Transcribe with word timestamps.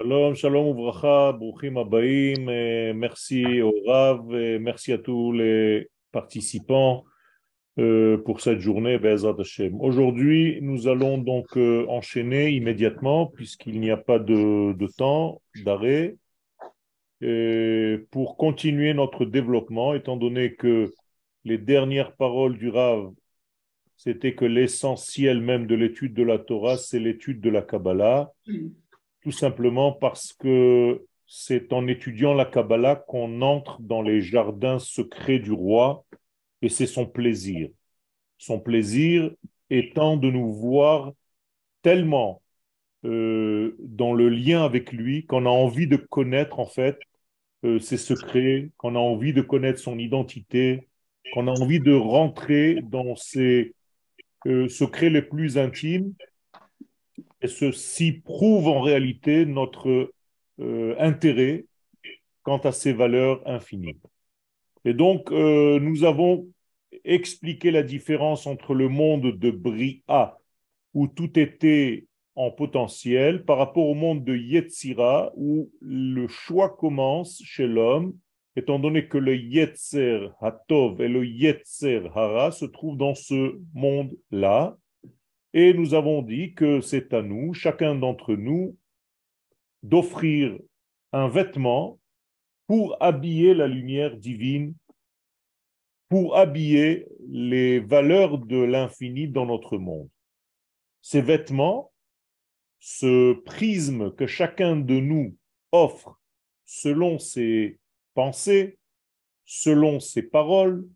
Shalom, 0.00 0.34
shalom 0.34 0.68
ouvracha, 0.68 1.32
bruchim 1.34 1.76
abaim, 1.76 2.94
merci 2.94 3.60
au 3.60 3.74
Rav, 3.86 4.24
merci 4.58 4.94
à 4.94 4.98
tous 4.98 5.30
les 5.32 5.90
participants 6.10 7.04
euh, 7.78 8.16
pour 8.16 8.40
cette 8.40 8.60
journée, 8.60 8.98
Hashem. 9.04 9.78
Aujourd'hui, 9.78 10.58
nous 10.62 10.88
allons 10.88 11.18
donc 11.18 11.54
euh, 11.58 11.84
enchaîner 11.88 12.48
immédiatement, 12.52 13.26
puisqu'il 13.26 13.78
n'y 13.78 13.90
a 13.90 13.98
pas 13.98 14.18
de, 14.18 14.72
de 14.72 14.86
temps 14.86 15.42
d'arrêt, 15.66 16.16
pour 18.10 18.38
continuer 18.38 18.94
notre 18.94 19.26
développement, 19.26 19.92
étant 19.92 20.16
donné 20.16 20.54
que 20.54 20.94
les 21.44 21.58
dernières 21.58 22.16
paroles 22.16 22.56
du 22.56 22.70
Rav, 22.70 23.12
c'était 23.98 24.34
que 24.34 24.46
l'essentiel 24.46 25.42
même 25.42 25.66
de 25.66 25.74
l'étude 25.74 26.14
de 26.14 26.22
la 26.22 26.38
Torah, 26.38 26.78
c'est 26.78 27.00
l'étude 27.00 27.42
de 27.42 27.50
la 27.50 27.60
Kabbalah 27.60 28.32
tout 29.22 29.32
simplement 29.32 29.92
parce 29.92 30.32
que 30.32 31.04
c'est 31.26 31.72
en 31.72 31.86
étudiant 31.86 32.34
la 32.34 32.44
Kabbalah 32.44 32.96
qu'on 32.96 33.42
entre 33.42 33.80
dans 33.80 34.02
les 34.02 34.20
jardins 34.20 34.78
secrets 34.78 35.38
du 35.38 35.52
roi 35.52 36.04
et 36.62 36.68
c'est 36.68 36.86
son 36.86 37.06
plaisir. 37.06 37.68
Son 38.38 38.58
plaisir 38.58 39.30
étant 39.70 40.16
de 40.16 40.30
nous 40.30 40.52
voir 40.52 41.12
tellement 41.82 42.42
euh, 43.04 43.76
dans 43.78 44.12
le 44.12 44.28
lien 44.28 44.64
avec 44.64 44.92
lui 44.92 45.24
qu'on 45.26 45.46
a 45.46 45.50
envie 45.50 45.86
de 45.86 45.96
connaître 45.96 46.58
en 46.58 46.66
fait 46.66 46.98
euh, 47.64 47.78
ses 47.78 47.96
secrets, 47.96 48.70
qu'on 48.76 48.96
a 48.96 48.98
envie 48.98 49.32
de 49.32 49.42
connaître 49.42 49.78
son 49.78 49.98
identité, 49.98 50.88
qu'on 51.32 51.46
a 51.46 51.52
envie 51.52 51.80
de 51.80 51.92
rentrer 51.92 52.80
dans 52.82 53.16
ses 53.16 53.74
euh, 54.46 54.68
secrets 54.68 55.10
les 55.10 55.22
plus 55.22 55.58
intimes 55.58 56.14
et 57.42 57.48
ceci 57.48 58.12
prouve 58.12 58.68
en 58.68 58.80
réalité 58.80 59.46
notre 59.46 60.12
euh, 60.60 60.94
intérêt 60.98 61.66
quant 62.42 62.58
à 62.58 62.72
ces 62.72 62.92
valeurs 62.92 63.46
infinies. 63.46 63.98
Et 64.84 64.94
donc, 64.94 65.30
euh, 65.30 65.78
nous 65.78 66.04
avons 66.04 66.48
expliqué 67.04 67.70
la 67.70 67.82
différence 67.82 68.46
entre 68.46 68.74
le 68.74 68.88
monde 68.88 69.38
de 69.38 69.50
Bria, 69.50 70.38
où 70.94 71.06
tout 71.06 71.38
était 71.38 72.06
en 72.34 72.50
potentiel, 72.50 73.44
par 73.44 73.58
rapport 73.58 73.86
au 73.86 73.94
monde 73.94 74.24
de 74.24 74.34
Yetzira, 74.34 75.32
où 75.36 75.70
le 75.80 76.26
choix 76.28 76.70
commence 76.70 77.42
chez 77.44 77.66
l'homme, 77.66 78.14
étant 78.56 78.78
donné 78.78 79.08
que 79.08 79.18
le 79.18 79.36
Yetzer 79.36 80.28
Hatov 80.40 81.00
et 81.00 81.08
le 81.08 81.26
Yetzer 81.26 82.08
Hara 82.14 82.50
se 82.50 82.64
trouvent 82.64 82.96
dans 82.96 83.14
ce 83.14 83.58
monde-là, 83.74 84.76
et 85.52 85.74
nous 85.74 85.94
avons 85.94 86.22
dit 86.22 86.54
que 86.54 86.80
c'est 86.80 87.12
à 87.12 87.22
nous, 87.22 87.54
chacun 87.54 87.94
d'entre 87.94 88.34
nous, 88.34 88.76
d'offrir 89.82 90.58
un 91.12 91.28
vêtement 91.28 91.98
pour 92.66 92.96
habiller 93.02 93.54
la 93.54 93.66
lumière 93.66 94.16
divine, 94.16 94.74
pour 96.08 96.36
habiller 96.36 97.06
les 97.28 97.80
valeurs 97.80 98.38
de 98.38 98.58
l'infini 98.58 99.28
dans 99.28 99.46
notre 99.46 99.78
monde. 99.78 100.08
Ces 101.02 101.20
vêtements, 101.20 101.92
ce 102.78 103.32
prisme 103.32 104.14
que 104.14 104.26
chacun 104.26 104.76
de 104.76 105.00
nous 105.00 105.36
offre 105.72 106.20
selon 106.64 107.18
ses 107.18 107.78
pensées, 108.14 108.78
selon 109.44 109.98
ses 109.98 110.22
paroles, 110.22 110.86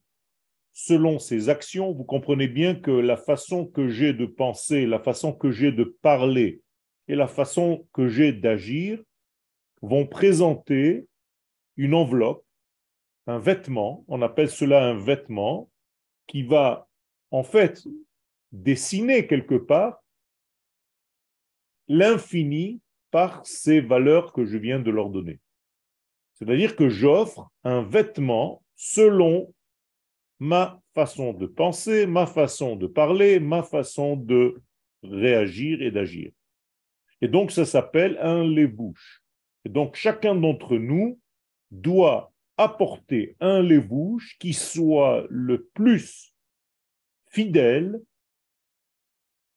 selon 0.75 1.20
ses 1.20 1.48
actions, 1.48 1.92
vous 1.92 2.05
comprenez 2.05 2.48
bien 2.48 2.75
que 2.75 2.91
la 2.91 3.17
façon 3.17 3.64
que 3.64 3.89
j'ai 3.89 4.12
de 4.12 4.27
penser, 4.27 4.86
la 4.86 4.98
façon 4.98 5.33
que 5.33 5.50
j'ai 5.50 5.72
de 5.72 5.84
parler 5.84 6.61
et 7.06 7.14
la 7.14 7.28
façon 7.28 7.86
que 7.92 8.08
j'ai 8.08 8.33
d'agir 8.33 9.00
vont 9.81 10.06
présenter 10.06 11.06
une 11.77 11.94
enveloppe, 11.94 12.44
un 13.27 13.39
vêtement, 13.39 14.05
on 14.08 14.20
appelle 14.20 14.50
cela 14.50 14.84
un 14.84 14.98
vêtement, 14.98 15.70
qui 16.27 16.42
va 16.42 16.88
en 17.31 17.44
fait 17.44 17.84
dessiner 18.50 19.26
quelque 19.26 19.56
part 19.56 20.03
l'infini 21.87 22.81
par 23.10 23.47
ces 23.47 23.81
valeurs 23.81 24.32
que 24.32 24.44
je 24.44 24.56
viens 24.56 24.81
de 24.81 24.91
leur 24.91 25.10
donner. 25.10 25.38
C'est-à-dire 26.34 26.75
que 26.75 26.88
j'offre 26.88 27.49
un 27.62 27.82
vêtement 27.82 28.62
selon 28.75 29.54
ma 30.39 30.81
façon 30.95 31.33
de 31.33 31.47
penser, 31.47 32.06
ma 32.06 32.27
façon 32.27 32.77
de 32.77 32.87
parler, 32.87 33.41
ma 33.41 33.62
façon 33.62 34.17
de 34.17 34.62
réagir 35.03 35.83
et 35.83 35.91
d'agir. 35.91 36.31
Et 37.21 37.28
donc, 37.28 37.50
ça 37.50 37.65
s'appelle 37.65 38.19
un 38.21 38.44
lébouche. 38.44 39.23
Et 39.65 39.69
donc, 39.69 39.97
chacun 39.97 40.34
d'entre 40.34 40.77
nous 40.77 41.19
doit 41.71 42.33
apporter 42.56 43.37
un 43.41 43.62
lébouche 43.62 44.37
qui 44.39 44.53
soit 44.53 45.27
le 45.31 45.65
plus 45.75 46.34
fidèle, 47.31 48.00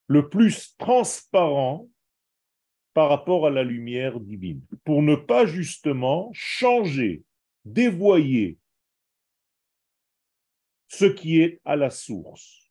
le 0.08 0.30
plus 0.30 0.76
transparent 0.78 1.90
par 2.94 3.10
rapport 3.10 3.46
à 3.46 3.52
la 3.52 3.64
lumière 3.64 4.20
divine, 4.20 4.62
pour 4.84 5.04
ne 5.04 5.16
pas 5.16 5.46
justement 5.46 6.32
changer, 6.34 7.24
dévoyer 7.66 8.58
ce 10.88 11.06
qui 11.06 11.42
est 11.42 11.60
à 11.66 11.76
la 11.76 11.90
source. 11.90 12.70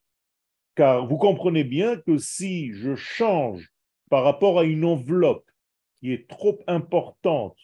Car 0.74 1.06
vous 1.06 1.16
comprenez 1.16 1.64
bien 1.64 1.96
que 1.96 2.18
si 2.18 2.72
je 2.72 2.94
change 2.94 3.70
par 4.10 4.24
rapport 4.24 4.58
à 4.58 4.64
une 4.64 4.84
enveloppe 4.84 5.50
qui 6.00 6.12
est 6.12 6.28
trop 6.28 6.58
importante, 6.66 7.58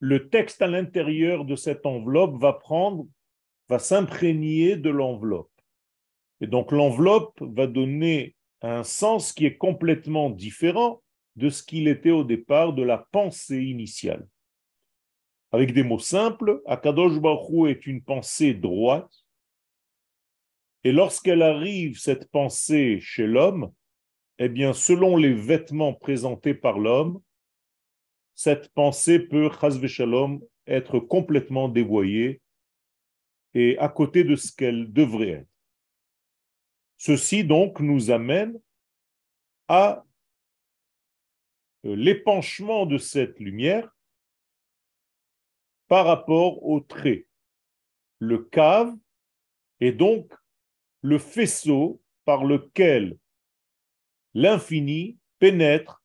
le 0.00 0.28
texte 0.28 0.60
à 0.60 0.66
l'intérieur 0.66 1.44
de 1.44 1.56
cette 1.56 1.86
enveloppe 1.86 2.36
va 2.40 2.52
prendre, 2.52 3.06
va 3.68 3.78
s'imprégner 3.78 4.76
de 4.76 4.90
l'enveloppe. 4.90 5.50
Et 6.40 6.46
donc 6.46 6.72
l'enveloppe 6.72 7.40
va 7.40 7.66
donner 7.66 8.36
un 8.60 8.84
sens 8.84 9.32
qui 9.32 9.46
est 9.46 9.56
complètement 9.56 10.30
différent 10.30 11.02
de 11.36 11.48
ce 11.48 11.62
qu'il 11.62 11.88
était 11.88 12.10
au 12.10 12.24
départ 12.24 12.72
de 12.72 12.82
la 12.82 13.06
pensée 13.10 13.62
initiale. 13.62 14.26
Avec 15.52 15.72
des 15.72 15.82
mots 15.82 15.98
simples, 15.98 16.62
Akadosh 16.66 17.20
Baruch 17.20 17.70
est 17.70 17.86
une 17.86 18.02
pensée 18.02 18.54
droite. 18.54 19.24
Et 20.84 20.92
lorsqu'elle 20.92 21.42
arrive, 21.42 21.98
cette 21.98 22.30
pensée, 22.30 23.00
chez 23.00 23.26
l'homme, 23.26 23.72
eh 24.38 24.48
bien, 24.48 24.72
selon 24.72 25.16
les 25.16 25.32
vêtements 25.32 25.94
présentés 25.94 26.54
par 26.54 26.78
l'homme, 26.78 27.20
cette 28.34 28.68
pensée 28.74 29.18
peut, 29.18 29.50
être 30.66 30.98
complètement 30.98 31.68
dévoyée 31.68 32.42
et 33.54 33.78
à 33.78 33.88
côté 33.88 34.24
de 34.24 34.36
ce 34.36 34.52
qu'elle 34.54 34.92
devrait 34.92 35.28
être. 35.28 35.48
Ceci 36.98 37.44
donc 37.44 37.80
nous 37.80 38.10
amène 38.10 38.60
à 39.68 40.04
l'épanchement 41.82 42.84
de 42.84 42.98
cette 42.98 43.38
lumière 43.38 43.95
par 45.88 46.06
rapport 46.06 46.64
au 46.64 46.80
trait. 46.80 47.26
Le 48.18 48.38
cave 48.38 48.94
est 49.80 49.92
donc 49.92 50.32
le 51.02 51.18
faisceau 51.18 52.00
par 52.24 52.44
lequel 52.44 53.18
l'infini 54.34 55.18
pénètre 55.38 56.02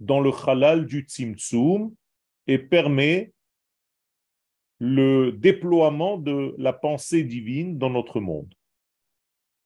dans 0.00 0.20
le 0.20 0.30
halal 0.46 0.86
du 0.86 1.00
tzimtzum 1.00 1.94
et 2.46 2.58
permet 2.58 3.32
le 4.78 5.32
déploiement 5.32 6.18
de 6.18 6.54
la 6.58 6.72
pensée 6.72 7.22
divine 7.22 7.78
dans 7.78 7.90
notre 7.90 8.20
monde. 8.20 8.52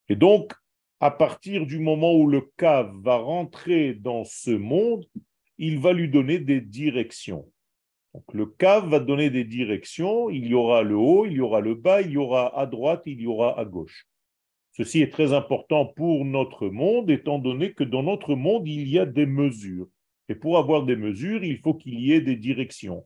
Et 0.09 0.16
donc, 0.16 0.53
à 1.00 1.10
partir 1.10 1.66
du 1.66 1.78
moment 1.78 2.15
où 2.15 2.26
le 2.26 2.50
cave 2.56 2.93
va 3.03 3.16
rentrer 3.16 3.94
dans 3.94 4.25
ce 4.25 4.50
monde, 4.50 5.06
il 5.59 5.78
va 5.78 5.93
lui 5.93 6.09
donner 6.09 6.38
des 6.38 6.60
directions. 6.60 7.50
Donc 8.14 8.25
le 8.32 8.46
cave 8.46 8.88
va 8.88 9.00
donner 9.00 9.31
des 9.31 9.44
directions, 9.44 10.31
il 10.31 10.46
y 10.46 10.55
aura 10.55 10.82
le 10.82 10.96
haut, 10.96 11.26
il 11.26 11.32
y 11.32 11.40
aura 11.40 11.60
le 11.60 11.75
bas, 11.75 12.00
il 12.00 12.12
y 12.12 12.16
aura 12.16 12.58
à 12.58 12.66
droite, 12.66 13.02
il 13.06 13.20
y 13.20 13.26
aura 13.26 13.58
à 13.58 13.64
gauche. 13.64 14.06
Ceci 14.72 15.02
est 15.02 15.12
très 15.12 15.32
important 15.32 15.87
pour 15.87 16.25
notre 16.25 16.69
monde, 16.69 17.10
étant 17.10 17.38
donné 17.38 17.72
que 17.72 17.84
dans 17.84 18.02
notre 18.02 18.34
monde, 18.34 18.66
il 18.66 18.88
y 18.88 18.99
a 18.99 19.06
des 19.06 19.26
mesures. 19.26 19.88
Et 20.28 20.34
pour 20.34 20.58
avoir 20.58 20.84
des 20.84 20.96
mesures, 20.96 21.43
il 21.43 21.58
faut 21.58 21.75
qu'il 21.75 21.99
y 22.00 22.12
ait 22.12 22.20
des 22.20 22.37
directions. 22.37 23.05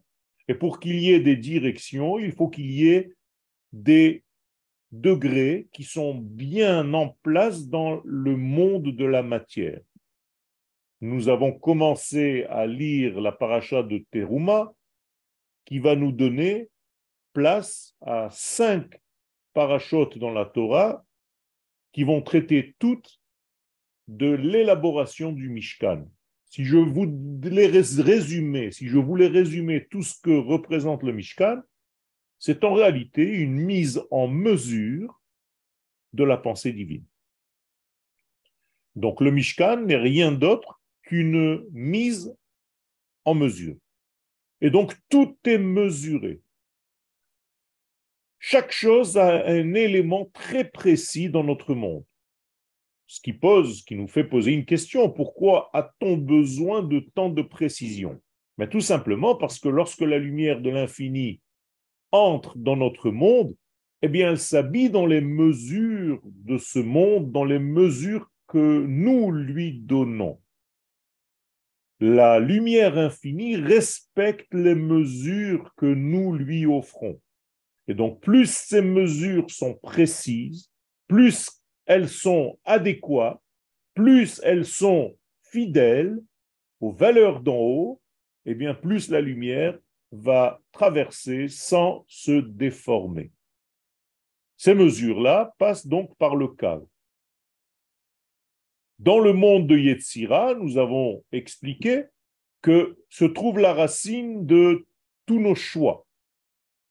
Et 0.49 0.55
pour 0.55 0.81
qu'il 0.81 1.01
y 1.01 1.13
ait 1.13 1.21
des 1.21 1.37
directions, 1.37 2.19
il 2.19 2.33
faut 2.33 2.49
qu'il 2.49 2.71
y 2.71 2.89
ait 2.89 3.13
des 3.73 4.23
degrés 4.91 5.69
qui 5.73 5.85
sont 5.85 6.15
bien 6.15 6.93
en 6.93 7.17
place 7.23 7.69
dans 7.69 8.03
le 8.05 8.37
monde 8.37 8.95
de 8.95 9.05
la 9.05 9.23
matière. 9.23 9.81
Nous 11.01 11.29
avons 11.29 11.53
commencé 11.53 12.45
à 12.51 12.67
lire 12.67 13.21
la 13.21 13.33
paracha 13.33 13.83
de 13.83 14.05
Teruma, 14.11 14.73
qui 15.65 15.79
va 15.79 15.97
nous 15.97 16.13
donner 16.13 16.71
place 17.33 17.97
à 18.01 18.29
cinq 18.31 19.01
parachutes 19.55 20.19
dans 20.19 20.31
la 20.31 20.45
Torah 20.45 21.05
qui 21.93 22.05
vont 22.05 22.23
traiter 22.23 22.75
toutes 22.79 23.21
de 24.09 24.31
l'élaboration 24.31 25.33
du 25.33 25.49
Mishkan, 25.49 26.07
si 26.47 26.65
je 26.65 26.77
voulais 26.77 27.67
résumer, 27.67 28.73
si 28.73 28.89
je 28.89 28.99
voulais 28.99 29.29
résumer 29.29 29.87
tout 29.91 30.03
ce 30.03 30.21
que 30.21 30.37
représente 30.37 31.03
le 31.03 31.13
Mishkan, 31.13 31.63
c'est 32.39 32.65
en 32.65 32.75
réalité 32.75 33.23
une 33.23 33.55
mise 33.55 34.03
en 34.11 34.27
mesure 34.27 35.21
de 36.13 36.25
la 36.25 36.37
pensée 36.37 36.73
divine. 36.73 37.05
Donc 38.97 39.21
le 39.21 39.31
Mishkan 39.31 39.79
n'est 39.83 39.97
rien 39.97 40.33
d'autre 40.33 40.83
qu'une 41.03 41.65
mise 41.71 42.37
en 43.25 43.35
mesure. 43.35 43.77
Et 44.63 44.71
donc 44.71 44.95
tout 45.11 45.37
est 45.45 45.59
mesuré. 45.59 46.41
Chaque 48.39 48.73
chose 48.73 49.19
a 49.19 49.45
un 49.45 49.75
élément 49.75 50.31
très 50.33 50.65
précis 50.65 51.29
dans 51.29 51.45
notre 51.45 51.75
monde. 51.75 52.05
Ce 53.09 53.21
qui 53.21 53.33
pose, 53.33 53.83
qui 53.83 53.97
nous 53.97 54.07
fait 54.07 54.25
poser 54.25 54.53
une 54.53 54.65
question, 54.65 55.11
pourquoi 55.11 55.69
a-t-on 55.75 56.17
besoin 56.17 56.83
de 56.83 57.01
tant 57.15 57.29
de 57.29 57.43
précision? 57.43 58.23
Mais 58.57 58.69
Tout 58.69 58.81
simplement 58.81 59.35
parce 59.35 59.59
que 59.59 59.69
lorsque 59.69 60.01
la 60.01 60.19
lumière 60.19 60.61
de 60.61 60.71
l'infini 60.71 61.41
entre 62.13 62.57
dans 62.57 62.77
notre 62.77 63.11
monde, 63.11 63.57
eh 64.03 64.09
bien, 64.09 64.31
elle 64.31 64.39
s'habille 64.39 64.91
dans 64.91 65.07
les 65.07 65.21
mesures 65.21 66.21
de 66.25 66.57
ce 66.59 66.79
monde, 66.79 67.33
dans 67.33 67.45
les 67.45 67.59
mesures 67.59 68.31
que 68.47 68.85
nous 68.87 69.33
lui 69.33 69.73
donnons. 69.73 70.41
La 72.05 72.41
lumière 72.41 72.99
infinie 72.99 73.55
respecte 73.55 74.53
les 74.53 74.75
mesures 74.75 75.73
que 75.77 75.87
nous 75.87 76.35
lui 76.35 76.67
offrons. 76.67 77.21
Et 77.87 77.95
donc, 77.95 78.21
plus 78.21 78.51
ces 78.51 78.83
mesures 78.83 79.49
sont 79.49 79.75
précises, 79.75 80.69
plus 81.07 81.49
elles 81.87 82.09
sont 82.09 82.59
adéquates, 82.65 83.39
plus 83.95 84.41
elles 84.43 84.65
sont 84.65 85.17
fidèles 85.45 86.19
aux 86.81 86.91
valeurs 86.91 87.41
d'en 87.41 87.61
haut, 87.61 88.01
et 88.47 88.51
eh 88.51 88.55
bien 88.57 88.75
plus 88.75 89.09
la 89.09 89.21
lumière 89.21 89.79
va 90.11 90.61
traverser 90.73 91.47
sans 91.47 92.05
se 92.09 92.33
déformer. 92.33 93.31
Ces 94.57 94.75
mesures-là 94.75 95.55
passent 95.57 95.87
donc 95.87 96.17
par 96.17 96.35
le 96.35 96.49
cadre. 96.49 96.89
Dans 99.03 99.19
le 99.19 99.33
monde 99.33 99.67
de 99.67 99.77
Yetzira, 99.77 100.55
nous 100.55 100.79
avons 100.79 101.25
expliqué 101.33 102.05
que 102.61 102.97
se 103.09 103.25
trouve 103.25 103.59
la 103.59 103.75
racine 103.75 104.47
de 104.47 104.87
tous 105.27 105.41
nos 105.41 105.57
choix. 105.57 106.07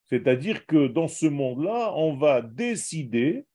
C'est-à-dire 0.04 0.66
que 0.66 0.88
dans 0.88 1.08
ce 1.08 1.24
monde-là, 1.24 1.94
on 1.96 2.14
va 2.14 2.42
décider 2.42 3.46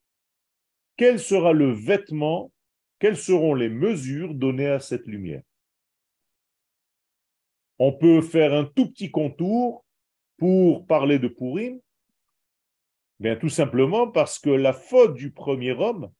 quel 0.96 1.20
sera 1.20 1.52
le 1.52 1.70
vêtement, 1.70 2.50
quelles 2.98 3.16
seront 3.16 3.54
les 3.54 3.68
mesures 3.68 4.34
données 4.34 4.66
à 4.66 4.80
cette 4.80 5.06
lumière. 5.06 5.42
On 7.78 7.92
peut 7.92 8.22
faire 8.22 8.52
un 8.52 8.64
tout 8.64 8.90
petit 8.90 9.12
contour 9.12 9.84
pour 10.36 10.84
parler 10.84 11.20
de 11.20 11.28
Purim, 11.28 11.78
Bien, 13.20 13.36
tout 13.36 13.48
simplement 13.48 14.08
parce 14.08 14.40
que 14.40 14.50
la 14.50 14.72
faute 14.72 15.14
du 15.14 15.32
premier 15.32 15.72
homme, 15.72 16.12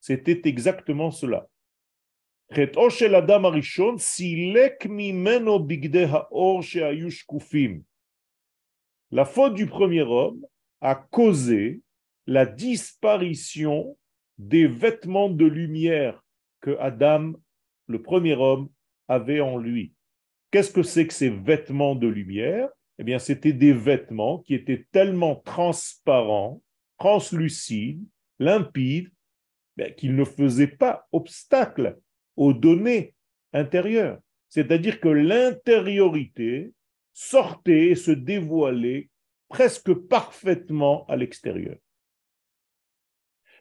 c'était 0.00 0.40
exactement 0.44 1.10
cela. 1.10 1.46
La 2.50 2.66
faute 9.26 9.54
du 9.54 9.66
premier 9.66 10.02
homme 10.02 10.46
a 10.80 10.94
causé 10.94 11.82
la 12.26 12.46
disparition 12.46 13.98
des 14.38 14.66
vêtements 14.66 15.28
de 15.28 15.44
lumière 15.44 16.24
que 16.62 16.74
Adam, 16.80 17.34
le 17.86 18.00
premier 18.00 18.34
homme, 18.34 18.70
avait 19.08 19.40
en 19.40 19.58
lui. 19.58 19.92
Qu'est-ce 20.50 20.72
que 20.72 20.82
c'est 20.82 21.06
que 21.06 21.12
ces 21.12 21.28
vêtements 21.28 21.96
de 21.96 22.08
lumière? 22.08 22.70
Eh 22.98 23.04
bien, 23.04 23.18
c'était 23.18 23.52
des 23.52 23.74
vêtements 23.74 24.38
qui 24.38 24.54
étaient 24.54 24.86
tellement 24.90 25.36
transparents, 25.36 26.62
translucides, 26.98 28.02
limpides, 28.38 29.10
ben, 29.76 29.94
qu'ils 29.94 30.16
ne 30.16 30.24
faisaient 30.24 30.66
pas 30.66 31.06
obstacle 31.12 31.98
aux 32.38 32.54
données 32.54 33.14
intérieures. 33.52 34.20
C'est-à-dire 34.48 35.00
que 35.00 35.08
l'intériorité 35.08 36.72
sortait 37.12 37.88
et 37.88 37.94
se 37.96 38.12
dévoilait 38.12 39.10
presque 39.48 39.92
parfaitement 39.92 41.04
à 41.06 41.16
l'extérieur. 41.16 41.76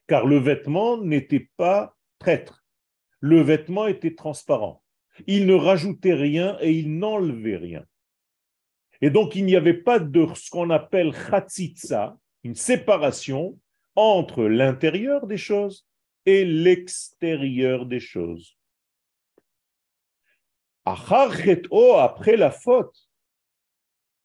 Car 0.05 0.25
le 0.25 0.37
vêtement 0.37 0.97
n'était 1.01 1.49
pas 1.57 1.97
traître. 2.19 2.63
Le 3.19 3.41
vêtement 3.41 3.87
était 3.87 4.15
transparent. 4.15 4.83
Il 5.25 5.47
ne 5.47 5.55
rajoutait 5.55 6.13
rien 6.13 6.57
et 6.61 6.71
il 6.71 6.97
n'enlevait 6.99 7.57
rien. 7.57 7.83
Et 9.01 9.09
donc 9.09 9.35
il 9.35 9.45
n'y 9.45 9.55
avait 9.55 9.81
pas 9.81 9.99
de 9.99 10.27
ce 10.35 10.49
qu'on 10.49 10.69
appelle 10.69 11.13
chatzitza, 11.13 12.17
une 12.43 12.55
séparation 12.55 13.59
entre 13.95 14.43
l'intérieur 14.43 15.25
des 15.25 15.37
choses 15.37 15.87
et 16.25 16.45
l'extérieur 16.45 17.87
des 17.87 17.99
choses. 17.99 18.56
Après 20.89 22.37
la 22.37 22.51
faute, 22.51 23.09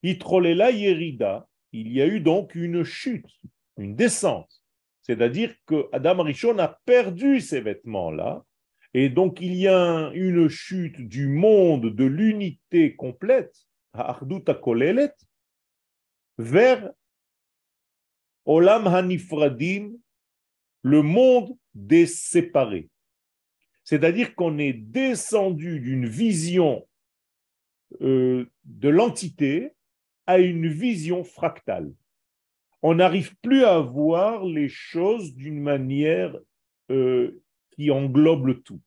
Itrolela 0.04 0.70
Yerida, 0.70 1.48
il 1.72 1.90
y 1.92 2.00
a 2.00 2.06
eu 2.06 2.20
donc 2.20 2.54
une 2.54 2.84
chute, 2.84 3.40
une 3.78 3.96
descente. 3.96 4.62
C'est-à-dire 5.02 5.54
que 5.66 5.88
Adam 5.92 6.22
Rishon 6.22 6.58
a 6.58 6.68
perdu 6.84 7.40
ces 7.40 7.60
vêtements-là, 7.60 8.44
et 8.94 9.08
donc 9.08 9.40
il 9.40 9.54
y 9.54 9.66
a 9.66 10.12
une 10.14 10.48
chute 10.48 11.00
du 11.00 11.26
monde 11.26 11.94
de 11.94 12.04
l'unité 12.04 12.94
complète, 12.94 13.56
vers 16.38 16.90
Olam 18.44 18.86
Hanifradim, 18.86 19.92
le 20.82 21.02
monde 21.02 21.56
des 21.74 22.06
séparés. 22.06 22.88
C'est-à-dire 23.84 24.34
qu'on 24.34 24.58
est 24.58 24.72
descendu 24.72 25.80
d'une 25.80 26.06
vision 26.06 26.86
euh, 28.00 28.46
de 28.64 28.88
l'entité 28.88 29.72
à 30.26 30.38
une 30.38 30.68
vision 30.68 31.24
fractale. 31.24 31.92
On 32.82 32.94
n'arrive 32.96 33.36
plus 33.42 33.64
à 33.64 33.78
voir 33.78 34.44
les 34.44 34.68
choses 34.68 35.34
d'une 35.34 35.60
manière 35.60 36.36
euh, 36.90 37.42
qui 37.72 37.90
englobe 37.90 38.46
le 38.46 38.60
tout. 38.60 38.80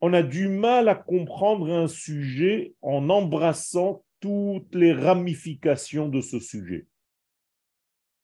On 0.00 0.12
a 0.12 0.22
du 0.22 0.48
mal 0.48 0.88
à 0.88 0.94
comprendre 0.94 1.70
un 1.70 1.86
sujet 1.86 2.74
en 2.80 3.10
embrassant 3.10 4.04
toutes 4.20 4.74
les 4.74 4.92
ramifications 4.92 6.08
de 6.08 6.20
ce 6.20 6.40
sujet. 6.40 6.86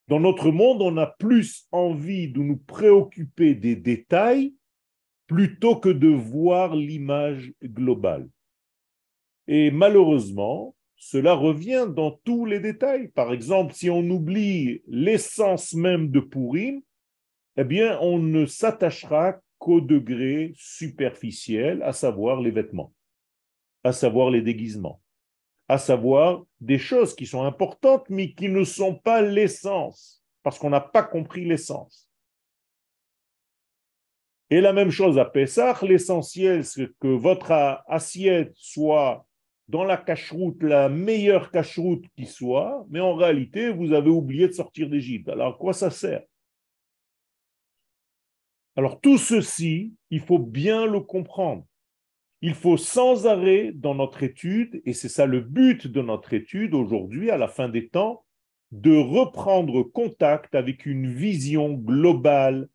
Dans 0.08 0.20
notre 0.20 0.50
monde, 0.50 0.82
on 0.82 0.96
a 0.96 1.06
plus 1.06 1.66
envie 1.72 2.28
de 2.28 2.40
nous 2.40 2.56
préoccuper 2.56 3.54
des 3.54 3.76
détails 3.76 4.54
plutôt 5.26 5.76
que 5.76 5.88
de 5.88 6.08
voir 6.08 6.74
l'image 6.74 7.52
globale. 7.62 8.28
Et 9.48 9.70
malheureusement, 9.70 10.74
cela 10.96 11.34
revient 11.34 11.86
dans 11.88 12.10
tous 12.10 12.46
les 12.46 12.60
détails. 12.60 13.08
Par 13.08 13.32
exemple, 13.32 13.74
si 13.74 13.90
on 13.90 14.08
oublie 14.10 14.82
l'essence 14.86 15.74
même 15.74 16.10
de 16.10 16.20
Purim, 16.20 16.80
eh 17.56 17.64
bien, 17.64 17.98
on 18.00 18.18
ne 18.18 18.46
s'attachera 18.46 19.40
qu'au 19.58 19.80
degré 19.80 20.52
superficiel, 20.56 21.82
à 21.82 21.92
savoir 21.92 22.40
les 22.40 22.50
vêtements, 22.50 22.92
à 23.84 23.92
savoir 23.92 24.30
les 24.30 24.42
déguisements, 24.42 25.00
à 25.68 25.78
savoir 25.78 26.44
des 26.60 26.78
choses 26.78 27.14
qui 27.14 27.26
sont 27.26 27.42
importantes, 27.42 28.04
mais 28.08 28.32
qui 28.32 28.48
ne 28.48 28.64
sont 28.64 28.94
pas 28.94 29.22
l'essence, 29.22 30.22
parce 30.42 30.58
qu'on 30.58 30.70
n'a 30.70 30.80
pas 30.80 31.02
compris 31.02 31.44
l'essence. 31.44 32.05
Et 34.50 34.60
la 34.60 34.72
même 34.72 34.90
chose 34.90 35.18
à 35.18 35.24
Pessah, 35.24 35.76
l'essentiel, 35.82 36.64
c'est 36.64 36.90
que 37.00 37.08
votre 37.08 37.50
assiette 37.86 38.52
soit 38.54 39.26
dans 39.68 39.82
la 39.82 39.96
cacheroute, 39.96 40.62
la 40.62 40.88
meilleure 40.88 41.50
cacheroute 41.50 42.04
qui 42.16 42.26
soit, 42.26 42.86
mais 42.88 43.00
en 43.00 43.14
réalité, 43.14 43.70
vous 43.70 43.92
avez 43.92 44.10
oublié 44.10 44.46
de 44.46 44.52
sortir 44.52 44.88
d'Égypte. 44.88 45.28
Alors, 45.28 45.54
à 45.54 45.58
quoi 45.58 45.72
ça 45.72 45.90
sert? 45.90 46.22
Alors, 48.76 49.00
tout 49.00 49.18
ceci, 49.18 49.94
il 50.10 50.20
faut 50.20 50.38
bien 50.38 50.86
le 50.86 51.00
comprendre. 51.00 51.64
Il 52.42 52.54
faut 52.54 52.76
sans 52.76 53.26
arrêt 53.26 53.72
dans 53.74 53.94
notre 53.94 54.22
étude, 54.22 54.80
et 54.84 54.92
c'est 54.92 55.08
ça 55.08 55.26
le 55.26 55.40
but 55.40 55.88
de 55.88 56.02
notre 56.02 56.34
étude 56.34 56.74
aujourd'hui, 56.74 57.30
à 57.30 57.38
la 57.38 57.48
fin 57.48 57.68
des 57.68 57.88
temps, 57.88 58.24
de 58.70 58.96
reprendre 58.96 59.82
contact 59.82 60.54
avec 60.54 60.86
une 60.86 61.08
vision 61.08 61.72
globale, 61.72 62.68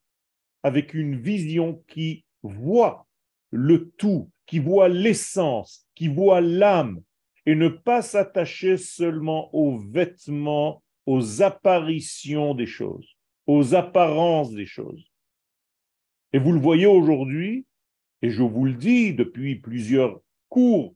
avec 0.63 0.93
une 0.93 1.19
vision 1.19 1.83
qui 1.87 2.25
voit 2.43 3.07
le 3.51 3.89
tout, 3.97 4.29
qui 4.45 4.59
voit 4.59 4.89
l'essence, 4.89 5.87
qui 5.95 6.07
voit 6.07 6.41
l'âme, 6.41 7.01
et 7.45 7.55
ne 7.55 7.69
pas 7.69 8.01
s'attacher 8.01 8.77
seulement 8.77 9.53
aux 9.55 9.77
vêtements, 9.77 10.83
aux 11.05 11.41
apparitions 11.41 12.53
des 12.53 12.67
choses, 12.67 13.17
aux 13.47 13.73
apparences 13.73 14.53
des 14.53 14.67
choses. 14.67 15.11
Et 16.33 16.39
vous 16.39 16.51
le 16.51 16.59
voyez 16.59 16.85
aujourd'hui, 16.85 17.65
et 18.21 18.29
je 18.29 18.43
vous 18.43 18.65
le 18.65 18.73
dis 18.73 19.13
depuis 19.13 19.55
plusieurs 19.55 20.21
cours 20.49 20.95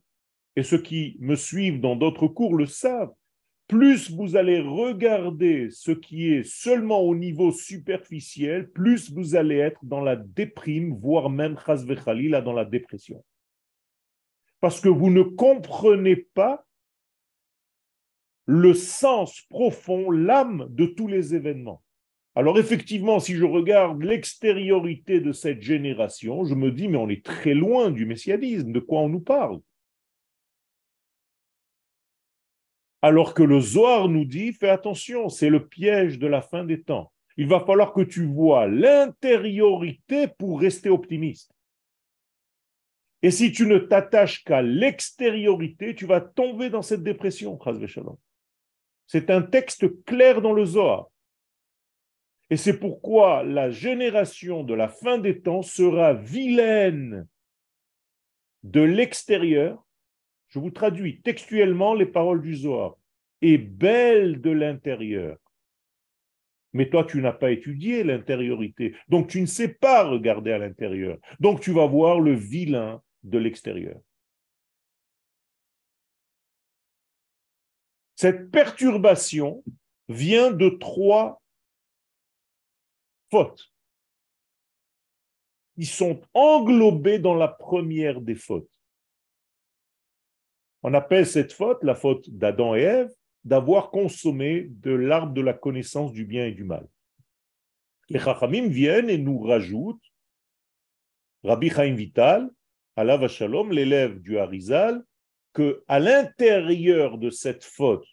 et 0.56 0.62
ceux 0.62 0.80
qui 0.80 1.16
me 1.20 1.36
suivent 1.36 1.80
dans 1.80 1.96
d'autres 1.96 2.28
cours 2.28 2.56
le 2.56 2.66
savent, 2.66 3.12
plus 3.68 4.10
vous 4.10 4.36
allez 4.36 4.60
regarder 4.60 5.68
ce 5.70 5.90
qui 5.90 6.32
est 6.32 6.44
seulement 6.44 7.00
au 7.00 7.16
niveau 7.16 7.50
superficiel, 7.50 8.70
plus 8.70 9.10
vous 9.10 9.34
allez 9.34 9.56
être 9.56 9.84
dans 9.84 10.00
la 10.00 10.16
déprime, 10.16 10.94
voire 10.94 11.30
même 11.30 11.56
là 11.66 12.40
dans 12.40 12.52
la 12.52 12.64
dépression. 12.64 13.24
Parce 14.60 14.80
que 14.80 14.88
vous 14.88 15.10
ne 15.10 15.22
comprenez 15.22 16.16
pas 16.16 16.64
le 18.46 18.74
sens 18.74 19.40
profond, 19.50 20.10
l'âme 20.10 20.68
de 20.70 20.86
tous 20.86 21.08
les 21.08 21.34
événements. 21.34 21.82
Alors 22.36 22.58
effectivement, 22.58 23.18
si 23.18 23.34
je 23.34 23.44
regarde 23.44 24.02
l'extériorité 24.02 25.20
de 25.20 25.32
cette 25.32 25.62
génération, 25.62 26.44
je 26.44 26.54
me 26.54 26.70
dis, 26.70 26.86
mais 26.86 26.98
on 26.98 27.08
est 27.08 27.24
très 27.24 27.54
loin 27.54 27.90
du 27.90 28.06
messianisme, 28.06 28.72
de 28.72 28.78
quoi 28.78 29.00
on 29.00 29.08
nous 29.08 29.20
parle? 29.20 29.60
Alors 33.02 33.34
que 33.34 33.42
le 33.42 33.60
Zohar 33.60 34.08
nous 34.08 34.24
dit, 34.24 34.52
fais 34.52 34.68
attention, 34.68 35.28
c'est 35.28 35.50
le 35.50 35.66
piège 35.66 36.18
de 36.18 36.26
la 36.26 36.42
fin 36.42 36.64
des 36.64 36.82
temps. 36.82 37.12
Il 37.36 37.48
va 37.48 37.60
falloir 37.60 37.92
que 37.92 38.00
tu 38.00 38.26
vois 38.26 38.66
l'intériorité 38.66 40.26
pour 40.26 40.60
rester 40.60 40.88
optimiste. 40.88 41.52
Et 43.22 43.30
si 43.30 43.52
tu 43.52 43.66
ne 43.66 43.78
t'attaches 43.78 44.44
qu'à 44.44 44.62
l'extériorité, 44.62 45.94
tu 45.94 46.06
vas 46.06 46.20
tomber 46.20 46.70
dans 46.70 46.82
cette 46.82 47.02
dépression, 47.02 47.58
C'est 49.06 49.30
un 49.30 49.42
texte 49.42 50.04
clair 50.04 50.40
dans 50.40 50.52
le 50.52 50.64
Zohar. 50.64 51.08
Et 52.50 52.56
c'est 52.56 52.78
pourquoi 52.78 53.42
la 53.42 53.70
génération 53.70 54.62
de 54.62 54.74
la 54.74 54.88
fin 54.88 55.18
des 55.18 55.40
temps 55.40 55.62
sera 55.62 56.14
vilaine 56.14 57.26
de 58.62 58.82
l'extérieur 58.82 59.85
je 60.48 60.58
vous 60.58 60.70
traduis 60.70 61.20
textuellement 61.22 61.94
les 61.94 62.06
paroles 62.06 62.42
du 62.42 62.54
Zohar. 62.54 62.96
Et 63.42 63.58
belle 63.58 64.40
de 64.40 64.50
l'intérieur. 64.50 65.36
Mais 66.72 66.88
toi, 66.88 67.04
tu 67.04 67.20
n'as 67.20 67.32
pas 67.32 67.50
étudié 67.50 68.02
l'intériorité. 68.02 68.94
Donc, 69.08 69.28
tu 69.28 69.40
ne 69.40 69.46
sais 69.46 69.68
pas 69.68 70.04
regarder 70.04 70.52
à 70.52 70.58
l'intérieur. 70.58 71.18
Donc, 71.40 71.60
tu 71.60 71.72
vas 71.72 71.86
voir 71.86 72.20
le 72.20 72.34
vilain 72.34 73.02
de 73.22 73.38
l'extérieur. 73.38 73.98
Cette 78.14 78.50
perturbation 78.50 79.62
vient 80.08 80.50
de 80.50 80.70
trois 80.70 81.42
fautes. 83.30 83.70
Ils 85.76 85.86
sont 85.86 86.22
englobés 86.32 87.18
dans 87.18 87.34
la 87.34 87.48
première 87.48 88.20
des 88.20 88.34
fautes. 88.34 88.75
On 90.88 90.94
appelle 90.94 91.26
cette 91.26 91.52
faute 91.52 91.82
la 91.82 91.96
faute 91.96 92.30
d'Adam 92.30 92.76
et 92.76 92.82
Ève 92.82 93.12
d'avoir 93.42 93.90
consommé 93.90 94.68
de 94.70 94.92
l'arbre 94.92 95.32
de 95.32 95.40
la 95.40 95.52
connaissance 95.52 96.12
du 96.12 96.24
bien 96.24 96.46
et 96.46 96.52
du 96.52 96.62
mal. 96.62 96.86
Les 98.08 98.20
Chachamim 98.20 98.68
viennent 98.68 99.10
et 99.10 99.18
nous 99.18 99.40
rajoutent 99.40 100.12
Rabbi 101.42 101.70
Chaim 101.70 101.96
Vital, 101.96 102.48
Allah 102.94 103.26
Shalom, 103.26 103.72
l'élève 103.72 104.20
du 104.20 104.38
Harizal, 104.38 105.02
que 105.54 105.82
à 105.88 105.98
l'intérieur 105.98 107.18
de 107.18 107.30
cette 107.30 107.64
faute 107.64 108.06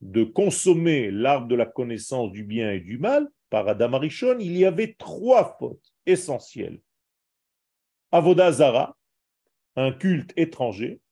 de 0.00 0.24
consommer 0.24 1.10
l'arbre 1.10 1.46
de 1.46 1.56
la 1.56 1.66
connaissance 1.66 2.32
du 2.32 2.42
bien 2.42 2.72
et 2.72 2.80
du 2.80 2.96
mal 2.96 3.28
par 3.50 3.68
Adam 3.68 3.92
Arishon, 3.92 4.38
il 4.38 4.56
y 4.56 4.64
avait 4.64 4.94
trois 4.94 5.58
fautes 5.58 5.92
essentielles. 6.06 6.80
Avodazara, 8.12 8.96
un 9.74 9.92
culte 9.92 10.32
étranger, 10.38 11.02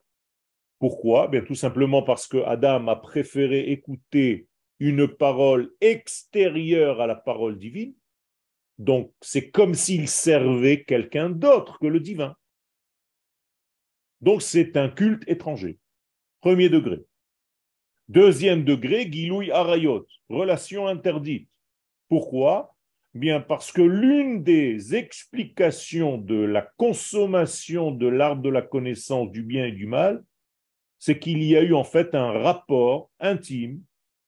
pourquoi? 0.78 1.28
Bien, 1.28 1.43
Tout 1.43 1.54
simplement 1.54 2.02
parce 2.02 2.26
que 2.26 2.38
Adam 2.45 2.88
a 2.88 2.97
préféré 2.97 3.71
écouter 3.71 4.49
une 4.81 5.09
parole 5.09 5.73
extérieure 5.81 7.00
à 7.00 7.07
la 7.07 7.14
parole 7.14 7.59
divine. 7.59 7.95
Donc, 8.78 9.12
c'est 9.21 9.50
comme 9.50 9.75
s'il 9.75 10.09
servait 10.09 10.83
quelqu'un 10.85 11.31
d'autre 11.31 11.78
que 11.78 11.87
le 11.87 12.00
divin. 12.00 12.37
Donc, 14.21 14.43
c'est 14.43 14.76
un 14.76 14.88
culte 14.88 15.23
étranger. 15.28 15.78
Premier 16.40 16.69
degré. 16.69 17.00
Deuxième 18.09 18.64
degré, 18.64 19.11
Gilouy 19.11 19.50
Arayot, 19.50 20.07
relation 20.28 20.87
interdite. 20.87 21.49
Pourquoi? 22.09 22.75
Bien 23.14 23.40
parce 23.40 23.71
que 23.71 23.81
l'une 23.81 24.43
des 24.43 24.95
explications 24.97 26.19
de 26.19 26.35
la 26.35 26.62
consommation 26.76 27.93
de 27.93 28.09
l'arbre 28.09 28.43
de 28.43 28.50
la 28.50 28.61
connaissance 28.61 29.31
du 29.31 29.43
bien 29.43 29.66
et 29.66 29.73
du 29.73 29.87
mal, 29.87 30.23
c'est 31.04 31.18
qu'il 31.18 31.42
y 31.42 31.54
a 31.54 31.61
eu 31.61 31.75
en 31.75 31.84
fait 31.84 32.14
un 32.14 32.32
rapport 32.32 33.11
intime 33.20 33.82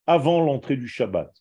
avant 0.06 0.42
l'entrée 0.42 0.76
du 0.76 0.86
Shabbat. 0.86 1.34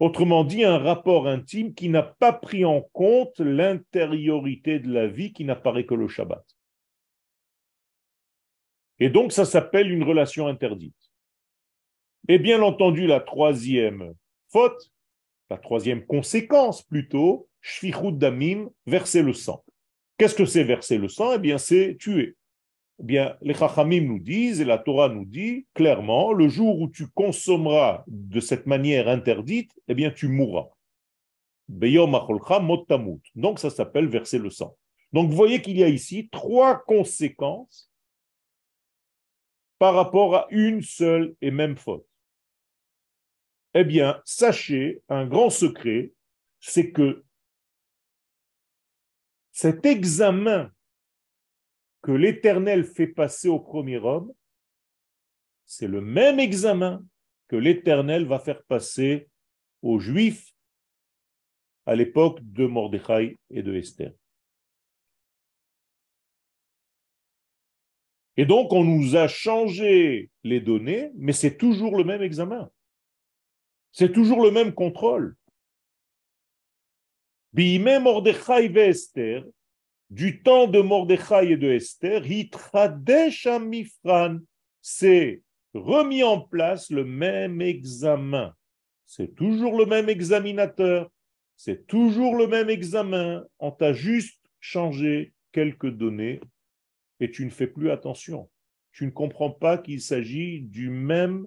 Autrement 0.00 0.42
dit, 0.42 0.64
un 0.64 0.78
rapport 0.78 1.28
intime 1.28 1.72
qui 1.72 1.88
n'a 1.88 2.02
pas 2.02 2.32
pris 2.32 2.64
en 2.64 2.80
compte 2.80 3.38
l'intériorité 3.38 4.80
de 4.80 4.92
la 4.92 5.06
vie 5.06 5.32
qui 5.32 5.44
n'apparaît 5.44 5.86
que 5.86 5.94
le 5.94 6.08
Shabbat. 6.08 6.44
Et 8.98 9.08
donc, 9.08 9.30
ça 9.30 9.44
s'appelle 9.44 9.92
une 9.92 10.02
relation 10.02 10.48
interdite. 10.48 11.12
Et 12.26 12.40
bien 12.40 12.60
entendu, 12.60 13.06
la 13.06 13.20
troisième 13.20 14.14
faute, 14.50 14.90
la 15.48 15.58
troisième 15.58 16.04
conséquence 16.04 16.82
plutôt, 16.82 17.48
shfichut 17.60 18.18
damim, 18.18 18.68
verser 18.84 19.22
le 19.22 19.32
sang. 19.32 19.64
Qu'est-ce 20.18 20.34
que 20.34 20.44
c'est 20.44 20.64
verser 20.64 20.98
le 20.98 21.06
sang? 21.08 21.34
Eh 21.34 21.38
bien, 21.38 21.56
c'est 21.56 21.96
tuer. 22.00 22.34
Eh 22.98 23.02
bien, 23.02 23.36
les 23.42 23.54
Chachamim 23.54 24.02
nous 24.02 24.18
disent, 24.18 24.60
et 24.60 24.64
la 24.64 24.78
Torah 24.78 25.08
nous 25.08 25.26
dit 25.26 25.66
clairement, 25.74 26.32
le 26.32 26.48
jour 26.48 26.80
où 26.80 26.88
tu 26.88 27.08
consommeras 27.08 28.04
de 28.06 28.40
cette 28.40 28.66
manière 28.66 29.08
interdite, 29.08 29.70
eh 29.88 29.94
bien, 29.94 30.10
tu 30.10 30.28
mourras. 30.28 30.68
Donc, 31.68 33.58
ça 33.58 33.70
s'appelle 33.70 34.08
verser 34.08 34.38
le 34.38 34.50
sang. 34.50 34.76
Donc, 35.12 35.30
vous 35.30 35.36
voyez 35.36 35.60
qu'il 35.60 35.76
y 35.76 35.84
a 35.84 35.88
ici 35.88 36.28
trois 36.30 36.78
conséquences 36.78 37.90
par 39.78 39.94
rapport 39.94 40.34
à 40.34 40.46
une 40.50 40.80
seule 40.80 41.34
et 41.42 41.50
même 41.50 41.76
faute. 41.76 42.06
Eh 43.74 43.84
bien, 43.84 44.22
sachez 44.24 45.02
un 45.08 45.26
grand 45.26 45.50
secret, 45.50 46.12
c'est 46.60 46.92
que 46.92 47.24
cet 49.52 49.84
examen 49.84 50.70
l'Éternel 52.12 52.84
fait 52.84 53.06
passer 53.06 53.48
au 53.48 53.58
premier 53.58 53.98
homme, 53.98 54.32
c'est 55.64 55.88
le 55.88 56.00
même 56.00 56.38
examen 56.38 57.04
que 57.48 57.56
l'Éternel 57.56 58.26
va 58.26 58.38
faire 58.38 58.62
passer 58.64 59.28
aux 59.82 59.98
Juifs 59.98 60.52
à 61.86 61.94
l'époque 61.94 62.40
de 62.42 62.66
Mordechai 62.66 63.38
et 63.50 63.62
de 63.62 63.74
Esther. 63.74 64.12
Et 68.36 68.44
donc, 68.44 68.72
on 68.72 68.84
nous 68.84 69.16
a 69.16 69.28
changé 69.28 70.30
les 70.44 70.60
données, 70.60 71.10
mais 71.14 71.32
c'est 71.32 71.56
toujours 71.56 71.96
le 71.96 72.04
même 72.04 72.22
examen. 72.22 72.70
C'est 73.92 74.12
toujours 74.12 74.42
le 74.42 74.50
même 74.50 74.74
contrôle. 74.74 75.36
Bime 77.54 78.02
Mordechai 78.02 78.66
et 78.66 78.78
Esther, 78.78 79.44
du 80.10 80.42
temps 80.42 80.66
de 80.66 80.80
Mordechai 80.80 81.52
et 81.52 81.56
de 81.56 81.70
Esther, 81.72 82.22
c'est 84.80 85.42
remis 85.74 86.22
en 86.22 86.40
place 86.40 86.90
le 86.90 87.04
même 87.04 87.60
examen. 87.60 88.54
C'est 89.04 89.34
toujours 89.34 89.78
le 89.78 89.86
même 89.86 90.08
examinateur, 90.08 91.10
c'est 91.56 91.86
toujours 91.86 92.36
le 92.36 92.46
même 92.46 92.70
examen. 92.70 93.44
On 93.58 93.70
t'a 93.70 93.92
juste 93.92 94.40
changé 94.60 95.32
quelques 95.52 95.90
données 95.90 96.40
et 97.20 97.30
tu 97.30 97.44
ne 97.44 97.50
fais 97.50 97.66
plus 97.66 97.90
attention. 97.90 98.50
Tu 98.92 99.06
ne 99.06 99.10
comprends 99.10 99.50
pas 99.50 99.78
qu'il 99.78 100.00
s'agit 100.00 100.60
du 100.60 100.90
même 100.90 101.46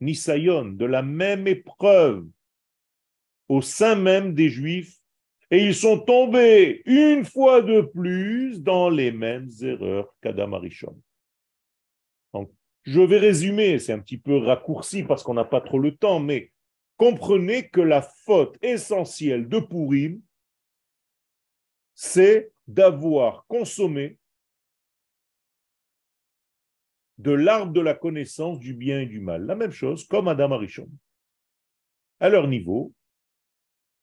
Nisayon, 0.00 0.66
de 0.66 0.84
la 0.84 1.02
même 1.02 1.48
épreuve 1.48 2.26
au 3.48 3.62
sein 3.62 3.96
même 3.96 4.34
des 4.34 4.48
Juifs 4.48 4.97
et 5.50 5.64
ils 5.64 5.74
sont 5.74 5.98
tombés 5.98 6.82
une 6.84 7.24
fois 7.24 7.62
de 7.62 7.80
plus 7.80 8.62
dans 8.62 8.90
les 8.90 9.12
mêmes 9.12 9.48
erreurs 9.62 10.14
qu'Adam 10.20 10.52
Arishon. 10.52 11.00
Donc, 12.34 12.50
je 12.84 13.00
vais 13.00 13.18
résumer, 13.18 13.78
c'est 13.78 13.92
un 13.92 14.00
petit 14.00 14.18
peu 14.18 14.36
raccourci 14.36 15.02
parce 15.02 15.22
qu'on 15.22 15.34
n'a 15.34 15.44
pas 15.44 15.60
trop 15.60 15.78
le 15.78 15.96
temps, 15.96 16.20
mais 16.20 16.52
comprenez 16.96 17.68
que 17.68 17.80
la 17.80 18.02
faute 18.02 18.58
essentielle 18.62 19.48
de 19.48 19.60
Purim, 19.60 20.20
c'est 21.94 22.52
d'avoir 22.66 23.46
consommé 23.46 24.18
de 27.16 27.32
l'arbre 27.32 27.72
de 27.72 27.80
la 27.80 27.94
connaissance 27.94 28.60
du 28.60 28.74
bien 28.74 29.00
et 29.00 29.06
du 29.06 29.20
mal. 29.20 29.44
La 29.46 29.56
même 29.56 29.72
chose 29.72 30.06
comme 30.06 30.28
Adam 30.28 30.52
Arishon. 30.52 30.88
À 32.20 32.28
leur 32.28 32.46
niveau, 32.46 32.92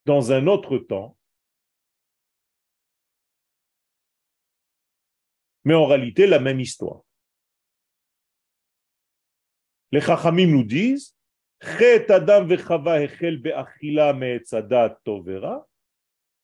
dans 0.06 0.32
un 0.32 0.48
autre 0.48 0.78
temps, 0.78 1.15
mais 5.66 5.74
en 5.74 5.86
réalité 5.86 6.28
la 6.28 6.40
même 6.40 6.62
histoire. 6.62 7.02
Les 9.92 10.00
Chachamim 10.02 10.48
nous 10.48 10.64
disent 10.64 11.16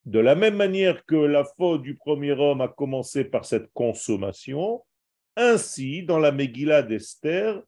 de 0.05 0.19
la 0.19 0.35
même 0.35 0.55
manière 0.55 1.05
que 1.05 1.15
la 1.15 1.43
faute 1.43 1.81
du 1.83 1.95
premier 1.95 2.31
homme 2.31 2.61
a 2.61 2.67
commencé 2.67 3.23
par 3.25 3.45
cette 3.45 3.71
consommation, 3.73 4.83
ainsi 5.35 6.03
dans 6.03 6.17
la 6.17 6.31
Megillah 6.31 6.81
d'Esther, 6.81 7.61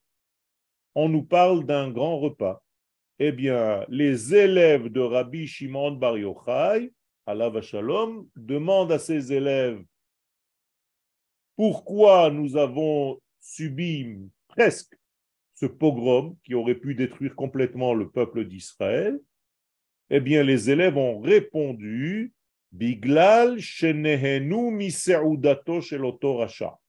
on 0.95 1.09
nous 1.09 1.23
parle 1.23 1.65
d'un 1.65 1.91
grand 1.91 2.19
repas. 2.19 2.63
Eh 3.19 3.31
bien, 3.31 3.85
les 3.89 4.33
élèves 4.33 4.89
de 4.89 5.01
Rabbi 5.01 5.45
Shimon 5.45 5.91
Bar 5.91 6.17
Yochai, 6.17 6.91
Allah 7.25 7.61
Shalom, 7.61 8.27
demandent 8.35 8.91
à 8.91 8.99
ses 8.99 9.31
élèves 9.31 9.83
pourquoi 11.55 12.31
nous 12.31 12.57
avons 12.57 13.19
subi 13.39 14.17
presque 14.47 14.97
ce 15.55 15.65
pogrom 15.65 16.35
qui 16.43 16.55
aurait 16.55 16.75
pu 16.75 16.95
détruire 16.95 17.35
complètement 17.35 17.93
le 17.93 18.09
peuple 18.09 18.45
d'Israël? 18.45 19.19
Eh 20.09 20.19
bien, 20.19 20.43
les 20.43 20.69
élèves 20.69 20.97
ont 20.97 21.19
répondu 21.19 22.33
Biglal 22.71 23.59
shenehenu 23.59 24.71
miseudato 24.71 25.79
sheloto 25.79 26.37
racha. 26.37 26.79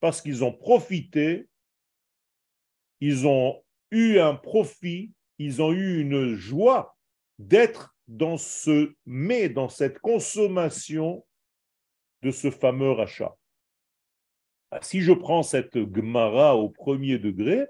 Parce 0.00 0.22
qu'ils 0.22 0.44
ont 0.44 0.52
profité, 0.52 1.48
ils 3.00 3.26
ont 3.26 3.62
eu 3.90 4.18
un 4.18 4.34
profit 4.34 5.12
ils 5.38 5.62
ont 5.62 5.72
eu 5.72 6.00
une 6.00 6.34
joie 6.34 6.96
d'être 7.38 7.96
dans 8.08 8.36
ce 8.36 8.92
mais, 9.06 9.48
dans 9.48 9.68
cette 9.68 9.98
consommation 10.00 11.24
de 12.22 12.30
ce 12.30 12.50
fameux 12.50 12.90
rachat. 12.90 13.36
Si 14.82 15.00
je 15.00 15.12
prends 15.12 15.42
cette 15.42 15.78
Gemara 15.94 16.56
au 16.56 16.68
premier 16.68 17.18
degré, 17.18 17.66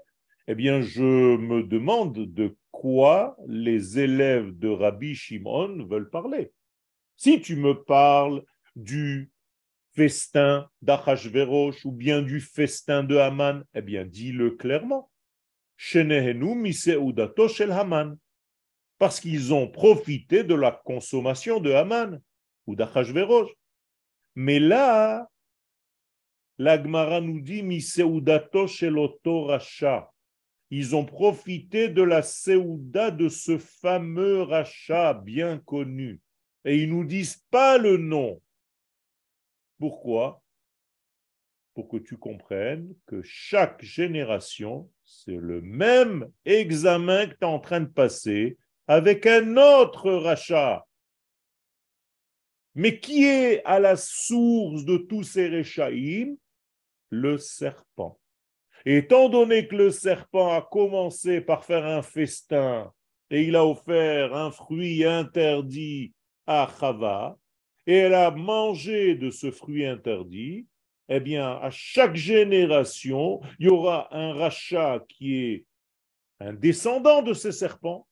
eh 0.47 0.55
bien, 0.55 0.81
je 0.81 1.37
me 1.37 1.63
demande 1.63 2.33
de 2.33 2.57
quoi 2.71 3.37
les 3.47 3.99
élèves 3.99 4.57
de 4.57 4.67
Rabbi 4.67 5.15
Shimon 5.15 5.85
veulent 5.85 6.09
parler. 6.09 6.51
Si 7.15 7.39
tu 7.41 7.55
me 7.55 7.73
parles 7.73 8.43
du 8.75 9.31
festin 9.95 10.69
d'Achashverosh 10.81 11.85
ou 11.85 11.91
bien 11.91 12.21
du 12.21 12.41
festin 12.41 13.03
de 13.03 13.17
Haman, 13.17 13.63
eh 13.73 13.81
bien, 13.81 14.05
dis-le 14.05 14.51
clairement. 14.51 15.11
Parce 18.97 19.19
qu'ils 19.19 19.53
ont 19.53 19.67
profité 19.67 20.43
de 20.43 20.55
la 20.55 20.71
consommation 20.71 21.59
de 21.59 21.71
Haman 21.71 22.21
ou 22.67 22.75
d'Achashverosh. 22.75 23.51
Mais 24.35 24.59
là, 24.59 25.29
l'Agmara 26.59 27.21
nous 27.21 27.39
dit 27.39 27.63
Miseudato 27.63 28.67
sheloto 28.67 29.45
racha. 29.45 30.11
Ils 30.69 30.95
ont 30.95 31.05
profité 31.05 31.89
de 31.89 32.03
la 32.03 32.21
Seouda 32.21 33.09
de 33.09 33.29
ce 33.29 33.57
fameux 33.57 34.43
rachat 34.43 35.13
bien 35.15 35.57
connu. 35.57 36.21
Et 36.65 36.77
ils 36.77 36.89
nous 36.89 37.05
disent 37.05 37.43
pas 37.49 37.77
le 37.77 37.97
nom. 37.97 38.39
Pourquoi? 39.79 40.43
Pour 41.73 41.87
que 41.87 41.97
tu 41.97 42.17
comprennes 42.17 42.93
que 43.07 43.21
chaque 43.23 43.81
génération 43.81 44.91
c'est 45.05 45.37
le 45.37 45.61
même 45.61 46.29
examen 46.45 47.27
que 47.27 47.33
tu 47.33 47.39
es 47.41 47.45
en 47.45 47.59
train 47.59 47.79
de 47.79 47.87
passer 47.87 48.57
avec 48.85 49.25
un 49.25 49.55
autre 49.55 50.11
rachat. 50.11 50.85
Mais 52.75 52.99
qui 52.99 53.23
est 53.23 53.63
à 53.63 53.79
la 53.79 53.95
source 53.95 54.83
de 54.83 54.97
tous 54.97 55.23
ces 55.23 55.47
réchaïm 55.47 56.37
Le 57.09 57.37
serpent. 57.37 58.19
Étant 58.85 59.29
donné 59.29 59.67
que 59.67 59.75
le 59.75 59.91
serpent 59.91 60.53
a 60.53 60.61
commencé 60.61 61.41
par 61.41 61.65
faire 61.65 61.85
un 61.85 62.01
festin 62.01 62.91
et 63.29 63.43
il 63.43 63.55
a 63.55 63.65
offert 63.65 64.35
un 64.35 64.51
fruit 64.51 65.03
interdit 65.05 66.13
à 66.47 66.67
Chava, 66.79 67.37
et 67.85 67.95
elle 67.95 68.15
a 68.15 68.31
mangé 68.31 69.15
de 69.15 69.29
ce 69.29 69.51
fruit 69.51 69.85
interdit, 69.85 70.65
eh 71.09 71.19
bien, 71.19 71.57
à 71.57 71.69
chaque 71.71 72.15
génération, 72.15 73.41
il 73.59 73.67
y 73.67 73.69
aura 73.69 74.15
un 74.15 74.33
rachat 74.33 75.03
qui 75.07 75.35
est 75.35 75.65
un 76.39 76.53
descendant 76.53 77.21
de 77.21 77.33
ces 77.33 77.51
serpents 77.51 78.07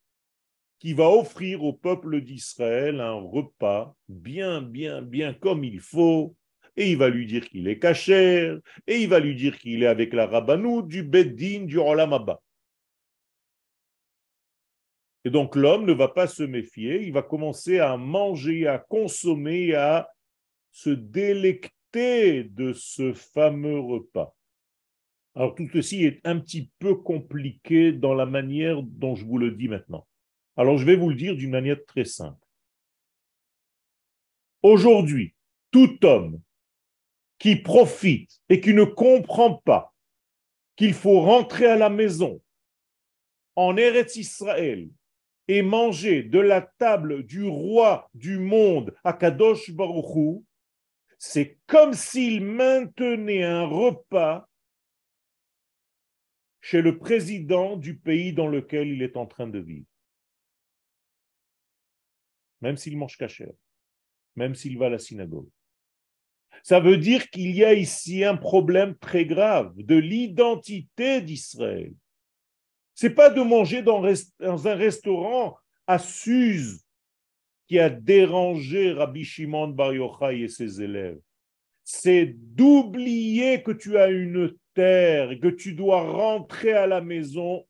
qui 0.80 0.94
va 0.94 1.10
offrir 1.10 1.64
au 1.64 1.74
peuple 1.74 2.22
d'Israël 2.22 3.02
un 3.02 3.14
repas 3.14 3.96
bien, 4.08 4.62
bien, 4.62 5.02
bien 5.02 5.34
comme 5.34 5.64
il 5.64 5.80
faut, 5.80 6.36
et 6.78 6.92
il 6.92 6.98
va 6.98 7.10
lui 7.10 7.26
dire 7.26 7.50
qu'il 7.50 7.68
est 7.68 7.80
cachère, 7.80 8.60
et 8.86 8.98
il 9.02 9.10
va 9.10 9.20
lui 9.20 9.36
dire 9.36 9.58
qu'il 9.58 9.82
est 9.84 9.88
avec 9.88 10.14
la 10.14 10.28
rabanou 10.28 10.84
du 10.84 11.04
Beddin 11.04 11.66
du 11.66 11.80
Rolamaba. 11.80 12.42
Et 15.26 15.32
donc 15.32 15.56
l'homme 15.56 15.86
ne 15.86 15.94
va 15.94 16.08
pas 16.08 16.28
se 16.28 16.44
méfier, 16.44 17.02
il 17.02 17.12
va 17.12 17.24
commencer 17.24 17.80
à 17.80 17.98
manger, 17.98 18.68
à 18.68 18.78
consommer, 18.78 19.74
à 19.74 20.08
se 20.72 20.92
délecter 20.92 22.44
de 22.44 22.72
ce 22.74 23.12
fameux 23.12 23.80
repas. 23.80 24.36
Alors 25.36 25.56
tout 25.56 25.68
ceci 25.74 26.06
est 26.06 26.26
un 26.26 26.40
petit 26.40 26.72
peu 26.80 26.96
compliqué 26.96 27.92
dans 27.92 28.14
la 28.14 28.26
manière 28.26 28.82
dont 28.84 29.16
je 29.16 29.26
vous 29.26 29.38
le 29.38 29.52
dis 29.52 29.68
maintenant. 29.68 30.08
Alors 30.56 30.78
je 30.78 30.86
vais 30.86 30.96
vous 30.96 31.10
le 31.10 31.16
dire 31.16 31.36
d'une 31.36 31.52
manière 31.52 31.84
très 31.86 32.06
simple. 32.06 32.40
Aujourd'hui, 34.62 35.34
tout 35.72 36.04
homme 36.06 36.40
qui 37.40 37.56
profite 37.56 38.32
et 38.50 38.62
qui 38.62 38.74
ne 38.74 38.84
comprend 38.84 39.56
pas 39.56 39.94
qu'il 40.76 40.94
faut 40.94 41.22
rentrer 41.22 41.66
à 41.66 41.76
la 41.76 41.90
maison 41.90 42.42
en 43.56 43.76
Eretz 43.78 44.16
Israël 44.16 44.90
et 45.48 45.62
manger 45.62 46.24
de 46.24 46.40
la 46.40 46.62
table 46.62 47.24
du 47.24 47.44
roi 47.44 48.10
du 48.14 48.38
monde, 48.38 48.96
Akadosh 49.04 49.72
Baruchou, 49.72 50.46
c'est 51.18 51.58
comme 51.66 51.94
s'il 51.94 52.44
maintenait 52.44 53.44
un 53.44 53.66
repas 53.66 54.48
chez 56.62 56.82
le 56.82 57.00
président 57.00 57.78
du 57.78 57.98
pays 57.98 58.34
dans 58.34 58.48
lequel 58.48 58.90
il 58.90 59.02
est 59.02 59.18
en 59.18 59.26
train 59.26 59.48
de 59.48 59.60
vivre. 59.60 59.88
Même 62.62 62.78
s'il 62.78 62.98
mange 62.98 63.18
cachère, 63.18 63.54
même 64.36 64.54
s'il 64.54 64.78
va 64.78 64.88
à 64.88 64.90
la 64.90 65.00
synagogue. 65.00 65.50
Ça 66.64 66.80
veut 66.80 66.98
dire 66.98 67.30
qu'il 67.30 67.56
y 67.56 67.64
a 67.64 67.74
ici 67.74 68.24
un 68.24 68.36
problème 68.36 68.96
très 68.98 69.26
grave 69.26 69.74
de 69.78 69.96
l'identité 69.96 71.22
d'Israël. 71.22 71.94
C'est 72.94 73.12
pas 73.12 73.30
de 73.30 73.42
manger 73.42 73.84
dans, 73.84 74.04
un 74.04 74.76
restaurant 74.76 75.58
à 75.86 76.00
Suse 76.00 76.84
qui 77.68 77.80
a 77.80 77.90
dérangé 77.90 78.92
Rabbi 78.92 79.24
Shimon 79.24 79.68
Bar 79.68 79.94
Yochai 79.94 80.42
et 80.42 80.48
ses 80.48 80.82
élèves. 80.82 81.20
C'est 81.84 82.34
d'oublier 82.36 83.62
que 83.62 83.72
tu 83.72 83.98
as 83.98 84.10
une 84.10 84.54
terre, 84.74 85.40
que 85.40 85.48
tu 85.48 85.74
dois 85.74 86.02
rentrer 86.02 86.74
à 86.74 86.88
la 86.88 87.02
maison 87.02 87.66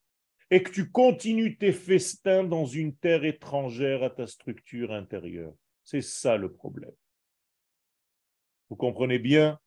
et 0.49 0.63
que 0.63 0.71
tu 0.71 0.89
continues 0.91 1.57
tes 1.57 1.73
festins 1.73 2.43
dans 2.43 2.65
une 2.65 2.95
terre 2.95 3.25
étrangère 3.25 4.03
à 4.03 4.09
ta 4.09 4.27
structure 4.27 4.93
intérieure. 4.93 5.53
C'est 5.83 6.01
ça 6.01 6.37
le 6.37 6.51
problème. 6.51 6.93
Vous 8.69 8.75
comprenez 8.75 9.19
bien 9.19 9.59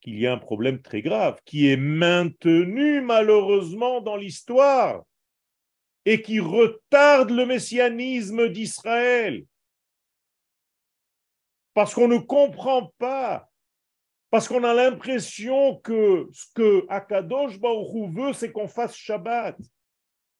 qu'il 0.00 0.18
y 0.18 0.26
a 0.26 0.32
un 0.32 0.38
problème 0.38 0.82
très 0.82 1.00
grave 1.00 1.40
qui 1.46 1.68
est 1.68 1.78
maintenu 1.78 3.00
malheureusement 3.00 4.02
dans 4.02 4.16
l'histoire 4.16 5.02
et 6.04 6.20
qui 6.20 6.40
retarde 6.40 7.30
le 7.30 7.46
messianisme 7.46 8.50
d'Israël. 8.50 9.46
Parce 11.72 11.94
qu'on 11.94 12.08
ne 12.08 12.18
comprend 12.18 12.92
pas, 12.98 13.50
parce 14.30 14.46
qu'on 14.46 14.64
a 14.64 14.74
l'impression 14.74 15.76
que 15.80 16.28
ce 16.32 16.52
que 16.54 16.84
Akadosh 16.90 17.58
Baruch 17.58 18.12
veut, 18.12 18.32
c'est 18.34 18.52
qu'on 18.52 18.68
fasse 18.68 18.94
Shabbat 18.94 19.56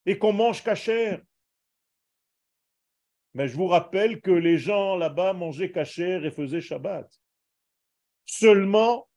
et 0.05 0.19
qu'on 0.19 0.35
mange 0.35 0.63
kasher. 0.63 1.19
Mais 3.33 3.49
je 3.49 3.57
vous 3.57 3.67
rappelle 3.67 4.21
que 4.21 4.31
les 4.31 4.59
gens 4.59 4.97
là-bas 4.97 5.33
mangeaient 5.33 5.73
kasher 5.73 6.21
et 6.25 6.31
faisaient 6.31 6.61
Shabbat. 6.61 7.11
Seulement, 8.27 9.09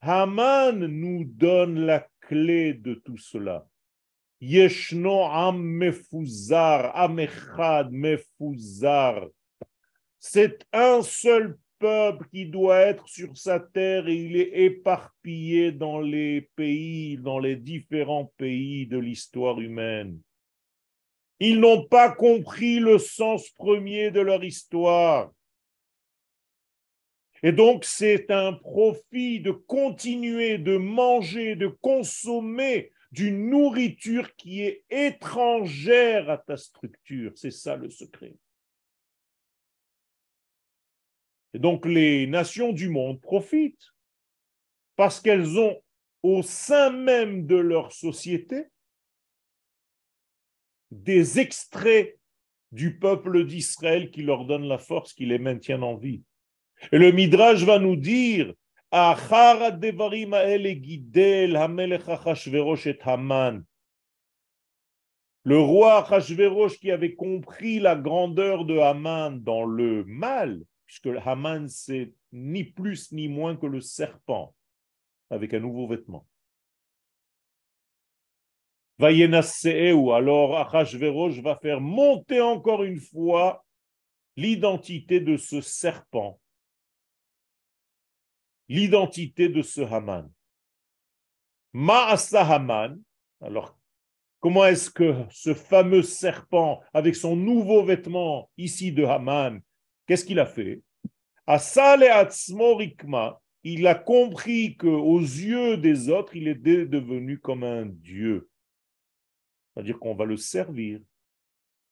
Haman 0.00 0.86
nous 0.86 1.24
donne 1.24 1.80
la 1.86 2.06
clé 2.20 2.74
de 2.74 2.94
tout 2.94 3.18
cela. 3.18 3.66
Yeshno 4.40 5.22
am 5.24 5.62
mefuzar, 5.62 6.90
amechad 6.96 7.92
mefuzar. 7.92 9.28
C'est 10.18 10.66
un 10.72 11.02
seul 11.02 11.56
peuple 11.78 12.26
qui 12.32 12.46
doit 12.46 12.78
être 12.78 13.08
sur 13.08 13.36
sa 13.36 13.60
terre 13.60 14.08
et 14.08 14.14
il 14.14 14.36
est 14.36 14.64
éparpillé 14.64 15.72
dans 15.72 16.00
les 16.00 16.48
pays, 16.56 17.18
dans 17.18 17.38
les 17.38 17.56
différents 17.56 18.32
pays 18.36 18.86
de 18.86 18.98
l'histoire 18.98 19.60
humaine. 19.60 20.20
Ils 21.38 21.58
n'ont 21.58 21.84
pas 21.84 22.10
compris 22.10 22.78
le 22.78 22.98
sens 22.98 23.48
premier 23.50 24.12
de 24.12 24.20
leur 24.20 24.44
histoire. 24.44 25.32
Et 27.42 27.52
donc, 27.52 27.84
c'est 27.84 28.30
un 28.30 28.52
profit 28.52 29.40
de 29.40 29.50
continuer 29.50 30.58
de 30.58 30.76
manger, 30.76 31.56
de 31.56 31.66
consommer 31.66 32.92
d'une 33.10 33.50
nourriture 33.50 34.34
qui 34.36 34.62
est 34.62 34.84
étrangère 34.90 36.30
à 36.30 36.38
ta 36.38 36.56
structure. 36.56 37.32
C'est 37.34 37.50
ça 37.50 37.76
le 37.76 37.90
secret. 37.90 38.34
Et 41.54 41.58
donc, 41.58 41.84
les 41.84 42.26
nations 42.26 42.72
du 42.72 42.88
monde 42.88 43.20
profitent 43.20 43.92
parce 44.96 45.20
qu'elles 45.20 45.58
ont 45.58 45.82
au 46.22 46.42
sein 46.42 46.90
même 46.90 47.46
de 47.46 47.56
leur 47.56 47.92
société 47.92 48.66
des 50.92 51.40
extraits 51.40 52.18
du 52.70 52.98
peuple 52.98 53.44
d'Israël 53.44 54.10
qui 54.10 54.22
leur 54.22 54.44
donnent 54.44 54.68
la 54.68 54.78
force, 54.78 55.12
qui 55.12 55.26
les 55.26 55.38
maintiennent 55.38 55.82
en 55.82 55.96
vie. 55.96 56.22
Et 56.90 56.98
le 56.98 57.12
Midrash 57.12 57.62
va 57.62 57.78
nous 57.78 57.96
dire 57.96 58.54
le 65.44 65.58
roi 65.58 66.04
Achashverosh 66.04 66.78
qui 66.78 66.90
avait 66.90 67.14
compris 67.14 67.78
la 67.80 67.96
grandeur 67.96 68.66
de 68.66 68.76
Haman 68.78 69.42
dans 69.42 69.64
le 69.64 70.04
mal, 70.04 70.62
puisque 70.84 71.08
Haman 71.24 71.68
c'est 71.68 72.12
ni 72.32 72.64
plus 72.64 73.12
ni 73.12 73.28
moins 73.28 73.56
que 73.56 73.64
le 73.64 73.80
serpent 73.80 74.54
avec 75.30 75.54
un 75.54 75.60
nouveau 75.60 75.86
vêtement. 75.86 76.26
Alors 79.00 80.58
Achashverosh 80.58 81.40
va 81.40 81.56
faire 81.56 81.80
monter 81.80 82.42
encore 82.42 82.84
une 82.84 83.00
fois 83.00 83.64
l'identité 84.36 85.18
de 85.18 85.38
ce 85.38 85.62
serpent, 85.62 86.38
l'identité 88.72 89.50
de 89.50 89.60
ce 89.60 89.82
Haman. 89.82 90.30
Ma'asa 91.74 92.42
Haman, 92.54 92.98
alors 93.42 93.78
comment 94.40 94.64
est-ce 94.64 94.90
que 94.90 95.14
ce 95.30 95.52
fameux 95.52 96.02
serpent, 96.02 96.80
avec 96.94 97.14
son 97.14 97.36
nouveau 97.36 97.84
vêtement 97.84 98.50
ici 98.56 98.90
de 98.90 99.04
Haman, 99.04 99.60
qu'est-ce 100.06 100.24
qu'il 100.24 100.40
a 100.40 100.46
fait? 100.46 100.80
Il 103.64 103.86
a 103.86 103.94
compris 103.94 104.76
qu'aux 104.76 105.20
yeux 105.20 105.76
des 105.76 106.08
autres, 106.08 106.34
il 106.34 106.48
est 106.48 106.54
devenu 106.54 107.38
comme 107.38 107.64
un 107.64 107.84
dieu. 107.84 108.48
C'est-à-dire 109.74 109.98
qu'on 109.98 110.14
va 110.14 110.24
le 110.24 110.38
servir, 110.38 110.98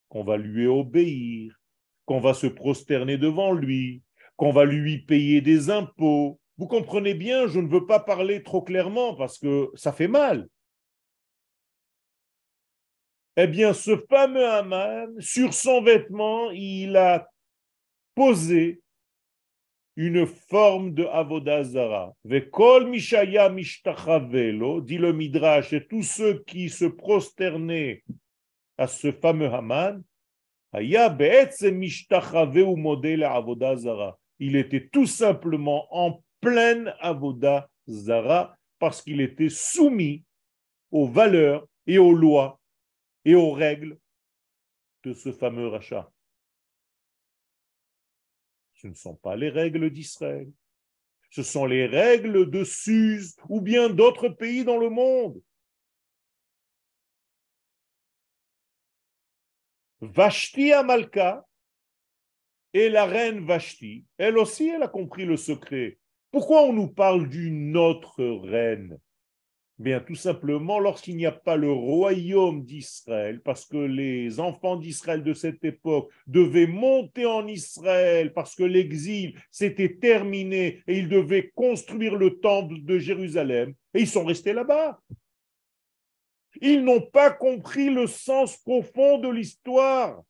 qu'on 0.08 0.24
va 0.24 0.38
lui 0.38 0.66
obéir, 0.66 1.60
qu'on 2.06 2.20
va 2.20 2.32
se 2.32 2.46
prosterner 2.46 3.18
devant 3.18 3.52
lui, 3.52 4.02
qu'on 4.36 4.50
va 4.50 4.64
lui 4.64 4.98
payer 4.98 5.42
des 5.42 5.68
impôts. 5.68 6.39
Vous 6.60 6.66
comprenez 6.66 7.14
bien, 7.14 7.46
je 7.46 7.58
ne 7.58 7.68
veux 7.68 7.86
pas 7.86 8.00
parler 8.00 8.42
trop 8.42 8.60
clairement 8.60 9.14
parce 9.14 9.38
que 9.38 9.70
ça 9.74 9.92
fait 9.92 10.08
mal. 10.08 10.46
Eh 13.38 13.46
bien, 13.46 13.72
ce 13.72 13.96
fameux 14.10 14.46
Haman, 14.46 15.18
sur 15.22 15.54
son 15.54 15.80
vêtement, 15.80 16.50
il 16.50 16.98
a 16.98 17.30
posé 18.14 18.82
une 19.96 20.26
forme 20.26 20.92
de 20.92 21.06
Avodazara. 21.06 22.12
Vekol 22.24 22.90
Mishaya 22.90 23.48
Mishtachavelo, 23.48 24.82
dit 24.82 24.98
le 24.98 25.14
Midrash, 25.14 25.72
et 25.72 25.86
tous 25.86 26.02
ceux 26.02 26.42
qui 26.46 26.68
se 26.68 26.84
prosternaient 26.84 28.04
à 28.76 28.86
ce 28.86 29.12
fameux 29.12 29.48
Haman, 29.48 30.04
il 34.38 34.56
était 34.56 34.88
tout 34.92 35.06
simplement 35.06 35.86
en 35.90 36.22
pleine 36.40 36.94
Avodazara 37.00 38.56
parce 38.78 39.02
qu'il 39.02 39.20
était 39.20 39.48
soumis 39.48 40.24
aux 40.90 41.08
valeurs 41.08 41.66
et 41.86 41.98
aux 41.98 42.12
lois 42.12 42.60
et 43.24 43.34
aux 43.34 43.52
règles 43.52 43.98
de 45.04 45.12
ce 45.12 45.32
fameux 45.32 45.68
rachat. 45.68 46.10
Ce 48.74 48.86
ne 48.86 48.94
sont 48.94 49.14
pas 49.14 49.36
les 49.36 49.50
règles 49.50 49.90
d'Israël. 49.90 50.50
Ce 51.30 51.42
sont 51.42 51.66
les 51.66 51.86
règles 51.86 52.50
de 52.50 52.64
Suse 52.64 53.36
ou 53.48 53.60
bien 53.60 53.88
d'autres 53.88 54.28
pays 54.28 54.64
dans 54.64 54.78
le 54.78 54.88
monde. 54.88 55.40
Vashti 60.00 60.72
Amalka 60.72 61.46
et 62.72 62.88
la 62.88 63.04
reine 63.04 63.44
Vashti, 63.46 64.06
elle 64.16 64.38
aussi, 64.38 64.68
elle 64.68 64.82
a 64.82 64.88
compris 64.88 65.26
le 65.26 65.36
secret. 65.36 65.99
Pourquoi 66.30 66.62
on 66.62 66.72
nous 66.72 66.88
parle 66.88 67.28
d'une 67.28 67.76
autre 67.76 68.22
reine? 68.22 68.98
Bien, 69.80 69.98
tout 69.98 70.14
simplement, 70.14 70.78
lorsqu'il 70.78 71.16
n'y 71.16 71.24
a 71.24 71.32
pas 71.32 71.56
le 71.56 71.72
royaume 71.72 72.64
d'Israël, 72.64 73.40
parce 73.40 73.64
que 73.64 73.78
les 73.78 74.38
enfants 74.38 74.76
d'Israël 74.76 75.24
de 75.24 75.32
cette 75.32 75.64
époque 75.64 76.12
devaient 76.26 76.66
monter 76.66 77.24
en 77.24 77.46
Israël, 77.46 78.34
parce 78.34 78.54
que 78.54 78.62
l'exil 78.62 79.40
s'était 79.50 79.96
terminé 79.96 80.82
et 80.86 80.98
ils 80.98 81.08
devaient 81.08 81.50
construire 81.54 82.14
le 82.14 82.40
temple 82.40 82.74
de 82.82 82.98
Jérusalem, 82.98 83.74
et 83.94 84.00
ils 84.00 84.06
sont 84.06 84.26
restés 84.26 84.52
là-bas. 84.52 85.00
Ils 86.60 86.84
n'ont 86.84 87.00
pas 87.00 87.30
compris 87.30 87.88
le 87.88 88.06
sens 88.06 88.58
profond 88.58 89.18
de 89.18 89.30
l'histoire. 89.30 90.22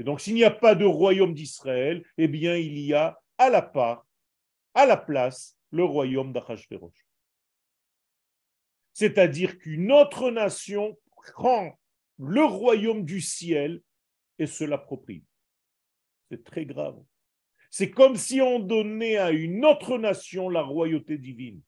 Et 0.00 0.02
donc, 0.02 0.20
s'il 0.20 0.34
n'y 0.34 0.44
a 0.44 0.50
pas 0.50 0.74
de 0.74 0.84
royaume 0.84 1.34
d'Israël, 1.34 2.04
eh 2.18 2.26
bien, 2.26 2.56
il 2.56 2.78
y 2.78 2.94
a 2.94 3.16
à 3.38 3.50
la 3.50 3.62
part, 3.62 4.06
à 4.74 4.86
la 4.86 4.96
place, 4.96 5.56
le 5.70 5.84
royaume 5.84 6.32
d'Achashverosh. 6.32 7.06
C'est-à-dire 8.92 9.58
qu'une 9.58 9.92
autre 9.92 10.30
nation 10.30 10.98
prend 11.10 11.78
le 12.18 12.44
royaume 12.44 13.04
du 13.04 13.20
ciel 13.20 13.82
et 14.38 14.46
se 14.46 14.64
l'approprie. 14.64 15.24
C'est 16.30 16.44
très 16.44 16.64
grave. 16.64 16.98
C'est 17.70 17.90
comme 17.90 18.16
si 18.16 18.40
on 18.40 18.58
donnait 18.58 19.16
à 19.16 19.30
une 19.30 19.64
autre 19.64 19.98
nation 19.98 20.48
la 20.48 20.62
royauté 20.62 21.18
divine. 21.18 21.60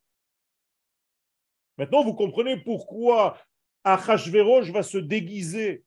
Maintenant, 1.76 2.02
vous 2.02 2.14
comprenez 2.14 2.56
pourquoi 2.56 3.38
Achashverosh 3.84 4.70
va 4.70 4.82
se 4.82 4.98
déguiser 4.98 5.84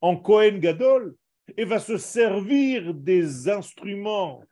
en 0.00 0.16
Kohen 0.16 0.60
Gadol 0.60 1.16
et 1.56 1.64
va 1.64 1.78
se 1.78 1.96
servir 1.96 2.94
des 2.94 3.48
instruments 3.48 4.42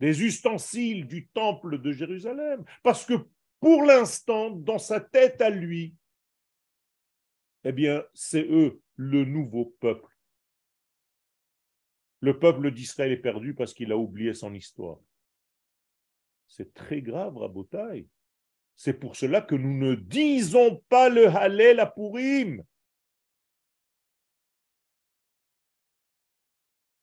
des 0.00 0.22
ustensiles 0.22 1.06
du 1.06 1.28
temple 1.28 1.80
de 1.80 1.92
Jérusalem, 1.92 2.64
parce 2.82 3.04
que 3.04 3.14
pour 3.60 3.82
l'instant, 3.82 4.50
dans 4.50 4.78
sa 4.78 5.00
tête 5.00 5.40
à 5.40 5.50
lui, 5.50 5.94
eh 7.64 7.72
bien, 7.72 8.04
c'est 8.14 8.46
eux 8.48 8.80
le 8.96 9.24
nouveau 9.24 9.76
peuple. 9.80 10.14
Le 12.20 12.38
peuple 12.38 12.70
d'Israël 12.70 13.12
est 13.12 13.16
perdu 13.16 13.54
parce 13.54 13.74
qu'il 13.74 13.92
a 13.92 13.96
oublié 13.96 14.34
son 14.34 14.54
histoire. 14.54 14.98
C'est 16.48 16.72
très 16.74 17.02
grave, 17.02 17.36
Rabotai. 17.36 18.06
C'est 18.76 18.94
pour 18.94 19.16
cela 19.16 19.40
que 19.40 19.54
nous 19.54 19.76
ne 19.76 19.94
disons 19.94 20.82
pas 20.88 21.08
le 21.08 21.26
Hallel 21.26 21.80
à 21.80 21.86
Purim. 21.86 22.62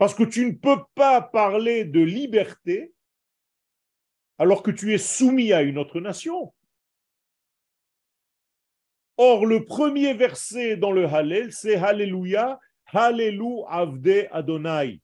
Parce 0.03 0.15
que 0.15 0.23
tu 0.23 0.45
ne 0.45 0.51
peux 0.51 0.83
pas 0.95 1.21
parler 1.21 1.85
de 1.85 2.01
liberté 2.01 2.93
alors 4.37 4.61
que 4.61 4.69
tu 4.69 4.93
es 4.93 4.97
soumis 4.97 5.53
à 5.53 5.61
une 5.61 5.77
autre 5.77 6.01
nation. 6.01 6.53
Or, 9.15 9.45
le 9.45 9.63
premier 9.63 10.13
verset 10.13 10.75
dans 10.75 10.91
le 10.91 11.05
Hallel, 11.05 11.53
c'est 11.53 11.75
Alléluia, 11.75 12.59
Hallelu 12.87 13.63
Avde 13.69 14.27
Adonai. 14.29 14.99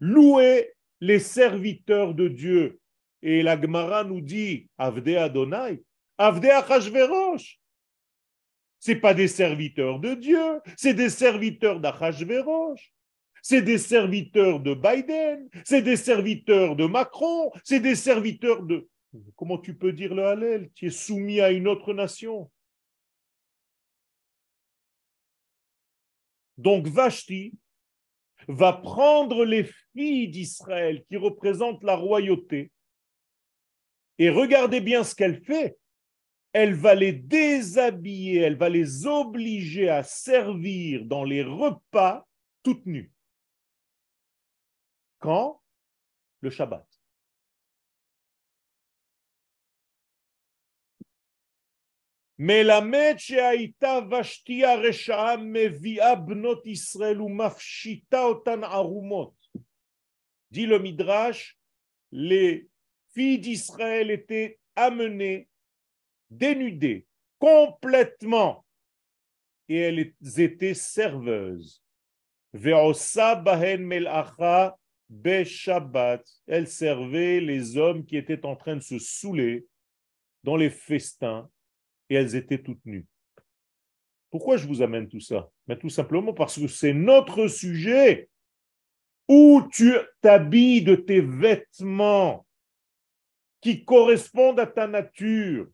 Louez 0.00 0.74
les 1.00 1.18
serviteurs 1.18 2.12
de 2.12 2.28
Dieu. 2.28 2.78
Et 3.22 3.42
la 3.42 3.58
Gemara 3.58 4.04
nous 4.04 4.20
dit 4.20 4.68
Avde 4.76 5.08
Adonai, 5.08 5.82
Avde 6.18 6.44
Achashverosh. 6.44 7.58
Ce 8.80 8.92
pas 8.92 9.14
des 9.14 9.28
serviteurs 9.28 9.98
de 9.98 10.12
Dieu, 10.12 10.60
c'est 10.76 10.92
des 10.92 11.08
serviteurs 11.08 11.80
d'Achashverosh 11.80 12.92
c'est 13.48 13.62
des 13.62 13.78
serviteurs 13.78 14.58
de 14.58 14.74
Biden, 14.74 15.48
c'est 15.64 15.82
des 15.82 15.96
serviteurs 15.96 16.74
de 16.74 16.84
Macron, 16.84 17.52
c'est 17.62 17.78
des 17.78 17.94
serviteurs 17.94 18.64
de... 18.64 18.88
Comment 19.36 19.58
tu 19.58 19.76
peux 19.76 19.92
dire 19.92 20.16
le 20.16 20.26
Hallel 20.26 20.68
Tu 20.74 20.86
es 20.86 20.90
soumis 20.90 21.40
à 21.40 21.52
une 21.52 21.68
autre 21.68 21.94
nation. 21.94 22.50
Donc 26.58 26.88
Vashti 26.88 27.54
va 28.48 28.72
prendre 28.72 29.44
les 29.44 29.70
filles 29.94 30.26
d'Israël 30.26 31.04
qui 31.04 31.16
représentent 31.16 31.84
la 31.84 31.94
royauté 31.94 32.72
et 34.18 34.28
regardez 34.28 34.80
bien 34.80 35.04
ce 35.04 35.14
qu'elle 35.14 35.44
fait. 35.44 35.78
Elle 36.52 36.74
va 36.74 36.96
les 36.96 37.12
déshabiller, 37.12 38.40
elle 38.40 38.56
va 38.56 38.70
les 38.70 39.06
obliger 39.06 39.88
à 39.88 40.02
servir 40.02 41.04
dans 41.04 41.22
les 41.22 41.44
repas 41.44 42.26
toutes 42.64 42.86
nues 42.86 43.12
Quand 45.19 45.61
Le 46.41 46.49
Shabbat. 46.49 46.87
Mais 52.37 52.63
la 52.63 52.81
שהייתה 53.17 53.99
ושתי 54.09 54.65
הרשעה 54.65 55.37
מביאה 55.37 56.15
בנות 56.15 56.65
ישראל 56.65 57.21
ומפשיטה 57.21 58.23
אותן 58.23 58.63
ערומות. 58.63 59.33
Dit 60.51 60.65
le 60.65 60.79
Midrash, 60.79 61.55
les 62.11 62.67
filles 63.13 63.39
d'Israël 63.39 64.09
étaient 64.09 64.59
amenées, 64.75 65.47
dénudées, 66.31 67.05
complètement, 67.37 68.65
et 69.69 69.77
elles 69.77 70.13
étaient 70.39 70.73
serveuses. 70.73 71.83
Ve'osa 72.53 73.35
bahen 73.35 73.85
melacha 73.85 74.75
Shabbat. 75.44 76.24
Elles 76.46 76.68
servaient 76.68 77.40
les 77.40 77.76
hommes 77.76 78.04
qui 78.04 78.16
étaient 78.16 78.44
en 78.44 78.56
train 78.56 78.76
de 78.76 78.82
se 78.82 78.98
saouler 78.98 79.66
dans 80.42 80.56
les 80.56 80.70
festins 80.70 81.50
et 82.08 82.14
elles 82.14 82.36
étaient 82.36 82.62
toutes 82.62 82.84
nues. 82.84 83.06
Pourquoi 84.30 84.56
je 84.56 84.66
vous 84.66 84.82
amène 84.82 85.08
tout 85.08 85.20
ça? 85.20 85.50
Mais 85.66 85.78
Tout 85.78 85.88
simplement 85.88 86.32
parce 86.32 86.58
que 86.58 86.66
c'est 86.68 86.92
notre 86.92 87.48
sujet 87.48 88.28
où 89.28 89.62
tu 89.72 89.92
t'habilles 90.20 90.82
de 90.82 90.94
tes 90.94 91.20
vêtements 91.20 92.46
qui 93.60 93.84
correspondent 93.84 94.60
à 94.60 94.66
ta 94.66 94.86
nature, 94.86 95.68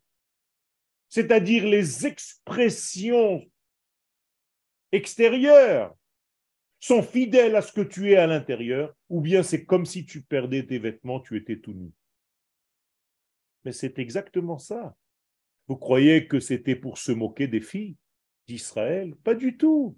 c'est-à-dire 1.09 1.67
les 1.67 2.07
expressions 2.07 3.45
extérieures 4.91 5.95
sont 6.83 7.01
fidèles 7.01 7.55
à 7.55 7.61
ce 7.61 7.71
que 7.71 7.79
tu 7.79 8.11
es 8.11 8.17
à 8.17 8.27
l'intérieur, 8.27 8.93
ou 9.07 9.21
bien 9.21 9.41
c'est 9.41 9.63
comme 9.63 9.85
si 9.85 10.05
tu 10.05 10.21
perdais 10.21 10.65
tes 10.65 10.79
vêtements, 10.79 11.21
tu 11.21 11.37
étais 11.37 11.57
tout 11.59 11.71
nu. 11.71 11.93
Mais 13.63 13.71
c'est 13.71 13.99
exactement 13.99 14.57
ça. 14.57 14.93
Vous 15.67 15.77
croyez 15.77 16.27
que 16.27 16.41
c'était 16.41 16.75
pour 16.75 16.97
se 16.97 17.13
moquer 17.13 17.47
des 17.47 17.61
filles 17.61 17.95
d'Israël? 18.49 19.15
Pas 19.23 19.33
du 19.33 19.55
tout. 19.55 19.97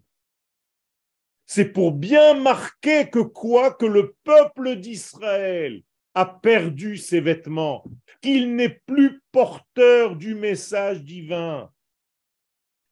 C'est 1.48 1.74
pour 1.74 1.92
bien 1.92 2.36
marquer 2.36 3.10
que 3.10 3.18
quoi 3.18 3.74
Que 3.74 3.88
le 3.88 4.16
peuple 4.24 4.76
d'Israël 4.76 5.82
a 6.14 6.28
perdu 6.28 6.98
ses 6.98 7.20
vêtements, 7.20 7.84
qu'il 8.22 8.56
n'est 8.56 8.82
plus 8.86 9.24
porteur 9.32 10.16
du 10.16 10.36
message 10.36 11.04
divin 11.04 11.72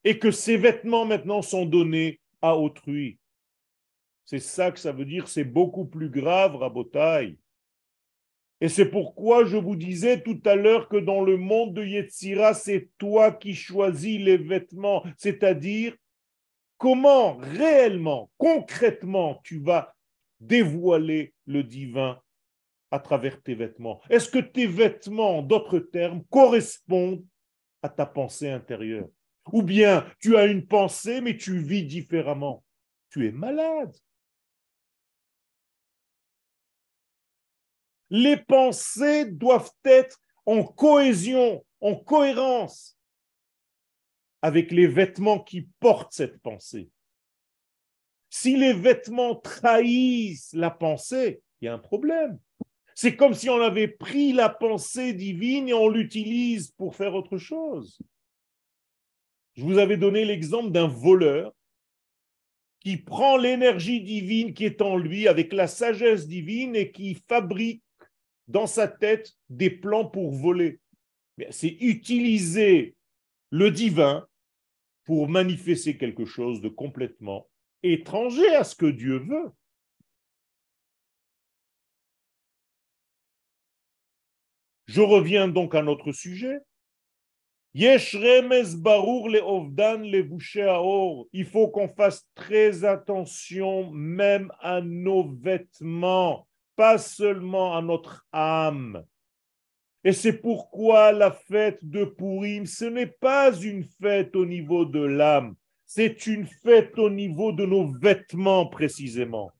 et 0.03 0.17
que 0.17 0.31
ses 0.31 0.57
vêtements 0.57 1.05
maintenant 1.05 1.43
sont 1.43 1.67
donnés 1.67 2.19
à 2.41 2.57
autrui. 2.57 3.19
C'est 4.25 4.39
ça 4.39 4.71
que 4.71 4.79
ça 4.79 4.91
veut 4.91 5.05
dire, 5.05 5.27
c'est 5.27 5.43
beaucoup 5.43 5.85
plus 5.85 6.09
grave, 6.09 6.55
Rabotai. 6.55 7.37
Et 8.61 8.69
c'est 8.69 8.89
pourquoi 8.89 9.43
je 9.43 9.57
vous 9.57 9.75
disais 9.75 10.21
tout 10.21 10.41
à 10.45 10.55
l'heure 10.55 10.87
que 10.87 10.95
dans 10.95 11.21
le 11.21 11.35
monde 11.35 11.73
de 11.73 11.83
Yetzira, 11.83 12.53
c'est 12.53 12.89
toi 12.97 13.31
qui 13.31 13.53
choisis 13.53 14.21
les 14.21 14.37
vêtements, 14.37 15.03
c'est-à-dire 15.17 15.95
comment 16.77 17.35
réellement, 17.35 18.31
concrètement, 18.37 19.41
tu 19.43 19.59
vas 19.59 19.93
dévoiler 20.39 21.33
le 21.45 21.63
divin 21.63 22.21
à 22.91 22.99
travers 22.99 23.41
tes 23.41 23.55
vêtements? 23.55 24.01
Est-ce 24.09 24.29
que 24.29 24.39
tes 24.39 24.67
vêtements, 24.67 25.39
en 25.39 25.41
d'autres 25.41 25.79
termes, 25.79 26.23
correspondent 26.29 27.25
à 27.81 27.89
ta 27.89 28.05
pensée 28.05 28.49
intérieure? 28.49 29.07
Ou 29.51 29.61
bien 29.61 30.05
tu 30.19 30.37
as 30.37 30.45
une 30.45 30.65
pensée, 30.65 31.19
mais 31.19 31.35
tu 31.35 31.57
vis 31.57 31.83
différemment 31.83 32.63
Tu 33.09 33.27
es 33.27 33.31
malade. 33.31 33.93
Les 38.15 38.37
pensées 38.37 39.25
doivent 39.25 39.71
être 39.83 40.21
en 40.45 40.63
cohésion, 40.63 41.65
en 41.81 41.95
cohérence 41.95 42.95
avec 44.43 44.71
les 44.71 44.85
vêtements 44.85 45.39
qui 45.39 45.67
portent 45.79 46.13
cette 46.13 46.39
pensée. 46.43 46.91
Si 48.29 48.55
les 48.55 48.73
vêtements 48.73 49.35
trahissent 49.35 50.53
la 50.53 50.69
pensée, 50.69 51.41
il 51.59 51.65
y 51.65 51.67
a 51.67 51.73
un 51.73 51.79
problème. 51.79 52.37
C'est 52.93 53.15
comme 53.15 53.33
si 53.33 53.49
on 53.49 53.59
avait 53.59 53.87
pris 53.87 54.31
la 54.31 54.49
pensée 54.49 55.13
divine 55.13 55.69
et 55.69 55.73
on 55.73 55.89
l'utilise 55.89 56.69
pour 56.69 56.95
faire 56.95 57.15
autre 57.15 57.39
chose. 57.39 57.97
Je 59.55 59.63
vous 59.63 59.79
avais 59.79 59.97
donné 59.97 60.23
l'exemple 60.23 60.69
d'un 60.69 60.87
voleur 60.87 61.51
qui 62.79 62.97
prend 62.97 63.37
l'énergie 63.37 64.01
divine 64.01 64.53
qui 64.53 64.65
est 64.65 64.83
en 64.83 64.97
lui 64.97 65.27
avec 65.27 65.51
la 65.51 65.65
sagesse 65.65 66.27
divine 66.27 66.75
et 66.75 66.91
qui 66.91 67.15
fabrique 67.15 67.81
dans 68.47 68.67
sa 68.67 68.87
tête 68.87 69.33
des 69.49 69.69
plans 69.69 70.05
pour 70.05 70.31
voler. 70.31 70.79
C'est 71.49 71.77
utiliser 71.79 72.95
le 73.49 73.71
divin 73.71 74.27
pour 75.05 75.27
manifester 75.29 75.97
quelque 75.97 76.25
chose 76.25 76.61
de 76.61 76.69
complètement 76.69 77.49
étranger 77.81 78.55
à 78.55 78.63
ce 78.63 78.75
que 78.75 78.85
Dieu 78.85 79.17
veut. 79.17 79.51
Je 84.87 85.01
reviens 85.01 85.47
donc 85.47 85.75
à 85.75 85.81
notre 85.81 86.11
sujet. 86.11 86.59
Il 87.73 87.99
faut 91.45 91.67
qu'on 91.69 91.87
fasse 91.89 92.29
très 92.35 92.83
attention 92.83 93.89
même 93.91 94.51
à 94.59 94.81
nos 94.81 95.27
vêtements 95.27 96.47
pas 96.75 96.97
seulement 96.97 97.75
à 97.75 97.81
notre 97.81 98.25
âme. 98.31 99.03
Et 100.03 100.11
c'est 100.11 100.33
pourquoi 100.41 101.11
la 101.11 101.31
fête 101.31 101.79
de 101.83 102.03
Purim, 102.03 102.65
ce 102.65 102.85
n'est 102.85 103.07
pas 103.07 103.55
une 103.55 103.85
fête 103.85 104.35
au 104.35 104.45
niveau 104.45 104.85
de 104.85 104.99
l'âme, 104.99 105.55
c'est 105.85 106.27
une 106.27 106.45
fête 106.45 106.97
au 106.99 107.09
niveau 107.09 107.51
de 107.51 107.65
nos 107.65 107.91
vêtements 107.99 108.67
précisément. 108.67 109.51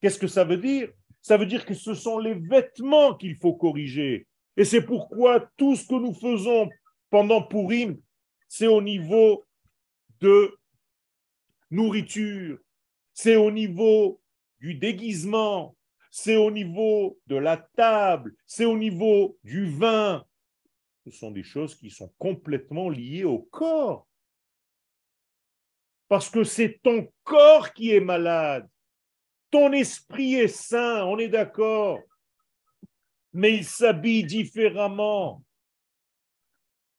Qu'est-ce 0.00 0.18
que 0.18 0.26
ça 0.26 0.44
veut 0.44 0.56
dire? 0.56 0.90
Ça 1.22 1.36
veut 1.36 1.46
dire 1.46 1.64
que 1.64 1.74
ce 1.74 1.94
sont 1.94 2.18
les 2.18 2.34
vêtements 2.34 3.14
qu'il 3.14 3.36
faut 3.36 3.54
corriger. 3.54 4.26
Et 4.56 4.64
c'est 4.64 4.82
pourquoi 4.82 5.48
tout 5.56 5.76
ce 5.76 5.86
que 5.86 5.94
nous 5.94 6.14
faisons 6.14 6.68
pendant 7.08 7.42
Purim, 7.42 7.98
c'est 8.48 8.66
au 8.66 8.82
niveau 8.82 9.44
de 10.20 10.56
nourriture, 11.70 12.58
c'est 13.12 13.36
au 13.36 13.50
niveau 13.50 14.20
du 14.64 14.72
déguisement, 14.72 15.76
c'est 16.10 16.36
au 16.36 16.50
niveau 16.50 17.20
de 17.26 17.36
la 17.36 17.58
table, 17.58 18.34
c'est 18.46 18.64
au 18.64 18.78
niveau 18.78 19.36
du 19.44 19.66
vin. 19.66 20.24
Ce 21.04 21.10
sont 21.10 21.30
des 21.30 21.42
choses 21.42 21.74
qui 21.74 21.90
sont 21.90 22.10
complètement 22.16 22.88
liées 22.88 23.24
au 23.24 23.40
corps. 23.40 24.08
Parce 26.08 26.30
que 26.30 26.44
c'est 26.44 26.80
ton 26.82 27.12
corps 27.24 27.74
qui 27.74 27.90
est 27.90 28.00
malade. 28.00 28.66
Ton 29.50 29.70
esprit 29.72 30.36
est 30.36 30.48
sain, 30.48 31.04
on 31.04 31.18
est 31.18 31.28
d'accord. 31.28 32.00
Mais 33.34 33.56
il 33.56 33.64
s'habille 33.66 34.24
différemment. 34.24 35.44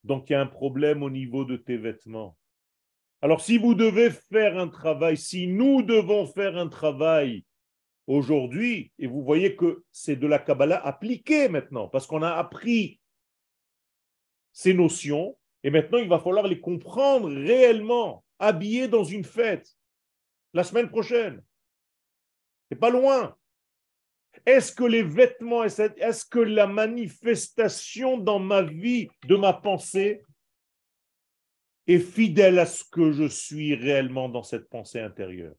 Donc 0.04 0.30
il 0.30 0.34
y 0.34 0.36
a 0.36 0.42
un 0.42 0.46
problème 0.46 1.02
au 1.02 1.10
niveau 1.10 1.46
de 1.46 1.58
tes 1.58 1.78
vêtements. 1.78 2.38
Alors 3.24 3.42
si 3.42 3.58
vous 3.58 3.74
devez 3.74 4.12
faire 4.12 4.56
un 4.60 4.68
travail, 4.68 5.18
si 5.18 5.48
nous 5.48 5.82
devons 5.82 6.28
faire 6.28 6.58
un 6.58 6.68
travail 6.68 7.44
aujourd'hui, 8.08 8.92
et 9.00 9.08
vous 9.08 9.24
voyez 9.24 9.56
que 9.56 9.84
c'est 9.92 10.16
de 10.16 10.28
la 10.28 10.40
Kabbalah 10.40 10.86
appliquée 10.86 11.50
maintenant, 11.50 11.88
parce 11.88 12.06
qu'on 12.08 12.22
a 12.22 12.32
appris 12.32 13.00
ces 14.54 14.74
notions, 14.74 15.38
et 15.64 15.70
maintenant 15.70 15.98
il 15.98 16.08
va 16.08 16.20
falloir 16.20 16.48
les 16.48 16.60
comprendre 16.60 17.30
réellement, 17.30 18.24
habillés 18.40 18.88
dans 18.88 19.04
une 19.04 19.24
fête, 19.24 19.68
la 20.54 20.64
semaine 20.64 20.90
prochaine. 20.90 21.44
C'est 22.70 22.80
pas 22.80 22.90
loin. 22.90 23.36
Est-ce 24.46 24.72
que 24.74 24.84
les 24.84 25.04
vêtements, 25.04 25.64
est-ce 25.64 26.26
que 26.26 26.40
la 26.40 26.68
manifestation 26.68 28.18
dans 28.18 28.40
ma 28.40 28.62
vie 28.62 29.08
de 29.26 29.36
ma 29.36 29.54
pensée 29.54 30.24
est 31.88 32.00
fidèle 32.00 32.60
à 32.60 32.66
ce 32.66 32.84
que 32.84 33.12
je 33.12 33.28
suis 33.28 33.76
réellement 33.76 34.28
dans 34.28 34.44
cette 34.44 34.70
pensée 34.70 35.00
intérieure? 35.00 35.56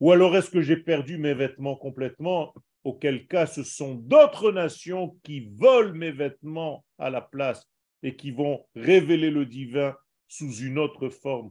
Ou 0.00 0.12
alors 0.12 0.36
est-ce 0.36 0.50
que 0.50 0.60
j'ai 0.60 0.76
perdu 0.76 1.18
mes 1.18 1.34
vêtements 1.34 1.76
complètement? 1.76 2.54
Auquel 2.84 3.26
cas, 3.26 3.46
ce 3.46 3.64
sont 3.64 3.94
d'autres 3.94 4.52
nations 4.52 5.18
qui 5.24 5.48
volent 5.54 5.94
mes 5.94 6.12
vêtements 6.12 6.84
à 6.98 7.10
la 7.10 7.20
place 7.20 7.66
et 8.02 8.14
qui 8.14 8.30
vont 8.30 8.64
révéler 8.76 9.30
le 9.30 9.46
divin 9.46 9.96
sous 10.28 10.52
une 10.58 10.78
autre 10.78 11.08
forme, 11.08 11.50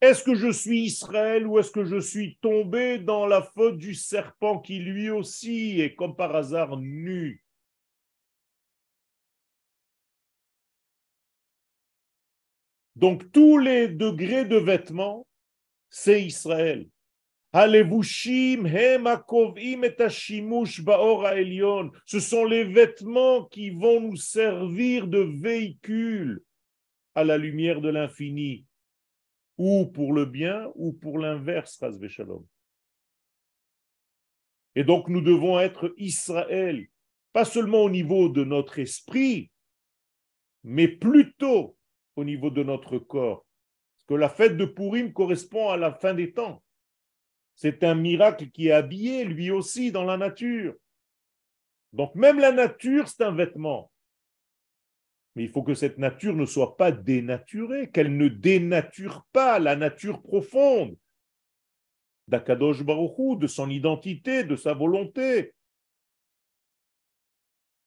Est-ce 0.00 0.24
que 0.24 0.34
je 0.34 0.50
suis 0.50 0.84
Israël 0.84 1.46
ou 1.46 1.58
est-ce 1.58 1.70
que 1.70 1.84
je 1.84 2.00
suis 2.00 2.38
tombé 2.40 2.98
dans 2.98 3.26
la 3.26 3.42
faute 3.42 3.78
du 3.78 3.94
serpent 3.94 4.58
qui 4.58 4.78
lui 4.78 5.10
aussi 5.10 5.80
est 5.80 5.94
comme 5.94 6.16
par 6.16 6.34
hasard 6.34 6.76
nu? 6.76 7.41
Donc 13.02 13.30
tous 13.32 13.58
les 13.58 13.88
degrés 13.88 14.44
de 14.44 14.56
vêtements 14.56 15.26
c'est 15.90 16.22
Israël. 16.22 16.88
Ce 17.52 17.58
sont 22.20 22.44
les 22.44 22.64
vêtements 22.64 23.44
qui 23.46 23.70
vont 23.70 24.00
nous 24.00 24.14
servir 24.14 25.08
de 25.08 25.18
véhicule 25.18 26.44
à 27.16 27.24
la 27.24 27.38
lumière 27.38 27.80
de 27.80 27.88
l'infini, 27.88 28.64
ou 29.58 29.86
pour 29.86 30.12
le 30.12 30.24
bien, 30.24 30.70
ou 30.76 30.92
pour 30.92 31.18
l'inverse. 31.18 31.82
Et 34.76 34.84
donc 34.84 35.08
nous 35.08 35.22
devons 35.22 35.58
être 35.58 35.92
Israël, 35.96 36.86
pas 37.32 37.44
seulement 37.44 37.82
au 37.82 37.90
niveau 37.90 38.28
de 38.28 38.44
notre 38.44 38.78
esprit, 38.78 39.50
mais 40.62 40.86
plutôt 40.86 41.76
au 42.16 42.24
niveau 42.24 42.50
de 42.50 42.62
notre 42.62 42.98
corps. 42.98 43.46
Parce 43.94 44.06
que 44.08 44.14
la 44.14 44.28
fête 44.28 44.56
de 44.56 44.64
Purim 44.64 45.12
correspond 45.12 45.70
à 45.70 45.76
la 45.76 45.92
fin 45.92 46.14
des 46.14 46.32
temps. 46.32 46.62
C'est 47.54 47.84
un 47.84 47.94
miracle 47.94 48.50
qui 48.50 48.68
est 48.68 48.72
habillé 48.72 49.24
lui 49.24 49.50
aussi 49.50 49.92
dans 49.92 50.04
la 50.04 50.16
nature. 50.16 50.74
Donc 51.92 52.14
même 52.14 52.38
la 52.38 52.52
nature, 52.52 53.08
c'est 53.08 53.22
un 53.22 53.32
vêtement. 53.32 53.90
Mais 55.34 55.44
il 55.44 55.48
faut 55.50 55.62
que 55.62 55.74
cette 55.74 55.98
nature 55.98 56.34
ne 56.34 56.46
soit 56.46 56.76
pas 56.76 56.92
dénaturée, 56.92 57.90
qu'elle 57.90 58.16
ne 58.16 58.28
dénature 58.28 59.24
pas 59.32 59.58
la 59.58 59.76
nature 59.76 60.20
profonde 60.20 60.96
d'Akadosh 62.28 62.82
Baruchou, 62.82 63.36
de 63.36 63.46
son 63.46 63.70
identité, 63.70 64.44
de 64.44 64.56
sa 64.56 64.74
volonté. 64.74 65.54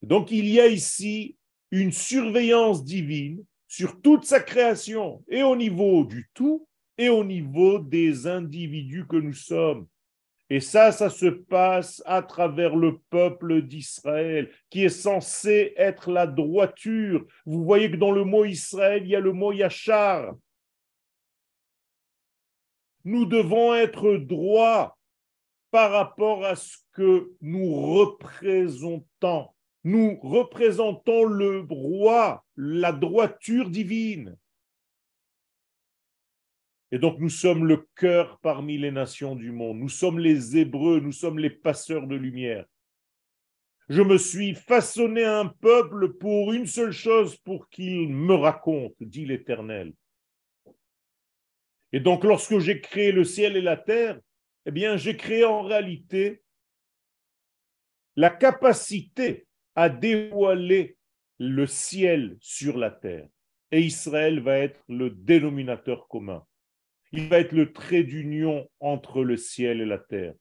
Donc 0.01 0.31
il 0.31 0.47
y 0.47 0.59
a 0.59 0.67
ici 0.67 1.37
une 1.71 1.91
surveillance 1.91 2.83
divine 2.83 3.43
sur 3.75 3.99
toute 3.99 4.23
sa 4.23 4.39
création, 4.39 5.21
et 5.27 5.43
au 5.43 5.53
niveau 5.53 6.05
du 6.05 6.29
tout, 6.33 6.65
et 6.97 7.09
au 7.09 7.25
niveau 7.25 7.77
des 7.77 8.25
individus 8.25 9.05
que 9.05 9.17
nous 9.17 9.33
sommes. 9.33 9.85
Et 10.49 10.61
ça, 10.61 10.93
ça 10.93 11.09
se 11.09 11.25
passe 11.25 12.01
à 12.05 12.21
travers 12.21 12.77
le 12.77 12.99
peuple 13.09 13.63
d'Israël, 13.63 14.49
qui 14.69 14.85
est 14.85 14.87
censé 14.87 15.73
être 15.75 16.09
la 16.09 16.25
droiture. 16.25 17.25
Vous 17.45 17.65
voyez 17.65 17.91
que 17.91 17.97
dans 17.97 18.11
le 18.11 18.23
mot 18.23 18.45
Israël, 18.45 19.03
il 19.03 19.09
y 19.09 19.15
a 19.17 19.19
le 19.19 19.33
mot 19.33 19.51
Yachar. 19.51 20.33
Nous 23.03 23.25
devons 23.25 23.75
être 23.75 24.15
droits 24.15 24.97
par 25.69 25.91
rapport 25.91 26.45
à 26.45 26.55
ce 26.55 26.77
que 26.93 27.29
nous 27.41 27.73
représentons. 27.93 29.49
Nous 29.85 30.19
représentons 30.23 31.25
le 31.25 31.59
roi, 31.69 32.43
la 32.57 32.91
droiture 32.91 33.69
divine. 33.69 34.35
Et 36.91 36.97
donc 36.97 37.19
nous 37.19 37.29
sommes 37.29 37.65
le 37.65 37.87
cœur 37.95 38.39
parmi 38.39 38.79
les 38.79 38.89
nations 38.89 39.35
du 39.35 39.51
monde. 39.51 39.77
Nous 39.77 39.89
sommes 39.89 40.17
les 40.17 40.57
Hébreux, 40.57 40.99
nous 41.01 41.11
sommes 41.11 41.37
les 41.37 41.51
passeurs 41.51 42.07
de 42.07 42.15
lumière. 42.15 42.65
Je 43.87 44.01
me 44.01 44.17
suis 44.17 44.55
façonné 44.55 45.23
un 45.23 45.45
peuple 45.45 46.13
pour 46.13 46.51
une 46.51 46.65
seule 46.65 46.91
chose, 46.91 47.37
pour 47.37 47.69
qu'il 47.69 48.09
me 48.09 48.33
raconte, 48.33 48.95
dit 48.99 49.27
l'Éternel. 49.27 49.93
Et 51.91 51.99
donc 51.99 52.23
lorsque 52.23 52.57
j'ai 52.57 52.81
créé 52.81 53.11
le 53.11 53.23
ciel 53.23 53.55
et 53.55 53.61
la 53.61 53.77
terre, 53.77 54.19
eh 54.65 54.71
bien 54.71 54.97
j'ai 54.97 55.15
créé 55.15 55.45
en 55.45 55.61
réalité 55.61 56.41
la 58.15 58.31
capacité 58.31 59.44
à 59.75 59.89
dévoiler 59.89 60.97
le 61.39 61.67
ciel 61.67 62.37
sur 62.39 62.77
la 62.77 62.91
terre. 62.91 63.27
Et 63.71 63.81
Israël 63.81 64.39
va 64.39 64.57
être 64.57 64.81
le 64.87 65.09
dénominateur 65.09 66.07
commun. 66.07 66.45
Il 67.11 67.27
va 67.27 67.39
être 67.39 67.51
le 67.51 67.73
trait 67.73 68.03
d'union 68.03 68.69
entre 68.79 69.23
le 69.23 69.37
ciel 69.37 69.81
et 69.81 69.85
la 69.85 69.97
terre. 69.97 70.33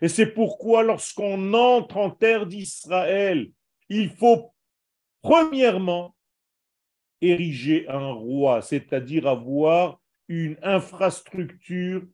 Et 0.00 0.08
c'est 0.08 0.26
pourquoi 0.26 0.82
lorsqu'on 0.82 1.52
entre 1.54 1.96
en 1.96 2.10
terre 2.10 2.46
d'Israël, 2.46 3.50
il 3.88 4.10
faut 4.10 4.54
premièrement 5.22 6.14
ériger 7.20 7.88
un 7.88 8.12
roi, 8.12 8.62
c'est-à-dire 8.62 9.26
avoir 9.26 10.00
une 10.28 10.56
infrastructure 10.62 12.06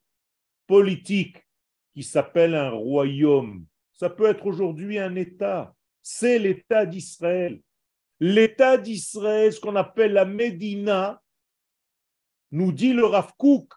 politique 0.67 1.37
qui 1.95 2.03
s'appelle 2.03 2.55
un 2.55 2.71
royaume. 2.71 3.67
Ça 3.93 4.09
peut 4.09 4.27
être 4.27 4.47
aujourd'hui 4.47 4.99
un 4.99 5.15
État. 5.15 5.75
C'est 6.07 6.39
l'État 6.39 6.85
d'Israël. 6.85 7.63
L'État 8.21 8.77
d'Israël, 8.77 9.51
ce 9.55 9.59
qu'on 9.59 9.75
appelle 9.75 10.13
la 10.13 10.27
Médina, 10.27 11.23
nous 12.51 12.73
dit 12.73 12.93
le 12.93 13.07
Rav 13.07 13.33
Kook, 13.39 13.73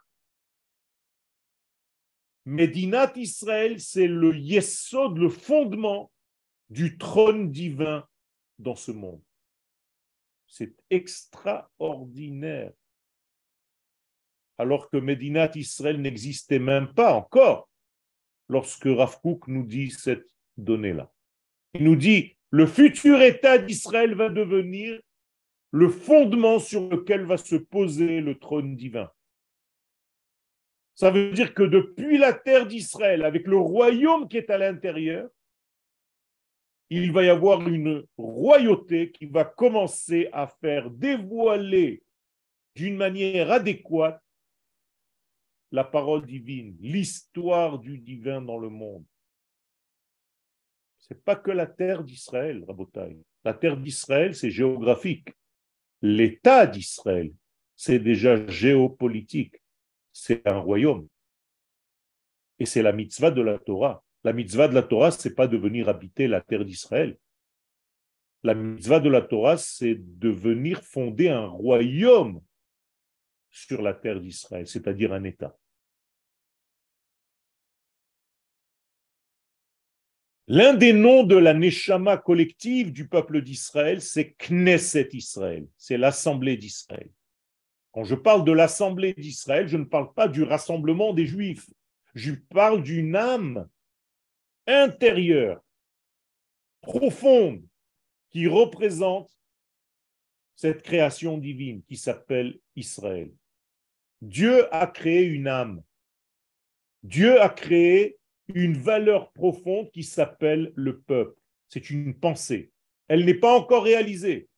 Médinat 2.44 3.14
Israël, 3.16 3.80
c'est 3.80 4.08
le 4.08 4.36
yesod, 4.36 5.18
le 5.18 5.30
fondement 5.30 6.12
du 6.70 6.98
trône 6.98 7.50
divin 7.50 8.06
dans 8.60 8.76
ce 8.76 8.92
monde. 8.92 9.24
C'est 10.48 10.76
extraordinaire. 10.90 12.74
Alors 14.58 14.90
que 14.90 14.98
Médinat 14.98 15.52
Israël 15.56 16.02
n'existait 16.02 16.60
même 16.60 16.94
pas 16.94 17.14
encore 17.14 17.70
lorsque 18.50 18.86
Rav 18.86 19.22
Kook 19.22 19.48
nous 19.48 19.66
dit 19.66 19.92
cette 19.92 20.28
donnée-là. 20.58 21.10
Il 21.74 21.84
nous 21.84 21.96
dit 21.96 22.36
le 22.50 22.66
futur 22.66 23.22
État 23.22 23.58
d'Israël 23.58 24.16
va 24.16 24.30
devenir 24.30 25.00
le 25.72 25.90
fondement 25.90 26.60
sur 26.60 26.90
lequel 26.90 27.26
va 27.26 27.38
se 27.38 27.56
poser 27.56 28.22
le 28.22 28.40
trône 28.40 28.76
divin. 28.76 29.12
Ça 30.96 31.12
veut 31.12 31.32
dire 31.32 31.54
que 31.54 31.64
depuis 31.64 32.18
la 32.18 32.34
terre 32.34 32.66
d'Israël, 32.66 33.24
avec 33.24 33.46
le 33.46 33.58
royaume 33.58 34.28
qui 34.28 34.38
est 34.38 34.50
à 34.50 34.58
l'intérieur, 34.58 35.30
il 36.90 37.12
va 37.12 37.24
y 37.24 37.30
avoir 37.30 37.68
une 37.68 38.06
royauté 38.18 39.12
qui 39.12 39.26
va 39.26 39.44
commencer 39.44 40.30
à 40.32 40.48
faire 40.48 40.90
dévoiler 40.90 42.02
d'une 42.76 42.96
manière 42.96 43.52
adéquate 43.52 44.24
la 45.72 45.84
parole 45.84 46.26
divine, 46.26 46.78
l'histoire 46.80 47.78
du 47.78 47.98
divin 47.98 48.42
dans 48.42 48.58
le 48.58 48.70
monde. 48.70 49.06
Ce 51.08 51.14
n'est 51.14 51.20
pas 51.22 51.36
que 51.36 51.52
la 51.52 51.68
terre 51.68 52.04
d'Israël, 52.04 52.64
Rabotai. 52.68 53.18
La 53.46 53.54
terre 53.54 53.78
d'Israël, 53.78 54.36
c'est 54.36 54.52
géographique. 54.52 55.30
L'État 56.02 56.68
d'Israël, 56.68 57.32
c'est 57.76 58.00
déjà 58.00 58.46
géopolitique. 58.48 59.56
C'est 60.12 60.46
un 60.48 60.60
royaume. 60.60 61.08
Et 62.60 62.66
c'est 62.66 62.82
la 62.82 62.92
mitzvah 62.92 63.32
de 63.32 63.42
la 63.42 63.58
Torah. 63.58 64.04
La 64.24 64.34
mitzvah 64.34 64.68
de 64.68 64.74
la 64.74 64.84
Torah, 64.84 65.12
c'est 65.12 65.36
pas 65.36 65.48
de 65.48 65.58
venir 65.58 65.88
habiter 65.88 66.28
la 66.28 66.42
terre 66.42 66.66
d'Israël. 66.66 67.18
La 68.44 68.54
mitzvah 68.54 69.00
de 69.00 69.10
la 69.10 69.22
Torah, 69.22 69.58
c'est 69.58 69.96
de 69.96 70.30
venir 70.30 70.84
fonder 70.84 71.30
un 71.30 71.48
royaume 71.48 72.42
sur 73.50 73.82
la 73.82 73.94
terre 73.94 74.20
d'Israël, 74.20 74.68
c'est-à-dire 74.68 75.14
un 75.14 75.24
État. 75.24 75.58
L'un 80.50 80.74
des 80.74 80.94
noms 80.94 81.24
de 81.24 81.36
la 81.36 81.54
Neshama 81.54 82.18
collective 82.18 82.94
du 82.94 83.08
peuple 83.08 83.42
d'Israël, 83.42 84.02
c'est 84.02 84.34
Knesset 84.38 85.10
Israël, 85.12 85.68
c'est 85.78 85.98
l'Assemblée 85.98 86.56
d'Israël. 86.56 87.12
Quand 87.92 88.06
je 88.06 88.16
parle 88.16 88.46
de 88.46 88.54
l'Assemblée 88.54 89.14
d'Israël, 89.14 89.68
je 89.68 89.76
ne 89.76 89.84
parle 89.84 90.14
pas 90.14 90.30
du 90.30 90.44
rassemblement 90.44 91.14
des 91.14 91.26
Juifs, 91.26 91.70
je 92.16 92.34
parle 92.34 92.82
d'une 92.82 93.18
âme 93.18 93.68
intérieure, 94.68 95.62
profonde, 96.82 97.66
qui 98.30 98.48
représente 98.48 99.30
cette 100.56 100.82
création 100.82 101.38
divine 101.38 101.84
qui 101.84 101.98
s'appelle 101.98 102.60
Israël. 102.76 103.32
Dieu 104.22 104.74
a 104.74 104.88
créé 104.88 105.24
une 105.24 105.48
âme. 105.48 105.84
Dieu 107.04 107.42
a 107.42 107.50
créé 107.50 108.17
une 108.54 108.78
valeur 108.78 109.32
profonde 109.34 109.92
qui 109.92 110.04
s'appelle 110.04 110.72
le 110.76 111.00
peuple. 111.00 111.40
C'est 111.70 111.90
une 111.90 112.18
pensée. 112.18 112.72
Elle 113.08 113.26
n'est 113.26 113.34
pas 113.34 113.58
encore 113.58 113.84
réalisée. 113.84 114.50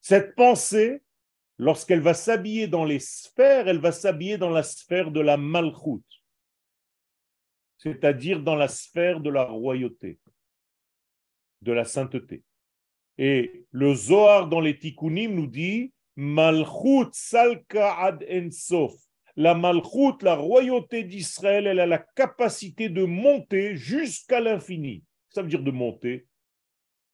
Cette 0.00 0.34
pensée, 0.34 1.02
lorsqu'elle 1.58 2.00
va 2.00 2.14
s'habiller 2.14 2.68
dans 2.68 2.84
les 2.84 2.98
sphères, 2.98 3.68
elle 3.68 3.80
va 3.80 3.92
s'habiller 3.92 4.38
dans 4.38 4.50
la 4.50 4.62
sphère 4.62 5.10
de 5.10 5.20
la 5.20 5.36
malchoute, 5.36 6.04
c'est-à-dire 7.78 8.42
dans 8.42 8.56
la 8.56 8.68
sphère 8.68 9.20
de 9.20 9.30
la 9.30 9.44
royauté, 9.44 10.18
de 11.62 11.72
la 11.72 11.84
sainteté. 11.84 12.42
Et 13.16 13.66
le 13.70 13.94
Zohar 13.94 14.48
dans 14.48 14.60
les 14.60 14.78
Tikkunim 14.78 15.34
nous 15.34 15.46
dit 15.46 15.92
Malchut 16.16 17.08
salka 17.12 17.96
ad 17.98 18.24
ensof 18.30 18.94
la 19.36 19.54
malchoute, 19.54 20.22
la 20.22 20.36
royauté 20.36 21.04
d'Israël, 21.04 21.66
elle 21.66 21.80
a 21.80 21.86
la 21.86 21.98
capacité 21.98 22.88
de 22.88 23.04
monter 23.04 23.76
jusqu'à 23.76 24.40
l'infini. 24.40 25.02
Ça 25.30 25.42
veut 25.42 25.48
dire 25.48 25.62
de 25.62 25.70
monter. 25.70 26.26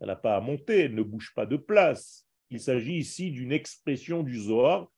Elle 0.01 0.09
n'a 0.09 0.17
pas 0.17 0.37
à 0.37 0.41
monter, 0.41 0.81
elle 0.81 0.95
ne 0.95 1.03
bouge 1.03 1.33
pas 1.35 1.47
de 1.47 1.57
place. 1.57 2.27
Il 2.51 2.61
s'agit 2.61 2.97
ici 2.97 3.31
d'une 3.31 3.53
expression 3.53 4.23
du 4.23 4.39
Zohar 4.39 4.89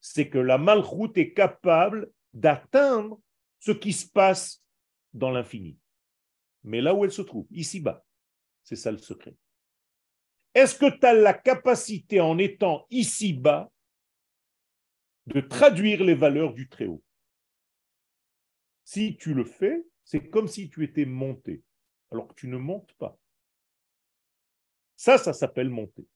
c'est 0.00 0.28
que 0.28 0.38
la 0.38 0.58
malchoute 0.58 1.16
est 1.18 1.32
capable 1.32 2.10
d'atteindre 2.32 3.20
ce 3.58 3.72
qui 3.72 3.92
se 3.92 4.06
passe 4.06 4.62
dans 5.12 5.30
l'infini. 5.30 5.78
Mais 6.64 6.80
là 6.80 6.94
où 6.94 7.04
elle 7.04 7.12
se 7.12 7.22
trouve, 7.22 7.46
ici-bas, 7.50 8.04
c'est 8.62 8.76
ça 8.76 8.90
le 8.90 8.98
secret. 8.98 9.34
Est-ce 10.54 10.74
que 10.74 10.98
tu 10.98 11.06
as 11.06 11.12
la 11.12 11.34
capacité 11.34 12.20
en 12.20 12.38
étant 12.38 12.86
ici-bas 12.90 13.70
de 15.34 15.40
traduire 15.40 16.02
les 16.04 16.14
valeurs 16.14 16.54
du 16.54 16.68
Très-Haut 16.68 17.02
Si 18.84 19.16
tu 19.16 19.34
le 19.34 19.44
fais, 19.44 19.84
c'est 20.04 20.28
comme 20.28 20.48
si 20.48 20.70
tu 20.70 20.84
étais 20.84 21.04
monté, 21.04 21.62
alors 22.10 22.28
que 22.28 22.34
tu 22.34 22.48
ne 22.48 22.56
montes 22.56 22.92
pas. 22.94 23.18
Ça, 24.96 25.18
ça 25.18 25.32
s'appelle 25.32 25.70
monter. 25.70 26.06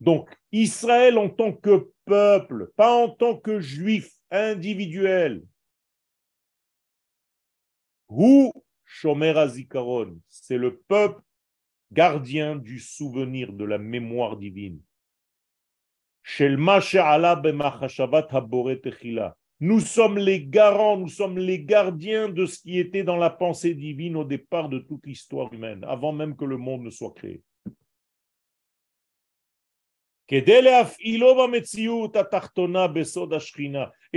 Donc, 0.00 0.34
Israël 0.50 1.18
en 1.18 1.28
tant 1.28 1.52
que 1.52 1.92
peuple, 2.06 2.72
pas 2.74 2.94
en 2.94 3.10
tant 3.10 3.38
que 3.38 3.60
juif 3.60 4.10
individuel, 4.30 5.44
ou 8.08 8.52
Shomer 8.84 9.36
Azikaron, 9.38 10.20
c'est 10.28 10.58
le 10.58 10.78
peuple 10.88 11.22
gardien 11.92 12.56
du 12.56 12.80
souvenir 12.80 13.52
de 13.52 13.64
la 13.64 13.78
mémoire 13.78 14.36
divine. 14.36 14.82
Nous 19.62 19.80
sommes 19.80 20.18
les 20.18 20.46
garants, 20.46 20.96
nous 20.96 21.08
sommes 21.08 21.38
les 21.38 21.62
gardiens 21.62 22.28
de 22.28 22.46
ce 22.46 22.60
qui 22.60 22.78
était 22.78 23.04
dans 23.04 23.16
la 23.16 23.30
pensée 23.30 23.74
divine 23.74 24.16
au 24.16 24.24
départ 24.24 24.68
de 24.68 24.78
toute 24.78 25.06
l'histoire 25.06 25.52
humaine, 25.52 25.84
avant 25.84 26.12
même 26.12 26.36
que 26.36 26.46
le 26.46 26.56
monde 26.56 26.82
ne 26.82 26.90
soit 26.90 27.12
créé. 27.12 27.42
Et 30.30 30.44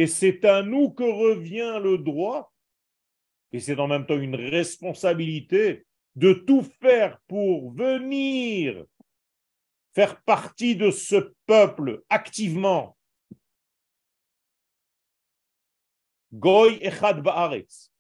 c'est 0.08 0.46
à 0.46 0.62
nous 0.62 0.92
que 0.92 1.04
revient 1.04 1.80
le 1.82 1.98
droit, 1.98 2.54
et 3.52 3.60
c'est 3.60 3.80
en 3.80 3.88
même 3.88 4.06
temps 4.06 4.20
une 4.20 4.36
responsabilité 4.36 5.86
de 6.16 6.34
tout 6.34 6.62
faire 6.82 7.18
pour 7.28 7.74
venir 7.74 8.86
faire 9.94 10.22
partie 10.24 10.76
de 10.76 10.92
ce 10.92 11.34
peuple 11.46 12.04
activement. 12.10 12.98
Goy 16.34 16.80
Echad 16.82 17.22
Ba'aretz, 17.22 17.92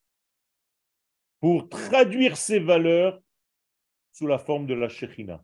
pour 1.39 1.70
traduire 1.70 2.36
ces 2.36 2.60
valeurs 2.60 3.22
sous 4.12 4.26
la 4.26 4.39
forme 4.39 4.66
de 4.66 4.74
la 4.74 4.89
Shekhinah. 4.89 5.44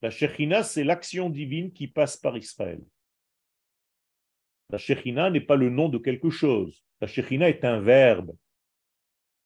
La 0.00 0.10
Shekhinah, 0.10 0.62
c'est 0.62 0.84
l'action 0.84 1.28
divine 1.28 1.72
qui 1.72 1.88
passe 1.88 2.16
par 2.16 2.38
Israël. 2.38 2.80
La 4.70 4.78
Shekhinah 4.78 5.30
n'est 5.30 5.42
pas 5.42 5.56
le 5.56 5.68
nom 5.68 5.90
de 5.90 5.98
quelque 5.98 6.30
chose. 6.30 6.82
La 7.02 7.06
Shekhinah 7.06 7.50
est 7.50 7.64
un 7.64 7.80
verbe. 7.80 8.34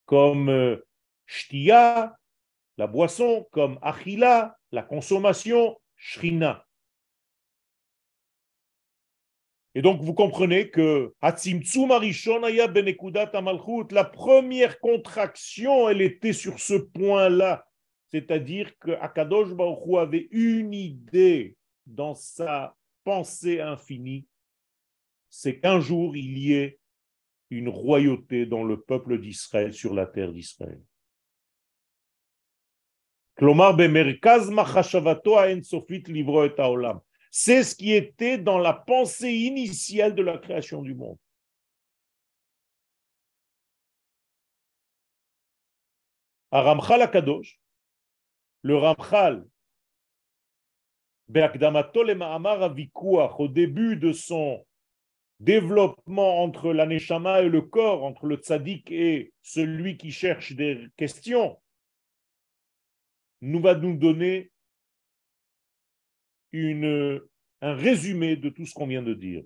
Comme 0.05 0.49
euh, 0.49 0.77
Shtia, 1.27 2.17
la 2.77 2.87
boisson, 2.87 3.49
comme 3.51 3.79
Achila, 3.83 4.57
la 4.71 4.83
consommation, 4.83 5.77
Shrina. 5.97 6.67
Et 9.75 9.83
donc 9.83 10.01
vous 10.03 10.15
comprenez 10.15 10.71
que 10.71 11.13
la 11.21 11.33
première 14.05 14.81
contraction, 14.81 15.89
elle 15.89 16.03
était 16.03 16.33
sur 16.33 16.61
ce 16.61 16.75
point-là. 16.75 17.67
C'est-à-dire 18.09 18.79
que 18.79 18.93
Akadosh 18.93 19.49
avait 19.99 20.29
une 20.31 20.73
idée 20.73 21.57
dans 21.87 22.15
sa 22.15 22.77
pensée 23.03 23.61
infinie, 23.61 24.29
c'est 25.29 25.59
qu'un 25.59 25.81
jour 25.81 26.17
il 26.17 26.39
y 26.39 26.55
ait 26.55 26.79
une 27.51 27.69
royauté 27.69 28.47
dans 28.47 28.63
le 28.63 28.81
peuple 28.81 29.19
d'Israël 29.19 29.75
sur 29.75 29.93
la 29.93 30.07
terre 30.07 30.33
d'Israël. 30.33 30.81
C'est 37.31 37.65
ce 37.65 37.75
qui 37.75 37.93
était 37.93 38.39
dans 38.39 38.59
la 38.59 38.73
pensée 38.73 39.33
initiale 39.33 40.15
de 40.15 40.23
la 40.23 40.39
création 40.39 40.83
du 40.83 40.95
monde. 40.95 41.19
Aramchal 46.53 47.03
Akadosh, 47.03 47.59
le 48.63 48.77
Ramchal, 48.77 49.45
au 53.41 53.49
début 53.49 53.97
de 53.97 54.13
son 54.13 54.65
développement 55.41 56.43
entre 56.43 56.73
l'aneshama 56.73 57.43
et 57.43 57.49
le 57.49 57.63
corps, 57.63 58.05
entre 58.05 58.27
le 58.27 58.37
tzaddik 58.37 58.91
et 58.93 59.33
celui 59.43 59.97
qui 59.97 60.13
cherche 60.13 60.53
des 60.53 60.87
questions, 60.97 61.59
nous 63.45 63.61
va 63.61 63.75
nous 63.75 63.95
donner 63.95 64.51
un 66.55 67.75
résumé 67.75 68.37
de 68.37 68.49
tout 68.49 68.65
ce 68.65 68.73
qu'on 68.73 68.87
vient 68.87 69.03
de 69.03 69.13
dire. 69.13 69.43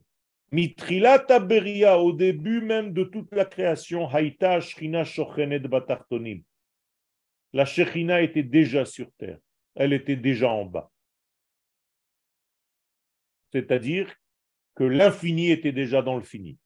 Mitrilat 0.52 1.26
Beria, 1.40 1.98
au 1.98 2.12
début 2.12 2.60
même 2.60 2.92
de 2.92 3.04
toute 3.04 3.32
la 3.32 3.44
création, 3.44 4.08
Haïta 4.08 4.60
Shrina 4.60 5.04
Shochenet 5.04 5.60
Batartonim. 5.60 6.42
La 7.52 7.64
Shechina 7.64 8.22
était 8.22 8.44
déjà 8.44 8.84
sur 8.84 9.10
terre, 9.12 9.38
elle 9.74 9.92
était 9.92 10.16
déjà 10.16 10.48
en 10.48 10.64
bas. 10.64 10.90
C'est-à-dire 13.52 14.14
que 14.74 14.84
l'infini 14.84 15.50
était 15.50 15.72
déjà 15.72 16.02
dans 16.02 16.16
le 16.16 16.22
fini. 16.22 16.56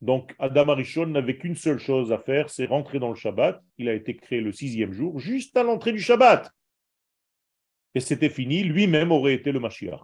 Donc 0.00 0.34
Adam 0.38 0.68
Arishon 0.70 1.06
n'avait 1.06 1.36
qu'une 1.36 1.56
seule 1.56 1.78
chose 1.78 2.10
à 2.10 2.18
faire, 2.18 2.48
c'est 2.48 2.64
rentrer 2.64 2.98
dans 2.98 3.10
le 3.10 3.16
Shabbat. 3.16 3.62
Il 3.76 3.88
a 3.88 3.94
été 3.94 4.16
créé 4.16 4.40
le 4.40 4.52
sixième 4.52 4.92
jour, 4.92 5.18
juste 5.18 5.56
à 5.56 5.62
l'entrée 5.62 5.92
du 5.92 6.00
Shabbat. 6.00 6.50
Et 7.94 8.00
c'était 8.00 8.30
fini, 8.30 8.62
lui-même 8.62 9.12
aurait 9.12 9.34
été 9.34 9.52
le 9.52 9.60
Mashiach. 9.60 10.00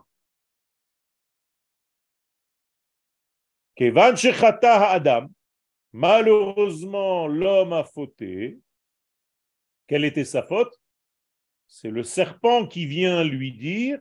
Kevan 3.77 4.15
Adam, 4.63 5.29
malheureusement 5.93 7.27
l'homme 7.27 7.73
a 7.73 7.85
fauté. 7.85 8.59
Quelle 9.87 10.05
était 10.05 10.25
sa 10.25 10.43
faute? 10.43 10.73
C'est 11.69 11.91
le 11.91 12.03
serpent 12.03 12.67
qui 12.67 12.87
vient 12.87 13.23
lui 13.25 13.53
dire 13.53 13.99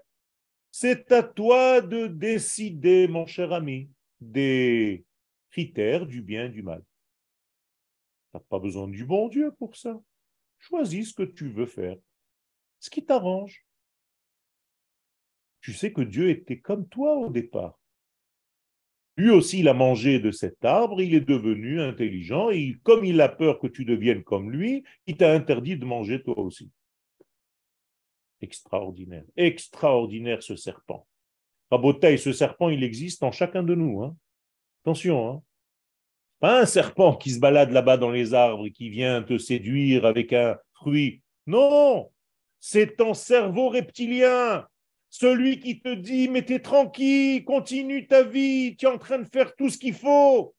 c'est 0.72 1.10
à 1.14 1.24
toi 1.24 1.80
de 1.80 2.08
décider, 2.08 3.08
mon 3.08 3.26
cher 3.26 3.54
ami, 3.54 3.90
des 4.20 5.05
critères 5.56 6.06
du 6.06 6.22
bien 6.22 6.48
et 6.48 6.50
du 6.50 6.64
mal. 6.64 6.82
Tu 6.82 8.38
n'as 8.38 8.42
pas 8.42 8.60
besoin 8.60 8.90
du 8.90 9.06
bon 9.06 9.30
Dieu 9.30 9.54
pour 9.58 9.78
ça. 9.78 9.98
Choisis 10.58 11.12
ce 11.12 11.14
que 11.14 11.24
tu 11.24 11.50
veux 11.50 11.66
faire, 11.66 11.96
ce 12.82 12.90
qui 12.90 13.06
t'arrange. 13.06 13.66
Tu 15.62 15.72
sais 15.72 15.94
que 15.94 16.02
Dieu 16.02 16.30
était 16.30 16.60
comme 16.60 16.90
toi 16.90 17.16
au 17.16 17.30
départ. 17.30 17.80
Lui 19.16 19.30
aussi, 19.30 19.60
il 19.60 19.70
a 19.70 19.74
mangé 19.74 20.20
de 20.20 20.30
cet 20.30 20.66
arbre, 20.66 21.02
il 21.02 21.14
est 21.14 21.22
devenu 21.22 21.80
intelligent, 21.80 22.50
et 22.50 22.76
comme 22.84 23.06
il 23.06 23.22
a 23.22 23.30
peur 23.30 23.58
que 23.60 23.68
tu 23.68 23.86
deviennes 23.86 24.26
comme 24.26 24.52
lui, 24.52 24.84
il 25.08 25.16
t'a 25.16 25.32
interdit 25.32 25.78
de 25.78 25.86
manger 25.86 26.22
toi 26.22 26.38
aussi. 26.38 26.70
Extraordinaire. 28.42 29.24
Extraordinaire 29.38 30.44
ce 30.44 30.58
serpent. 30.58 31.08
Rabotaille, 31.72 32.20
ce 32.20 32.34
serpent, 32.34 32.68
il 32.68 32.84
existe 32.84 33.24
en 33.24 33.32
chacun 33.32 33.64
de 33.64 33.74
nous. 33.74 34.04
Hein. 34.04 34.18
Attention, 34.86 35.30
hein. 35.32 35.44
Pas 36.40 36.62
un 36.62 36.66
serpent 36.68 37.16
qui 37.16 37.32
se 37.32 37.40
balade 37.40 37.72
là-bas 37.72 37.98
dans 37.98 38.12
les 38.12 38.36
arbres 38.36 38.68
et 38.68 38.72
qui 38.72 38.90
vient 38.90 39.24
te 39.24 39.40
séduire 39.40 40.06
avec 40.06 40.32
un 40.32 40.60
fruit. 40.74 41.24
Non, 41.48 42.12
c'est 42.60 42.96
ton 42.96 43.16
cerveau 43.16 43.70
reptilien. 43.70 44.68
Celui 45.10 45.60
qui 45.60 45.82
te 45.82 45.92
dit, 45.92 46.30
mais 46.30 46.44
t'es 46.46 46.60
tranquille, 46.60 47.44
continue 47.46 48.06
ta 48.06 48.22
vie, 48.22 48.76
tu 48.78 48.86
es 48.86 48.90
en 48.90 49.00
train 49.00 49.18
de 49.18 49.28
faire 49.28 49.56
tout 49.56 49.72
ce 49.72 49.80
qu'il 49.80 49.96
faut. 49.96 50.54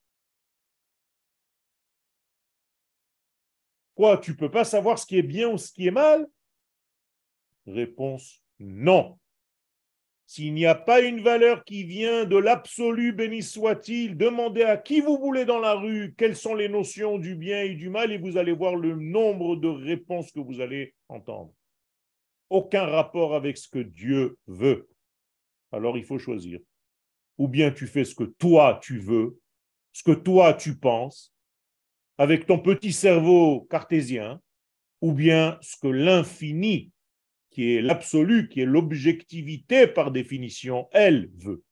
Quoi, 3.94 4.18
tu 4.18 4.34
peux 4.34 4.50
pas 4.50 4.64
savoir 4.64 4.98
ce 4.98 5.06
qui 5.06 5.18
est 5.18 5.22
bien 5.22 5.50
ou 5.50 5.56
ce 5.56 5.70
qui 5.70 5.86
est 5.86 5.92
mal? 5.92 6.26
Réponse 7.64 8.42
non. 8.58 9.20
S'il 10.26 10.54
n'y 10.54 10.66
a 10.66 10.74
pas 10.74 11.02
une 11.02 11.20
valeur 11.20 11.64
qui 11.64 11.84
vient 11.84 12.24
de 12.24 12.36
l'absolu, 12.36 13.12
béni 13.12 13.42
soit-il, 13.44 14.16
demandez 14.16 14.64
à 14.64 14.76
qui 14.76 15.00
vous 15.00 15.18
voulez 15.18 15.44
dans 15.44 15.60
la 15.60 15.74
rue 15.74 16.14
quelles 16.18 16.34
sont 16.34 16.56
les 16.56 16.68
notions 16.68 17.16
du 17.16 17.36
bien 17.36 17.62
et 17.62 17.74
du 17.74 17.90
mal 17.90 18.10
et 18.10 18.18
vous 18.18 18.36
allez 18.36 18.52
voir 18.52 18.74
le 18.74 18.96
nombre 18.96 19.54
de 19.54 19.68
réponses 19.68 20.32
que 20.32 20.40
vous 20.40 20.60
allez 20.60 20.94
entendre. 21.08 21.52
Aucun 22.50 22.86
rapport 22.86 23.36
avec 23.36 23.56
ce 23.56 23.68
que 23.68 23.78
Dieu 23.78 24.36
veut. 24.48 24.88
Alors 25.70 25.96
il 25.96 26.04
faut 26.04 26.18
choisir. 26.18 26.58
Ou 27.38 27.46
bien 27.46 27.70
tu 27.70 27.86
fais 27.86 28.04
ce 28.04 28.16
que 28.16 28.24
toi 28.24 28.80
tu 28.82 28.98
veux, 28.98 29.38
ce 29.92 30.02
que 30.02 30.12
toi 30.12 30.54
tu 30.54 30.76
penses, 30.76 31.32
avec 32.18 32.46
ton 32.46 32.58
petit 32.58 32.92
cerveau 32.92 33.60
cartésien, 33.70 34.40
ou 35.00 35.12
bien 35.12 35.56
ce 35.60 35.76
que 35.76 35.88
l'infini 35.88 36.90
qui 37.56 37.72
est 37.72 37.80
l'absolu, 37.80 38.50
qui 38.50 38.60
est 38.60 38.66
l'objectivité 38.66 39.86
par 39.86 40.10
définition, 40.10 40.88
elle 40.92 41.30
veut. 41.38 41.62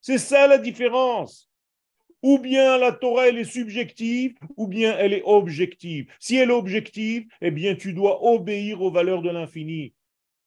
C'est 0.00 0.18
ça 0.18 0.48
la 0.48 0.58
différence. 0.58 1.48
Ou 2.20 2.40
bien 2.40 2.78
la 2.78 2.90
Torah, 2.90 3.28
elle 3.28 3.38
est 3.38 3.44
subjective, 3.44 4.34
ou 4.56 4.66
bien 4.66 4.98
elle 4.98 5.12
est 5.12 5.22
objective. 5.24 6.12
Si 6.18 6.34
elle 6.34 6.50
est 6.50 6.52
objective, 6.52 7.28
eh 7.40 7.52
bien, 7.52 7.76
tu 7.76 7.92
dois 7.92 8.24
obéir 8.24 8.82
aux 8.82 8.90
valeurs 8.90 9.22
de 9.22 9.30
l'infini. 9.30 9.94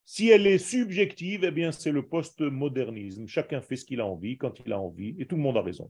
Si 0.03 0.27
elle 0.27 0.45
est 0.45 0.57
subjective, 0.57 1.45
eh 1.45 1.51
bien, 1.51 1.71
c'est 1.71 1.93
le 1.93 2.05
post-modernisme. 2.05 3.27
Chacun 3.27 3.61
fait 3.61 3.77
ce 3.77 3.85
qu'il 3.85 4.01
a 4.01 4.05
envie, 4.05 4.37
quand 4.37 4.59
il 4.65 4.73
a 4.73 4.79
envie, 4.81 5.15
et 5.17 5.27
tout 5.27 5.37
le 5.37 5.43
monde 5.43 5.55
a 5.55 5.61
raison. 5.61 5.89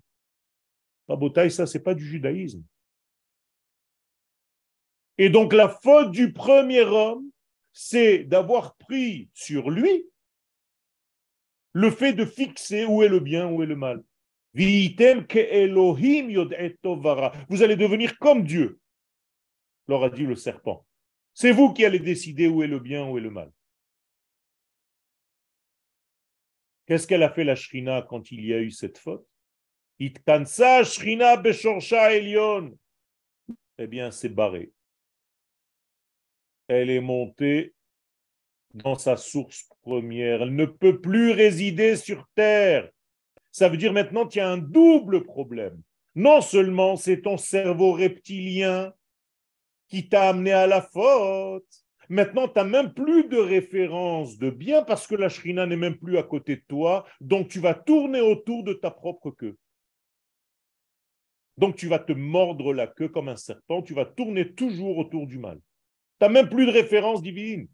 Rabotaï, 1.08 1.50
ça, 1.50 1.66
c'est 1.66 1.82
pas 1.82 1.96
du 1.96 2.06
judaïsme. 2.06 2.64
Et 5.18 5.32
donc, 5.32 5.52
la 5.52 5.68
faute 5.68 6.12
du 6.12 6.32
premier 6.32 6.82
homme, 6.82 7.32
c'est 7.74 8.24
d'avoir 8.24 8.76
pris 8.76 9.30
sur 9.34 9.70
lui 9.70 10.06
le 11.74 11.90
fait 11.90 12.14
de 12.14 12.26
fixer 12.26 12.86
où 12.86 13.02
est 13.04 13.08
le 13.08 13.20
bien, 13.20 13.50
où 13.50 13.64
est 13.64 13.68
le 13.68 13.76
mal. 13.76 14.04
Vous 14.54 14.64
allez 17.64 17.76
devenir 17.78 18.20
comme 18.20 18.44
Dieu, 18.44 18.80
leur 19.88 20.04
a 20.04 20.10
dit 20.10 20.26
le 20.26 20.36
serpent. 20.36 20.86
C'est 21.34 21.54
vous 21.54 21.72
qui 21.74 21.86
allez 21.86 22.00
décider 22.00 22.48
où 22.48 22.62
est 22.62 22.68
le 22.68 22.80
bien, 22.80 23.08
où 23.08 23.18
est 23.18 23.22
le 23.22 23.30
mal. 23.30 23.50
Qu'est-ce 26.86 27.08
qu'elle 27.08 27.24
a 27.24 27.30
fait 27.30 27.46
la 27.46 27.56
Shrina 27.56 28.02
quand 28.02 28.32
il 28.32 28.46
y 28.46 28.54
a 28.54 28.60
eu 28.60 28.72
cette 28.72 28.98
faute? 28.98 29.26
Eh 33.78 33.88
bien, 33.88 34.12
c'est 34.12 34.30
barré. 34.30 34.74
Elle 36.74 36.90
est 36.90 37.02
montée 37.02 37.74
dans 38.74 38.96
sa 38.96 39.18
source 39.18 39.68
première. 39.82 40.44
Elle 40.44 40.56
ne 40.56 40.64
peut 40.66 41.02
plus 41.02 41.32
résider 41.32 41.98
sur 41.98 42.26
terre. 42.34 42.90
Ça 43.52 43.68
veut 43.68 43.76
dire 43.76 43.92
maintenant 43.92 44.26
qu'il 44.26 44.40
y 44.40 44.42
a 44.42 44.50
un 44.50 44.58
double 44.58 45.26
problème. 45.26 45.82
Non 46.16 46.40
seulement 46.40 46.96
c'est 46.96 47.24
ton 47.24 47.36
cerveau 47.36 47.92
reptilien 47.92 48.94
qui 49.90 50.08
t'a 50.08 50.30
amené 50.30 50.54
à 50.54 50.66
la 50.66 50.82
faute, 50.82 51.68
maintenant 52.08 52.48
tu 52.48 52.54
n'as 52.56 52.64
même 52.64 52.94
plus 52.94 53.28
de 53.28 53.38
référence 53.38 54.38
de 54.38 54.50
bien 54.50 54.82
parce 54.84 55.08
que 55.08 55.16
la 55.16 55.28
shrina 55.28 55.66
n'est 55.66 55.76
même 55.76 55.98
plus 55.98 56.18
à 56.18 56.24
côté 56.24 56.56
de 56.56 56.64
toi, 56.70 57.06
donc 57.20 57.50
tu 57.50 57.60
vas 57.60 57.74
tourner 57.74 58.22
autour 58.22 58.64
de 58.64 58.72
ta 58.72 58.92
propre 58.92 59.32
queue. 59.32 59.58
Donc 61.58 61.76
tu 61.76 61.90
vas 61.90 62.00
te 62.00 62.14
mordre 62.14 62.74
la 62.74 62.88
queue 62.88 63.10
comme 63.10 63.28
un 63.28 63.36
serpent, 63.36 63.82
tu 63.82 63.94
vas 63.94 64.06
tourner 64.06 64.54
toujours 64.54 64.98
autour 64.98 65.28
du 65.28 65.38
mal. 65.38 65.60
N'as 66.22 66.30
même 66.30 66.50
plus 66.50 66.68
de 66.68 66.72
référence 66.72 67.22
divine 67.22 67.68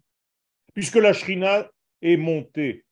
puisque 0.74 0.96
la 0.96 1.12
shrina 1.12 1.70
est 2.02 2.18
montée. 2.18 2.86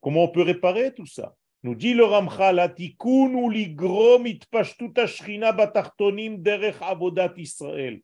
Comment 0.00 0.24
on 0.24 0.28
peut 0.28 0.42
réparer 0.42 0.94
tout 0.94 1.06
ça? 1.06 1.34
Nous 1.62 1.74
dit 1.74 1.94
le 1.94 2.04
Ramchal, 2.04 2.74
derech 6.38 6.76
avodat 6.80 7.32
Israël. 7.36 8.00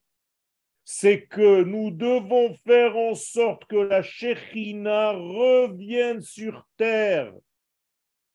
C'est 0.85 1.27
que 1.27 1.63
nous 1.63 1.91
devons 1.91 2.55
faire 2.67 2.97
en 2.97 3.15
sorte 3.15 3.65
que 3.67 3.77
la 3.77 4.03
Shekhinah 4.03 5.13
revienne 5.13 6.21
sur 6.21 6.67
terre 6.77 7.33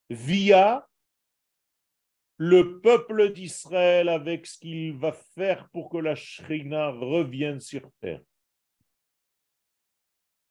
via 0.09 0.87
le 2.43 2.79
peuple 2.79 3.33
d'Israël 3.33 4.09
avec 4.09 4.47
ce 4.47 4.57
qu'il 4.57 4.93
va 4.93 5.11
faire 5.11 5.69
pour 5.69 5.91
que 5.91 5.99
la 5.99 6.15
Shekhinah 6.15 6.89
revienne 6.89 7.59
sur 7.59 7.87
terre. 8.01 8.23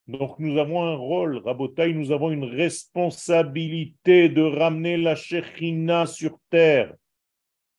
Donc 0.06 0.38
nous 0.38 0.56
avons 0.60 0.84
un 0.84 0.94
rôle, 0.94 1.38
Rabotaï, 1.38 1.92
nous 1.92 2.12
avons 2.12 2.30
une 2.30 2.44
responsabilité 2.44 4.28
de 4.28 4.40
ramener 4.40 4.98
la 4.98 5.16
Shekhina 5.16 6.06
sur 6.06 6.38
terre. 6.48 6.94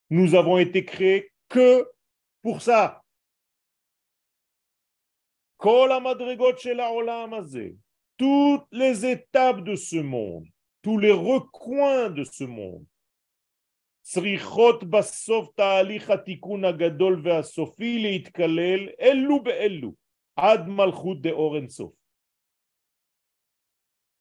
Nous 0.09 0.35
avons 0.35 0.57
été 0.57 0.83
créés 0.83 1.31
que 1.47 1.89
pour 2.41 2.61
ça. 2.61 3.01
Toutes 8.17 8.67
les 8.73 9.05
étapes 9.05 9.63
de 9.63 9.75
ce 9.75 10.01
monde, 10.01 10.47
tous 10.81 10.97
les 10.97 11.13
recoins 11.13 12.09
de 12.09 12.25
ce 12.25 12.43
monde, 12.43 12.85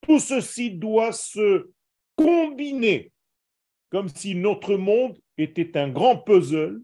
tout 0.01 0.19
ceci 0.19 0.71
doit 0.71 1.13
se 1.13 1.71
combiner 2.17 3.13
comme 3.91 4.09
si 4.09 4.35
notre 4.35 4.77
monde 4.77 5.19
était 5.37 5.77
un 5.77 5.89
grand 5.89 6.17
puzzle, 6.17 6.81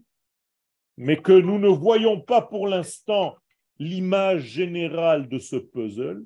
mais 0.97 1.17
que 1.17 1.31
nous 1.31 1.59
ne 1.59 1.69
voyons 1.69 2.19
pas 2.19 2.41
pour 2.41 2.67
l'instant 2.67 3.37
l'image 3.79 4.43
générale 4.43 5.29
de 5.29 5.39
ce 5.39 5.55
puzzle. 5.55 6.25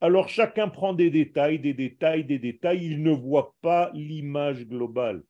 Alors 0.00 0.28
chacun 0.28 0.68
prend 0.68 0.94
des 0.94 1.10
détails, 1.10 1.58
des 1.58 1.74
détails, 1.74 2.24
des 2.24 2.38
détails, 2.38 2.86
il 2.86 3.02
ne 3.02 3.12
voit 3.12 3.54
pas 3.60 3.90
l'image 3.92 4.66
globale. 4.66 5.22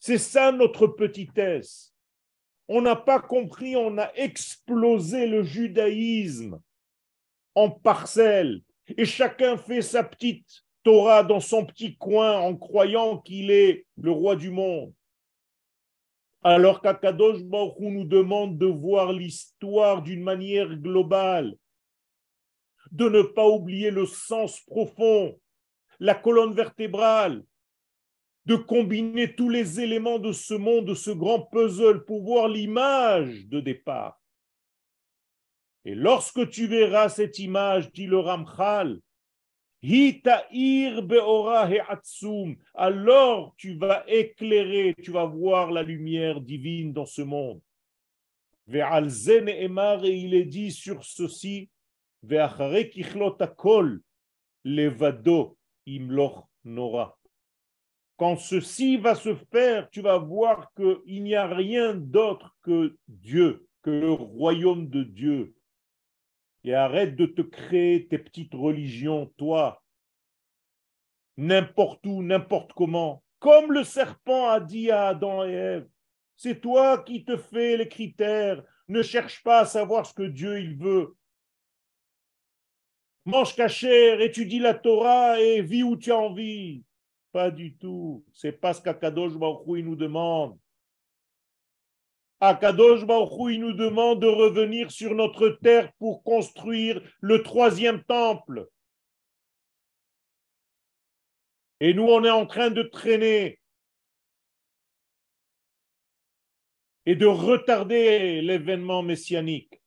C'est 0.00 0.18
ça 0.18 0.50
notre 0.50 0.86
petitesse. 0.86 1.94
On 2.68 2.80
n'a 2.80 2.96
pas 2.96 3.20
compris, 3.20 3.76
on 3.76 3.98
a 3.98 4.10
explosé 4.14 5.26
le 5.26 5.42
judaïsme 5.42 6.58
en 7.54 7.70
parcelles, 7.70 8.62
et 8.96 9.04
chacun 9.04 9.58
fait 9.58 9.82
sa 9.82 10.02
petite 10.02 10.64
Torah 10.82 11.22
dans 11.22 11.40
son 11.40 11.66
petit 11.66 11.96
coin 11.96 12.38
en 12.38 12.56
croyant 12.56 13.18
qu'il 13.18 13.50
est 13.50 13.86
le 13.98 14.10
roi 14.10 14.36
du 14.36 14.50
monde. 14.50 14.94
Alors 16.42 16.80
qu'Akadosh 16.80 17.42
Baruch 17.42 17.80
nous 17.80 18.04
demande 18.04 18.56
de 18.56 18.66
voir 18.66 19.12
l'histoire 19.12 20.00
d'une 20.00 20.22
manière 20.22 20.74
globale, 20.76 21.54
de 22.90 23.08
ne 23.10 23.20
pas 23.20 23.46
oublier 23.46 23.90
le 23.90 24.06
sens 24.06 24.60
profond, 24.60 25.38
la 25.98 26.14
colonne 26.14 26.54
vertébrale, 26.54 27.44
de 28.46 28.56
combiner 28.56 29.34
tous 29.34 29.48
les 29.48 29.80
éléments 29.80 30.18
de 30.18 30.32
ce 30.32 30.54
monde, 30.54 30.86
de 30.86 30.94
ce 30.94 31.10
grand 31.10 31.42
puzzle 31.42 32.04
pour 32.04 32.22
voir 32.22 32.48
l'image 32.48 33.46
de 33.46 33.60
départ. 33.60 34.20
Et 35.84 35.94
lorsque 35.94 36.48
tu 36.50 36.66
verras 36.66 37.08
cette 37.08 37.38
image, 37.38 37.92
dit 37.92 38.06
le 38.06 38.18
Ramchal, 38.18 39.00
alors 42.74 43.54
tu 43.56 43.74
vas 43.78 44.04
éclairer, 44.08 44.94
tu 45.02 45.10
vas 45.10 45.24
voir 45.24 45.70
la 45.70 45.82
lumière 45.82 46.42
divine 46.42 46.92
dans 46.92 47.06
ce 47.06 47.22
monde. 47.22 47.62
Et 48.68 48.82
il 50.18 50.34
est 50.34 50.44
dit 50.44 50.70
sur 50.70 51.02
ceci, 51.02 51.70
levado 54.62 55.56
imloch 55.86 56.44
nora. 56.64 57.19
Quand 58.20 58.36
ceci 58.36 58.98
va 58.98 59.14
se 59.14 59.34
faire, 59.34 59.88
tu 59.88 60.02
vas 60.02 60.18
voir 60.18 60.74
qu'il 60.74 61.22
n'y 61.22 61.34
a 61.34 61.46
rien 61.46 61.94
d'autre 61.94 62.54
que 62.60 62.94
Dieu, 63.08 63.66
que 63.80 63.88
le 63.88 64.12
royaume 64.12 64.90
de 64.90 65.04
Dieu, 65.04 65.54
et 66.62 66.74
arrête 66.74 67.16
de 67.16 67.24
te 67.24 67.40
créer 67.40 68.08
tes 68.08 68.18
petites 68.18 68.52
religions, 68.52 69.32
toi, 69.38 69.82
n'importe 71.38 72.04
où, 72.04 72.22
n'importe 72.22 72.74
comment. 72.74 73.24
Comme 73.38 73.72
le 73.72 73.84
serpent 73.84 74.50
a 74.50 74.60
dit 74.60 74.90
à 74.90 75.06
Adam 75.06 75.46
et 75.46 75.52
Ève, 75.52 75.88
c'est 76.36 76.60
toi 76.60 76.98
qui 76.98 77.24
te 77.24 77.38
fais 77.38 77.78
les 77.78 77.88
critères, 77.88 78.62
ne 78.88 79.00
cherche 79.00 79.42
pas 79.42 79.60
à 79.60 79.64
savoir 79.64 80.04
ce 80.04 80.12
que 80.12 80.24
Dieu 80.24 80.60
il 80.60 80.76
veut. 80.76 81.16
Mange 83.24 83.56
cachère, 83.56 84.20
étudie 84.20 84.58
la 84.58 84.74
Torah 84.74 85.40
et 85.40 85.62
vis 85.62 85.84
où 85.84 85.96
tu 85.96 86.12
as 86.12 86.18
envie. 86.18 86.84
Pas 87.32 87.50
du 87.50 87.76
tout. 87.76 88.24
C'est 88.32 88.52
pas 88.52 88.74
ce 88.74 88.82
qu'Akadosh 88.82 89.34
Baruch 89.34 89.84
nous 89.84 89.96
demande. 89.96 90.58
Akadosh 92.40 93.04
Baruch 93.04 93.52
il 93.52 93.60
nous 93.60 93.72
demande 93.72 94.20
de 94.20 94.26
revenir 94.26 94.90
sur 94.90 95.14
notre 95.14 95.50
terre 95.62 95.92
pour 95.98 96.22
construire 96.24 97.00
le 97.20 97.42
troisième 97.42 98.02
temple. 98.04 98.68
Et 101.80 101.94
nous, 101.94 102.04
on 102.04 102.24
est 102.24 102.30
en 102.30 102.46
train 102.46 102.70
de 102.70 102.82
traîner 102.82 103.58
et 107.06 107.16
de 107.16 107.26
retarder 107.26 108.42
l'événement 108.42 109.02
messianique. 109.02 109.80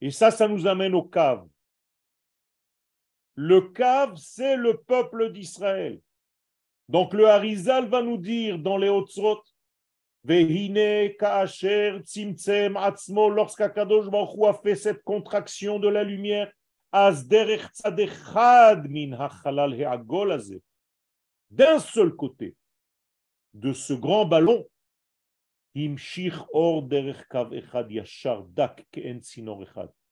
Et 0.00 0.10
ça, 0.10 0.30
ça 0.30 0.48
nous 0.48 0.66
amène 0.66 0.94
au 0.94 1.04
cave. 1.04 1.46
Le 3.44 3.60
cave, 3.60 4.14
c'est 4.18 4.54
le 4.54 4.76
peuple 4.76 5.32
d'Israël. 5.32 6.00
Donc 6.88 7.12
le 7.12 7.28
Harizal 7.28 7.88
va 7.88 8.00
nous 8.00 8.16
dire 8.16 8.56
dans 8.56 8.76
les 8.76 8.88
Hotzot 8.88 9.42
Vehine 10.22 11.12
Kaacher 11.16 11.98
Tzimtzem 12.04 12.76
Atzmo, 12.76 13.30
lorsqu'Akadosh 13.30 14.08
Baruch 14.08 14.46
a 14.46 14.54
fait 14.54 14.76
cette 14.76 15.02
contraction 15.02 15.80
de 15.80 15.88
la 15.88 16.04
lumière, 16.04 16.52
d'un 21.50 21.80
seul 21.80 22.14
côté 22.14 22.54
de 23.54 23.72
ce 23.72 23.92
grand 23.92 24.24
ballon. 24.24 24.68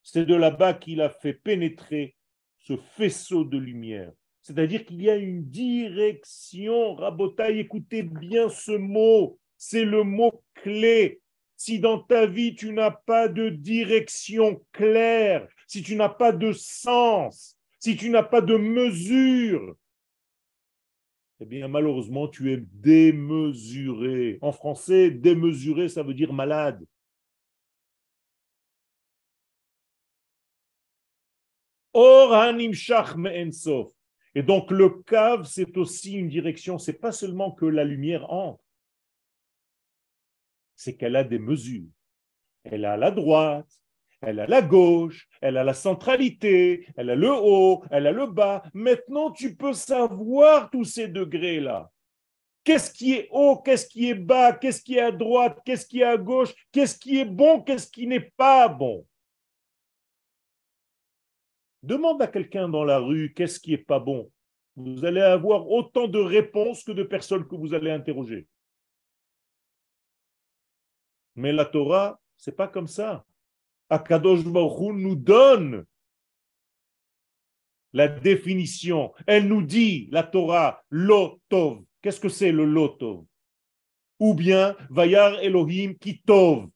C'est 0.03 0.25
de 0.27 0.35
là-bas 0.35 0.75
qu'il 0.75 1.01
a 1.01 1.11
fait 1.11 1.35
pénétrer 1.35 2.17
ce 2.61 2.77
faisceau 2.77 3.45
de 3.45 3.59
lumière. 3.59 4.13
C'est-à-dire 4.43 4.85
qu'il 4.85 5.03
y 5.03 5.11
a 5.11 5.17
une 5.17 5.45
direction. 5.45 6.95
Rabotaï, 6.95 7.59
écoutez 7.61 8.03
bien 8.03 8.49
ce 8.49 8.73
mot. 8.73 9.39
C'est 9.57 9.85
le 9.85 10.03
mot 10.03 10.43
clé. 10.55 11.21
Si 11.57 11.79
dans 11.79 11.99
ta 11.99 12.27
vie, 12.27 12.55
tu 12.55 12.73
n'as 12.73 12.91
pas 12.91 13.29
de 13.29 13.51
direction 13.51 14.65
claire, 14.73 15.47
si 15.67 15.83
tu 15.83 15.95
n'as 15.95 16.09
pas 16.09 16.33
de 16.33 16.53
sens, 16.53 17.59
si 17.79 17.97
tu 17.97 18.09
n'as 18.09 18.23
pas 18.23 18.41
de 18.41 18.57
mesure, 18.57 19.77
eh 21.43 21.47
bien, 21.47 21.69
malheureusement, 21.69 22.29
tu 22.29 22.53
es 22.53 22.59
démesuré. 22.59 24.39
En 24.43 24.53
français, 24.53 25.11
démesuré, 25.11 25.89
ça 25.89 26.03
veut 26.03 26.13
dire 26.13 26.35
malade. 26.35 26.85
Or, 31.93 32.35
Et 34.35 34.43
donc, 34.43 34.71
le 34.71 35.03
cave, 35.03 35.45
c'est 35.45 35.77
aussi 35.77 36.13
une 36.13 36.29
direction. 36.29 36.79
C'est 36.79 37.01
pas 37.01 37.13
seulement 37.13 37.51
que 37.51 37.67
la 37.67 37.85
lumière 37.85 38.31
entre, 38.31 38.63
c'est 40.77 40.97
qu'elle 40.97 41.17
a 41.17 41.25
des 41.25 41.39
mesures. 41.39 41.89
Elle 42.65 42.85
a 42.85 42.97
la 42.97 43.11
droite, 43.11 43.69
elle 44.21 44.41
a 44.41 44.47
la 44.47 44.63
gauche, 44.63 45.29
elle 45.41 45.57
a 45.57 45.65
la 45.65 45.75
centralité, 45.75 46.87
elle 46.97 47.11
a 47.11 47.15
le 47.15 47.33
haut, 47.33 47.83
elle 47.91 48.07
a 48.07 48.13
le 48.13 48.27
bas. 48.27 48.63
Maintenant, 48.75 49.31
tu 49.31 49.57
peux 49.57 49.73
savoir 49.73 50.71
tous 50.71 50.85
ces 50.85 51.09
degrés-là. 51.09 51.91
Qu'est-ce 52.65 52.93
qui 52.93 53.15
est 53.15 53.29
haut, 53.31 53.57
qu'est-ce 53.57 53.87
qui 53.87 54.11
est 54.11 54.15
bas, 54.15 54.53
qu'est-ce 54.53 54.83
qui 54.83 54.97
est 54.97 55.01
à 55.01 55.13
droite, 55.13 55.59
qu'est-ce 55.65 55.87
qui 55.87 56.01
est 56.01 56.05
à 56.05 56.19
gauche, 56.19 56.55
qu'est-ce 56.71 56.99
qui 56.99 57.19
est 57.19 57.25
bon, 57.25 57.63
qu'est-ce 57.63 57.91
qui 57.91 58.07
n'est 58.07 58.31
pas 58.37 58.69
bon. 58.69 59.07
Demande 61.83 62.21
à 62.21 62.27
quelqu'un 62.27 62.69
dans 62.69 62.85
la 62.85 62.99
rue 62.99 63.33
qu'est-ce 63.35 63.59
qui 63.59 63.73
est 63.73 63.79
pas 63.79 63.99
bon? 63.99 64.31
Vous 64.77 65.05
allez 65.05 65.21
avoir 65.21 65.69
autant 65.69 66.09
de 66.09 66.19
réponses 66.19 66.85
que 66.85 66.93
de 66.93 67.03
personnes 67.03 67.47
que 67.47 67.57
vous 67.57 67.75
allez 67.75 67.91
interroger. 67.91 68.47
Mais 71.37 71.53
la 71.53 71.65
Torah, 71.65 72.21
c'est 72.37 72.57
pas 72.57 72.69
comme 72.69 72.87
ça. 72.87 73.25
Akadosh 73.89 74.45
Baruch 74.45 74.95
nous 74.95 75.17
donne 75.17 75.85
la 77.93 78.09
définition. 78.09 79.13
Elle 79.27 79.49
nous 79.49 79.63
dit, 79.63 80.09
la 80.13 80.23
Torah, 80.23 80.83
lotov. 80.91 81.85
Qu'est-ce 82.01 82.21
que 82.21 82.29
c'est 82.29 82.53
le 82.53 82.65
lotov 82.65 83.25
Ou 84.19 84.35
bien, 84.35 84.77
vayar 84.91 85.41
Elohim 85.41 85.95
kitov. 85.95 86.69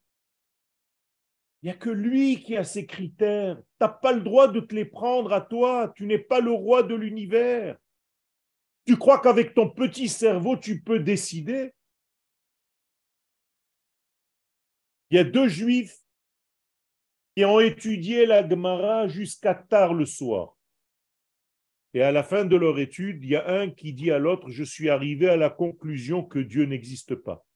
Il 1.62 1.66
n'y 1.66 1.70
a 1.70 1.74
que 1.74 1.90
lui 1.90 2.42
qui 2.42 2.56
a 2.56 2.64
ces 2.64 2.84
critères. 2.84 3.62
Pas 3.88 4.12
le 4.12 4.20
droit 4.20 4.48
de 4.48 4.60
te 4.60 4.74
les 4.74 4.84
prendre 4.84 5.32
à 5.32 5.40
toi. 5.40 5.92
Tu 5.96 6.06
n'es 6.06 6.18
pas 6.18 6.40
le 6.40 6.52
roi 6.52 6.82
de 6.82 6.94
l'univers. 6.94 7.76
Tu 8.86 8.96
crois 8.96 9.20
qu'avec 9.20 9.54
ton 9.54 9.70
petit 9.70 10.08
cerveau, 10.08 10.56
tu 10.56 10.82
peux 10.82 10.98
décider? 10.98 11.72
Il 15.10 15.16
y 15.16 15.20
a 15.20 15.24
deux 15.24 15.48
juifs 15.48 15.96
qui 17.36 17.44
ont 17.44 17.60
étudié 17.60 18.26
la 18.26 18.48
Gemara 18.48 19.08
jusqu'à 19.08 19.54
tard 19.54 19.94
le 19.94 20.06
soir. 20.06 20.56
Et 21.94 22.02
à 22.02 22.10
la 22.10 22.24
fin 22.24 22.44
de 22.44 22.56
leur 22.56 22.78
étude, 22.78 23.22
il 23.22 23.30
y 23.30 23.36
a 23.36 23.48
un 23.48 23.70
qui 23.70 23.92
dit 23.92 24.10
à 24.10 24.18
l'autre, 24.18 24.50
je 24.50 24.64
suis 24.64 24.90
arrivé 24.90 25.28
à 25.28 25.36
la 25.36 25.50
conclusion 25.50 26.24
que 26.24 26.40
Dieu 26.40 26.64
n'existe 26.64 27.14
pas. 27.14 27.46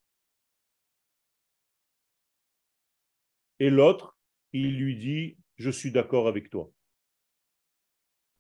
Et 3.59 3.71
l'autre, 3.71 4.17
il 4.53 4.79
lui 4.79 4.97
dit, 4.97 5.37
je 5.59 5.71
suis 5.71 5.91
d'accord 5.91 6.29
avec 6.29 6.51
toi. 6.51 6.71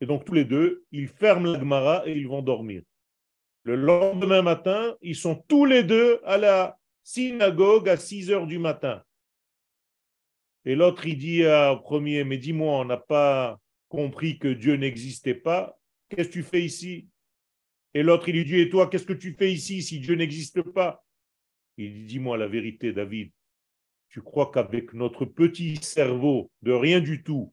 Et 0.00 0.06
donc 0.06 0.24
tous 0.24 0.34
les 0.34 0.44
deux, 0.44 0.84
ils 0.92 1.08
ferment 1.08 1.50
l'Agmara 1.50 2.06
et 2.06 2.16
ils 2.16 2.28
vont 2.28 2.42
dormir. 2.42 2.82
Le 3.64 3.74
lendemain 3.74 4.42
matin, 4.42 4.96
ils 5.02 5.16
sont 5.16 5.34
tous 5.48 5.64
les 5.64 5.82
deux 5.82 6.20
à 6.24 6.38
la 6.38 6.78
synagogue 7.02 7.88
à 7.88 7.96
6 7.96 8.30
heures 8.30 8.46
du 8.46 8.58
matin. 8.58 9.02
Et 10.64 10.74
l'autre, 10.74 11.06
il 11.06 11.18
dit 11.18 11.44
au 11.44 11.76
premier, 11.78 12.24
mais 12.24 12.38
dis-moi, 12.38 12.80
on 12.80 12.84
n'a 12.84 12.96
pas 12.96 13.58
compris 13.88 14.38
que 14.38 14.48
Dieu 14.48 14.76
n'existait 14.76 15.34
pas. 15.34 15.78
Qu'est-ce 16.08 16.28
que 16.28 16.34
tu 16.34 16.42
fais 16.42 16.62
ici? 16.62 17.08
Et 17.94 18.02
l'autre, 18.02 18.28
il 18.28 18.36
lui 18.36 18.44
dit, 18.44 18.60
et 18.60 18.68
toi, 18.68 18.88
qu'est-ce 18.88 19.06
que 19.06 19.12
tu 19.12 19.34
fais 19.34 19.52
ici 19.52 19.82
si 19.82 19.98
Dieu 19.98 20.14
n'existe 20.14 20.62
pas? 20.62 21.04
Il 21.76 21.92
dit, 21.94 22.04
dis-moi 22.04 22.36
la 22.36 22.46
vérité, 22.46 22.92
David 22.92 23.32
tu 24.09 24.22
crois 24.22 24.50
qu'avec 24.50 24.92
notre 24.94 25.24
petit 25.24 25.76
cerveau 25.76 26.50
de 26.62 26.72
rien 26.72 27.00
du 27.00 27.22
tout, 27.22 27.52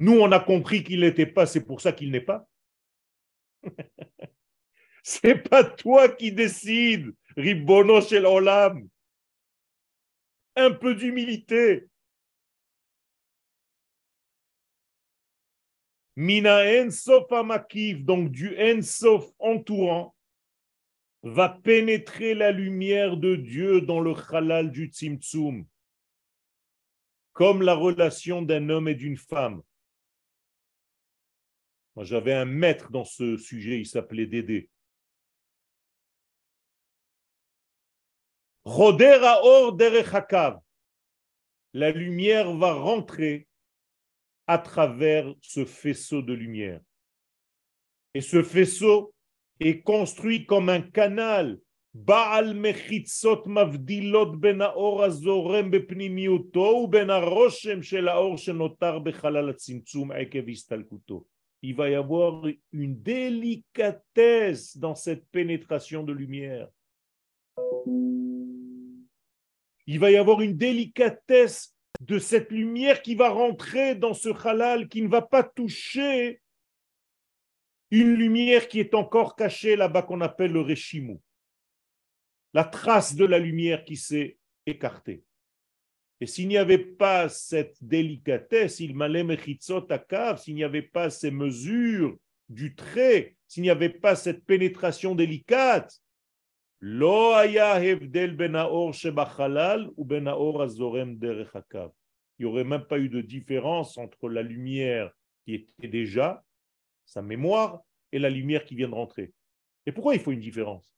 nous, 0.00 0.18
on 0.18 0.32
a 0.32 0.40
compris 0.40 0.82
qu'il 0.82 1.00
n'était 1.00 1.26
pas, 1.26 1.44
c'est 1.44 1.64
pour 1.64 1.82
ça 1.82 1.92
qu'il 1.92 2.10
n'est 2.10 2.22
pas? 2.22 2.48
C'est 5.02 5.36
pas 5.48 5.64
toi 5.64 6.08
qui 6.10 6.30
décides, 6.30 7.14
Ribono 7.36 8.02
Shel 8.02 8.26
Olam. 8.26 8.86
Un 10.56 10.72
peu 10.72 10.94
d'humilité. 10.94 11.86
Mina 16.16 16.64
Ensof 16.82 17.32
Amakiv, 17.32 18.04
donc 18.04 18.30
du 18.30 18.54
Ensof 18.60 19.30
entourant, 19.38 20.14
va 21.22 21.48
pénétrer 21.48 22.34
la 22.34 22.52
lumière 22.52 23.16
de 23.16 23.36
Dieu 23.36 23.80
dans 23.80 24.00
le 24.00 24.14
halal 24.30 24.70
du 24.70 24.86
Tzimtzum 24.86 25.66
comme 27.32 27.62
la 27.62 27.74
relation 27.74 28.42
d'un 28.42 28.68
homme 28.68 28.88
et 28.88 28.94
d'une 28.94 29.16
femme. 29.16 29.62
Moi, 31.96 32.04
j'avais 32.04 32.32
un 32.32 32.44
maître 32.44 32.90
dans 32.90 33.04
ce 33.04 33.36
sujet, 33.36 33.78
il 33.78 33.86
s'appelait 33.86 34.26
Dédé. 34.26 34.70
La 41.72 41.90
lumière 41.90 42.54
va 42.54 42.74
rentrer 42.74 43.48
à 44.46 44.58
travers 44.58 45.32
ce 45.40 45.64
faisceau 45.64 46.22
de 46.22 46.32
lumière. 46.32 46.80
Et 48.14 48.20
ce 48.20 48.42
faisceau 48.42 49.14
est 49.60 49.82
construit 49.82 50.46
comme 50.46 50.68
un 50.68 50.82
canal 50.82 51.60
בעל 51.97 52.53
מחיצות 52.53 53.47
מבדילות 53.47 54.39
בין 54.39 54.61
האור 54.61 55.03
הזורם 55.03 55.71
בפנימיותו 55.71 56.59
ובין 56.59 57.09
הרושם 57.09 57.83
של 57.83 58.07
האור 58.07 58.37
שנותר 58.37 58.99
בחלל 58.99 59.49
הצמצום 59.49 60.11
עקב 60.11 60.49
הסתלקותו. 60.49 61.23
Il 61.63 61.73
va 61.73 61.89
y 61.89 61.95
avoir 61.95 62.45
une 62.73 62.95
délicatesse 63.01 64.77
dans 64.77 64.93
cette 64.93 65.25
pénétration 65.31 66.03
de 66.03 66.13
lumière. 66.13 66.67
Il 69.87 69.99
va 69.99 70.11
y 70.11 70.17
avoir 70.17 70.41
une 70.41 70.57
délicatesse 70.57 71.75
de 72.01 72.19
cette 72.19 72.51
lumière 72.51 73.01
qui 73.01 73.15
va 73.15 73.29
rentrer 73.29 73.95
dans 73.95 74.13
ce 74.13 74.29
halal, 74.45 74.87
qui 74.89 75.01
ne 75.01 75.07
va 75.07 75.23
pas 75.23 75.43
toucher 75.43 76.41
une 77.89 78.13
lumière 78.13 78.67
qui 78.67 78.79
est 78.79 78.93
encore 78.93 79.35
cachée 79.35 79.75
là-bas 79.75 80.03
qu'on 80.03 80.21
appelle 80.21 80.51
le 80.51 80.61
Reshimou 80.61 81.19
la 82.52 82.64
trace 82.64 83.14
de 83.14 83.24
la 83.24 83.38
lumière 83.38 83.84
qui 83.84 83.96
s'est 83.96 84.38
écartée. 84.66 85.24
Et 86.20 86.26
s'il 86.26 86.48
n'y 86.48 86.58
avait 86.58 86.78
pas 86.78 87.28
cette 87.28 87.82
délicatesse, 87.82 88.80
il 88.80 88.94
m'allait 88.94 89.24
cave, 89.98 90.38
s'il 90.38 90.54
n'y 90.54 90.64
avait 90.64 90.82
pas 90.82 91.08
ces 91.08 91.30
mesures 91.30 92.16
du 92.48 92.74
trait, 92.74 93.36
s'il 93.46 93.62
n'y 93.62 93.70
avait 93.70 93.88
pas 93.88 94.16
cette 94.16 94.44
pénétration 94.44 95.14
délicate, 95.14 96.02
ben 100.04 100.24
il 102.38 102.46
n'y 102.46 102.46
aurait 102.46 102.64
même 102.64 102.84
pas 102.84 102.98
eu 102.98 103.08
de 103.08 103.20
différence 103.20 103.98
entre 103.98 104.28
la 104.28 104.42
lumière 104.42 105.12
qui 105.44 105.54
était 105.54 105.88
déjà, 105.88 106.42
sa 107.04 107.22
mémoire, 107.22 107.82
et 108.12 108.18
la 108.18 108.30
lumière 108.30 108.64
qui 108.64 108.74
vient 108.74 108.88
de 108.88 108.94
rentrer. 108.94 109.32
Et 109.86 109.92
pourquoi 109.92 110.14
il 110.14 110.20
faut 110.20 110.32
une 110.32 110.40
différence? 110.40 110.90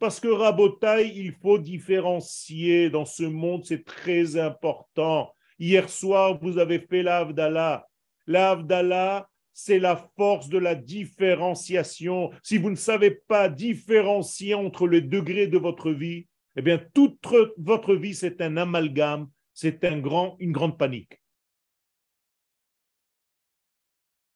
Parce 0.00 0.18
que 0.18 0.28
Rabotai, 0.28 1.12
il 1.14 1.32
faut 1.42 1.58
différencier 1.58 2.88
dans 2.88 3.04
ce 3.04 3.22
monde, 3.22 3.66
c'est 3.66 3.84
très 3.84 4.38
important. 4.38 5.34
Hier 5.58 5.90
soir, 5.90 6.38
vous 6.40 6.56
avez 6.56 6.80
fait 6.80 7.02
l'Avdallah. 7.02 7.86
L'Avdallah, 8.26 9.28
c'est 9.52 9.78
la 9.78 9.96
force 10.16 10.48
de 10.48 10.56
la 10.56 10.74
différenciation. 10.74 12.30
Si 12.42 12.56
vous 12.56 12.70
ne 12.70 12.76
savez 12.76 13.10
pas 13.10 13.50
différencier 13.50 14.54
entre 14.54 14.88
les 14.88 15.02
degrés 15.02 15.48
de 15.48 15.58
votre 15.58 15.90
vie, 15.90 16.26
eh 16.56 16.62
bien, 16.62 16.80
toute 16.94 17.18
votre 17.58 17.94
vie, 17.94 18.14
c'est 18.14 18.40
un 18.40 18.56
amalgame, 18.56 19.28
c'est 19.52 19.84
un 19.84 19.98
grand, 19.98 20.36
une 20.38 20.52
grande 20.52 20.78
panique. 20.78 21.19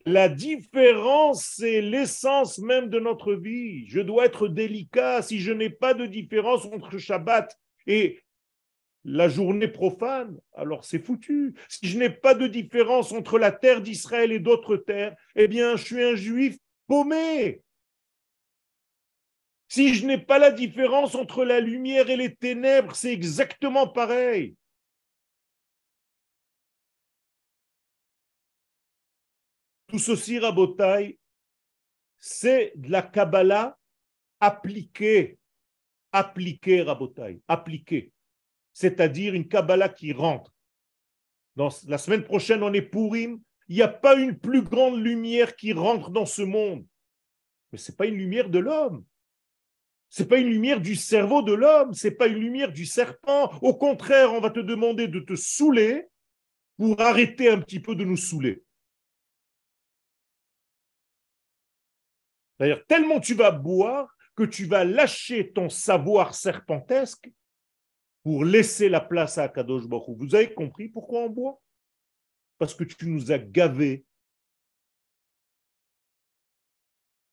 La 0.06 0.28
différence, 0.28 1.44
c'est 1.56 1.80
l'essence 1.80 2.58
même 2.58 2.90
de 2.90 3.00
notre 3.00 3.34
vie. 3.34 3.86
Je 3.88 4.00
dois 4.00 4.26
être 4.26 4.48
délicat. 4.48 5.22
Si 5.22 5.40
je 5.40 5.52
n'ai 5.52 5.70
pas 5.70 5.94
de 5.94 6.04
différence 6.04 6.66
entre 6.66 6.98
Shabbat 6.98 7.58
et 7.86 8.22
la 9.04 9.28
journée 9.28 9.68
profane, 9.68 10.38
alors 10.54 10.84
c'est 10.84 10.98
foutu. 10.98 11.54
Si 11.68 11.86
je 11.86 11.98
n'ai 11.98 12.10
pas 12.10 12.34
de 12.34 12.46
différence 12.46 13.12
entre 13.12 13.38
la 13.38 13.50
terre 13.50 13.80
d'Israël 13.80 14.32
et 14.32 14.40
d'autres 14.40 14.76
terres, 14.76 15.16
eh 15.36 15.48
bien, 15.48 15.76
je 15.76 15.84
suis 15.84 16.02
un 16.02 16.16
juif 16.16 16.58
paumé. 16.86 17.62
Si 19.68 19.94
je 19.94 20.06
n'ai 20.06 20.18
pas 20.18 20.38
la 20.38 20.50
différence 20.50 21.14
entre 21.14 21.44
la 21.44 21.60
lumière 21.60 22.10
et 22.10 22.16
les 22.16 22.34
ténèbres, 22.34 22.94
c'est 22.94 23.12
exactement 23.12 23.88
pareil. 23.88 24.54
Tout 29.94 30.00
ceci, 30.00 30.40
Rabotai, 30.40 31.20
c'est 32.18 32.72
de 32.74 32.90
la 32.90 33.00
Kabbalah 33.00 33.78
appliquée. 34.40 35.38
Appliquée, 36.10 36.82
Rabotai, 36.82 37.40
appliquée. 37.46 38.10
C'est-à-dire 38.72 39.34
une 39.34 39.46
Kabbalah 39.46 39.88
qui 39.88 40.12
rentre. 40.12 40.52
Dans 41.54 41.68
la 41.86 41.98
semaine 41.98 42.24
prochaine, 42.24 42.64
on 42.64 42.72
est 42.72 42.82
Purim. 42.82 43.40
Il 43.68 43.76
n'y 43.76 43.82
a 43.82 43.88
pas 43.88 44.16
une 44.16 44.36
plus 44.36 44.62
grande 44.62 44.98
lumière 44.98 45.54
qui 45.54 45.72
rentre 45.72 46.10
dans 46.10 46.26
ce 46.26 46.42
monde. 46.42 46.84
Mais 47.70 47.78
ce 47.78 47.92
n'est 47.92 47.96
pas 47.96 48.06
une 48.06 48.16
lumière 48.16 48.50
de 48.50 48.58
l'homme. 48.58 49.04
Ce 50.08 50.24
n'est 50.24 50.28
pas 50.28 50.38
une 50.38 50.48
lumière 50.48 50.80
du 50.80 50.96
cerveau 50.96 51.40
de 51.40 51.52
l'homme. 51.52 51.94
Ce 51.94 52.08
n'est 52.08 52.14
pas 52.16 52.26
une 52.26 52.40
lumière 52.40 52.72
du 52.72 52.84
serpent. 52.84 53.56
Au 53.62 53.74
contraire, 53.74 54.32
on 54.32 54.40
va 54.40 54.50
te 54.50 54.58
demander 54.58 55.06
de 55.06 55.20
te 55.20 55.36
saouler 55.36 56.08
pour 56.78 57.00
arrêter 57.00 57.48
un 57.48 57.60
petit 57.60 57.78
peu 57.78 57.94
de 57.94 58.04
nous 58.04 58.16
saouler. 58.16 58.64
D'ailleurs, 62.58 62.84
tellement 62.86 63.20
tu 63.20 63.34
vas 63.34 63.50
boire 63.50 64.14
que 64.36 64.44
tu 64.44 64.66
vas 64.66 64.84
lâcher 64.84 65.52
ton 65.52 65.68
savoir 65.68 66.34
serpentesque 66.34 67.30
pour 68.22 68.44
laisser 68.44 68.88
la 68.88 69.00
place 69.00 69.38
à 69.38 69.48
Kadosh 69.48 69.86
Baruch 69.86 70.16
Vous 70.16 70.34
avez 70.34 70.52
compris 70.52 70.88
pourquoi 70.88 71.20
on 71.20 71.30
boit? 71.30 71.60
Parce 72.58 72.74
que 72.74 72.84
tu 72.84 73.08
nous 73.08 73.32
as 73.32 73.38
gavés 73.38 74.04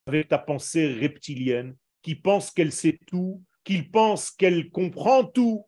avec 0.08 0.28
ta 0.28 0.38
pensée 0.38 0.88
reptilienne 0.94 1.78
qui 2.02 2.16
pense 2.16 2.52
qu'elle 2.52 2.72
sait 2.72 3.00
tout, 3.08 3.44
qui 3.64 3.84
pense 3.84 4.32
qu'elle 4.32 4.70
comprend 4.72 5.24
tout. 5.24 5.68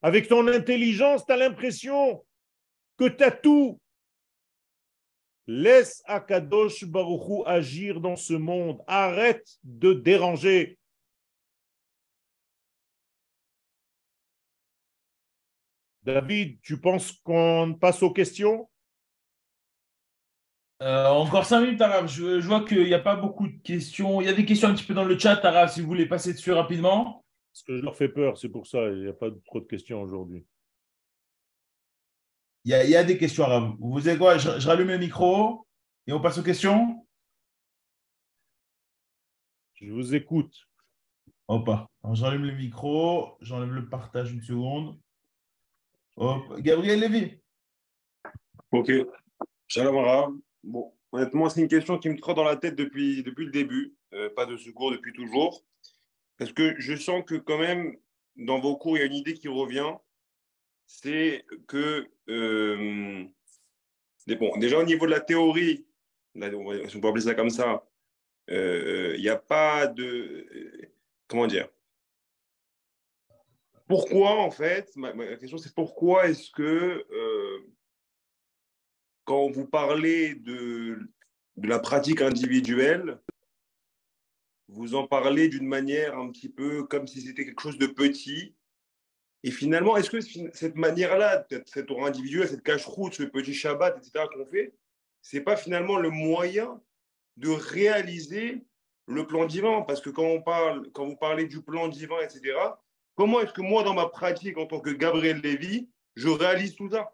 Avec 0.00 0.28
ton 0.28 0.46
intelligence, 0.48 1.26
tu 1.26 1.32
as 1.32 1.36
l'impression 1.36 2.24
que 2.96 3.08
tu 3.08 3.24
as 3.24 3.32
tout. 3.32 3.80
Laisse 5.46 6.02
Akadosh 6.06 6.84
Baruchou 6.84 7.42
agir 7.46 8.00
dans 8.00 8.16
ce 8.16 8.34
monde. 8.34 8.80
Arrête 8.86 9.58
de 9.64 9.92
déranger. 9.92 10.78
David, 16.04 16.60
tu 16.62 16.80
penses 16.80 17.12
qu'on 17.24 17.76
passe 17.80 18.02
aux 18.02 18.12
questions? 18.12 18.68
Euh, 20.82 21.06
Encore 21.08 21.44
cinq 21.44 21.60
minutes, 21.60 21.80
Arabe. 21.80 22.08
Je, 22.08 22.40
vois 22.40 22.64
qu'il 22.64 22.84
n'y 22.84 22.94
a 22.94 22.98
pas 22.98 23.14
beaucoup 23.14 23.46
de 23.46 23.56
questions. 23.62 24.20
Il 24.20 24.26
y 24.26 24.30
a 24.30 24.32
des 24.32 24.44
questions 24.44 24.68
un 24.68 24.74
petit 24.74 24.84
peu 24.84 24.94
dans 24.94 25.04
le 25.04 25.16
chat, 25.16 25.44
Arabe, 25.44 25.68
si 25.68 25.80
vous 25.80 25.86
voulez 25.86 26.06
passer 26.06 26.32
dessus 26.32 26.52
rapidement. 26.52 27.24
Parce 27.52 27.62
que 27.62 27.76
je 27.76 27.82
leur 27.82 27.94
fais 27.94 28.08
peur, 28.08 28.36
c'est 28.36 28.48
pour 28.48 28.66
ça. 28.66 28.88
Il 28.88 29.02
n'y 29.02 29.08
a 29.08 29.12
pas 29.12 29.28
trop 29.46 29.60
de 29.60 29.66
questions 29.66 30.02
aujourd'hui. 30.02 30.44
Il 32.64 32.70
y, 32.70 32.96
a, 32.96 33.02
des 33.02 33.18
questions, 33.18 33.42
Arabe. 33.42 33.74
Vous 33.80 34.00
savez 34.00 34.16
quoi? 34.16 34.38
Je, 34.38 34.68
rallume 34.68 34.88
le 34.88 34.98
micro 34.98 35.66
et 36.06 36.12
on 36.12 36.20
passe 36.20 36.38
aux 36.38 36.44
questions? 36.44 37.04
Je 39.74 39.90
vous 39.90 40.14
écoute. 40.14 40.54
Hop, 41.48 41.68
Alors, 41.68 42.14
je 42.14 42.22
rallume 42.22 42.44
le 42.44 42.54
micro, 42.54 43.36
j'enlève 43.40 43.72
le 43.72 43.88
partage 43.88 44.30
une 44.30 44.42
seconde. 44.42 44.96
Hop, 46.16 46.60
Gabriel 46.60 47.00
Lévy. 47.00 47.40
Ok. 48.70 48.92
Shalom 49.66 49.98
Arabe. 49.98 50.38
Bon, 50.62 50.94
honnêtement, 51.10 51.48
c'est 51.48 51.62
une 51.62 51.68
question 51.68 51.98
qui 51.98 52.10
me 52.10 52.16
trotte 52.16 52.36
dans 52.36 52.44
la 52.44 52.56
tête 52.56 52.76
depuis, 52.76 53.24
depuis 53.24 53.46
le 53.46 53.50
début. 53.50 53.96
Euh, 54.14 54.30
pas 54.36 54.46
de 54.46 54.56
secours 54.56 54.92
depuis 54.92 55.12
toujours. 55.12 55.64
Parce 56.38 56.52
que 56.52 56.78
je 56.78 56.94
sens 56.94 57.24
que 57.26 57.34
quand 57.34 57.58
même, 57.58 57.96
dans 58.36 58.60
vos 58.60 58.76
cours, 58.76 58.96
il 58.96 59.00
y 59.00 59.02
a 59.02 59.06
une 59.06 59.14
idée 59.14 59.34
qui 59.34 59.48
revient 59.48 59.94
c'est 60.92 61.44
que, 61.66 62.06
euh, 62.28 63.24
bon, 64.38 64.56
déjà 64.58 64.78
au 64.78 64.84
niveau 64.84 65.06
de 65.06 65.10
la 65.10 65.20
théorie, 65.20 65.86
si 66.34 66.96
on 66.96 67.00
peut 67.00 67.08
appeler 67.08 67.24
ça 67.24 67.34
comme 67.34 67.50
ça, 67.50 67.88
euh, 68.50 69.14
il 69.16 69.22
n'y 69.22 69.28
a 69.30 69.36
pas 69.36 69.86
de. 69.86 70.46
comment 71.28 71.46
dire? 71.46 71.68
Pourquoi, 73.88 74.38
en 74.38 74.50
fait, 74.50 74.94
ma, 74.96 75.12
question 75.36 75.58
c'est 75.58 75.74
pourquoi 75.74 76.28
est-ce 76.28 76.50
que 76.50 77.06
euh, 77.10 77.72
quand 79.24 79.50
vous 79.50 79.66
parlez 79.66 80.34
de, 80.34 80.98
de 81.56 81.68
la 81.68 81.78
pratique 81.78 82.20
individuelle, 82.20 83.18
vous 84.68 84.94
en 84.94 85.06
parlez 85.06 85.48
d'une 85.48 85.66
manière 85.66 86.18
un 86.18 86.30
petit 86.30 86.48
peu 86.48 86.84
comme 86.84 87.06
si 87.06 87.22
c'était 87.22 87.44
quelque 87.44 87.62
chose 87.62 87.78
de 87.78 87.86
petit 87.86 88.54
et 89.44 89.50
finalement, 89.50 89.96
est-ce 89.96 90.10
que 90.10 90.20
cette 90.20 90.76
manière-là, 90.76 91.46
cette 91.66 91.90
aura 91.90 92.08
individuelle, 92.08 92.48
cette 92.48 92.62
cache-route, 92.62 93.14
ce 93.14 93.24
petit 93.24 93.54
Shabbat, 93.54 93.98
etc., 93.98 94.26
qu'on 94.32 94.46
fait, 94.46 94.72
c'est 95.20 95.40
pas 95.40 95.56
finalement 95.56 95.96
le 95.96 96.10
moyen 96.10 96.80
de 97.36 97.50
réaliser 97.50 98.64
le 99.06 99.26
plan 99.26 99.46
divin? 99.46 99.82
Parce 99.82 100.00
que 100.00 100.10
quand, 100.10 100.22
on 100.22 100.42
parle, 100.42 100.88
quand 100.92 101.06
vous 101.06 101.16
parlez 101.16 101.46
du 101.46 101.60
plan 101.60 101.88
divin, 101.88 102.20
etc., 102.20 102.54
comment 103.16 103.40
est-ce 103.40 103.52
que 103.52 103.62
moi, 103.62 103.82
dans 103.82 103.94
ma 103.94 104.06
pratique 104.06 104.58
en 104.58 104.66
tant 104.66 104.78
que 104.78 104.90
Gabriel 104.90 105.40
Lévy, 105.40 105.90
je 106.14 106.28
réalise 106.28 106.76
tout 106.76 106.90
ça? 106.90 107.12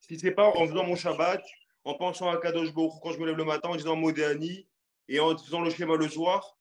Si 0.00 0.18
ce 0.18 0.26
n'est 0.26 0.32
pas 0.32 0.48
en 0.48 0.66
faisant 0.66 0.84
mon 0.84 0.96
Shabbat, 0.96 1.42
en 1.84 1.94
pensant 1.94 2.28
à 2.28 2.36
Kadosh 2.36 2.74
Baruch 2.74 3.00
quand 3.02 3.12
je 3.12 3.18
me 3.18 3.26
lève 3.26 3.36
le 3.36 3.44
matin, 3.44 3.70
en 3.70 3.76
disant 3.76 3.96
Modéani 3.96 4.68
et 5.08 5.18
en 5.18 5.36
faisant 5.36 5.62
le 5.62 5.70
schéma 5.70 5.96
le 5.96 6.08
soir, 6.08 6.58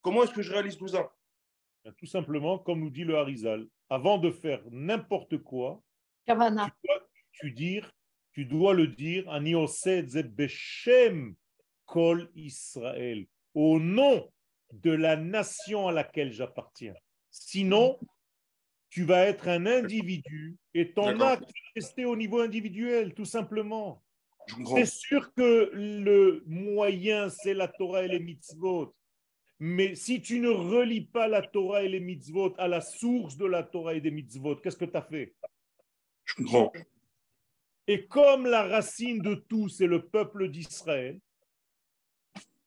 comment 0.00 0.22
est-ce 0.22 0.32
que 0.32 0.42
je 0.42 0.52
réalise 0.52 0.76
tout 0.76 0.88
ça? 0.88 1.12
Tout 1.96 2.06
simplement, 2.06 2.58
comme 2.58 2.80
nous 2.80 2.90
dit 2.90 3.04
le 3.04 3.16
Harizal, 3.16 3.66
avant 3.90 4.18
de 4.18 4.30
faire 4.30 4.60
n'importe 4.70 5.38
quoi, 5.38 5.82
tu 6.26 6.34
dois, 6.34 7.50
dire, 7.54 7.92
tu 8.32 8.44
dois 8.44 8.74
le 8.74 8.88
dire, 8.88 9.24
Kol 11.86 12.30
Israël, 12.34 13.26
au 13.54 13.80
nom 13.80 14.30
de 14.72 14.90
la 14.90 15.16
nation 15.16 15.88
à 15.88 15.92
laquelle 15.92 16.32
j'appartiens. 16.32 16.94
Sinon, 17.30 17.98
tu 18.90 19.04
vas 19.04 19.26
être 19.26 19.48
un 19.48 19.66
individu 19.66 20.56
et 20.74 20.92
ton 20.92 21.20
acte 21.20 21.44
va 21.44 21.70
rester 21.74 22.04
au 22.04 22.16
niveau 22.16 22.40
individuel, 22.40 23.14
tout 23.14 23.24
simplement. 23.24 24.02
C'est 24.66 24.86
sûr 24.86 25.32
que 25.34 25.70
le 25.74 26.42
moyen, 26.46 27.28
c'est 27.28 27.54
la 27.54 27.68
Torah 27.68 28.02
et 28.04 28.08
les 28.08 28.20
mitzvot. 28.20 28.94
Mais 29.60 29.94
si 29.96 30.22
tu 30.22 30.38
ne 30.38 30.48
relis 30.48 31.06
pas 31.06 31.26
la 31.26 31.42
Torah 31.42 31.82
et 31.82 31.88
les 31.88 32.00
mitzvot 32.00 32.54
à 32.58 32.68
la 32.68 32.80
source 32.80 33.36
de 33.36 33.46
la 33.46 33.62
Torah 33.64 33.94
et 33.94 34.00
des 34.00 34.12
mitzvot, 34.12 34.56
qu'est-ce 34.56 34.76
que 34.76 34.84
tu 34.84 34.96
as 34.96 35.02
fait? 35.02 35.34
Je 36.24 36.34
comprends. 36.34 36.72
Et 37.88 38.06
comme 38.06 38.46
la 38.46 38.64
racine 38.64 39.20
de 39.20 39.34
tout, 39.34 39.68
c'est 39.68 39.86
le 39.86 40.06
peuple 40.06 40.48
d'Israël, 40.48 41.18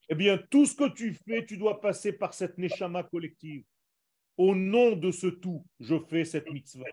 eh 0.09 0.15
bien, 0.15 0.37
tout 0.37 0.65
ce 0.65 0.75
que 0.75 0.89
tu 0.89 1.13
fais, 1.13 1.45
tu 1.45 1.57
dois 1.57 1.79
passer 1.79 2.11
par 2.11 2.33
cette 2.33 2.57
neshama 2.57 3.03
collective. 3.03 3.63
Au 4.35 4.55
nom 4.55 4.95
de 4.95 5.11
ce 5.11 5.27
tout, 5.27 5.65
je 5.79 5.95
fais 6.09 6.25
cette 6.25 6.51
mitzvah. 6.51 6.89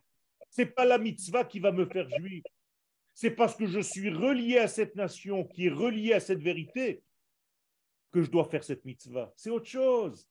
Ce 0.50 0.62
n'est 0.62 0.68
pas 0.68 0.84
la 0.84 0.98
mitzvah 0.98 1.44
qui 1.44 1.58
va 1.58 1.72
me 1.72 1.86
faire 1.86 2.08
juif. 2.10 2.44
C'est 3.14 3.32
parce 3.32 3.56
que 3.56 3.66
je 3.66 3.80
suis 3.80 4.10
relié 4.10 4.58
à 4.58 4.68
cette 4.68 4.94
nation, 4.94 5.44
qui 5.44 5.66
est 5.66 5.70
reliée 5.70 6.12
à 6.12 6.20
cette 6.20 6.40
vérité, 6.40 7.02
que 8.12 8.22
je 8.22 8.30
dois 8.30 8.44
faire 8.44 8.64
cette 8.64 8.84
mitzvah. 8.84 9.32
C'est 9.36 9.50
autre 9.50 9.66
chose. 9.66 10.26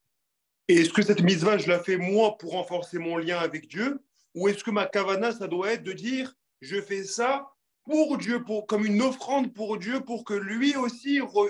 Et 0.67 0.75
est-ce 0.75 0.91
que 0.91 1.01
cette 1.01 1.21
mitzvah, 1.21 1.57
je 1.57 1.69
la 1.69 1.79
fais 1.79 1.97
moi 1.97 2.37
pour 2.37 2.51
renforcer 2.51 2.99
mon 2.99 3.17
lien 3.17 3.37
avec 3.37 3.67
Dieu? 3.67 3.99
Ou 4.35 4.47
est-ce 4.49 4.63
que 4.63 4.71
ma 4.71 4.85
kavana, 4.85 5.31
ça 5.31 5.47
doit 5.47 5.73
être 5.73 5.83
de 5.83 5.93
dire, 5.93 6.33
je 6.61 6.81
fais 6.81 7.03
ça 7.03 7.49
pour 7.83 8.17
Dieu, 8.17 8.43
pour, 8.43 8.67
comme 8.67 8.85
une 8.85 9.01
offrande 9.01 9.53
pour 9.53 9.77
Dieu, 9.77 10.01
pour 10.01 10.25
que 10.25 10.33
lui 10.33 10.75
aussi... 10.75 11.21
Re... 11.21 11.49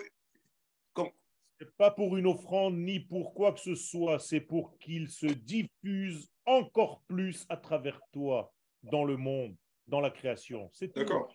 Comme... 0.94 1.10
pas 1.78 1.90
pour 1.90 2.16
une 2.16 2.28
offrande 2.28 2.78
ni 2.78 3.00
pour 3.00 3.34
quoi 3.34 3.54
que 3.54 3.60
ce 3.60 3.74
soit, 3.74 4.20
c'est 4.20 4.40
pour 4.40 4.78
qu'il 4.78 5.10
se 5.10 5.26
diffuse 5.26 6.30
encore 6.46 7.02
plus 7.08 7.46
à 7.50 7.58
travers 7.58 8.00
toi 8.12 8.54
dans 8.84 9.04
le 9.04 9.18
monde, 9.18 9.56
dans 9.88 10.00
la 10.00 10.12
création. 10.12 10.70
D'accord. 10.96 11.34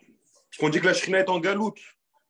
Parce 0.49 0.57
qu'on 0.57 0.69
dit 0.69 0.79
que 0.79 0.85
la 0.85 0.93
shrina 0.93 1.19
est 1.19 1.29
en 1.29 1.39
galoute. 1.39 1.81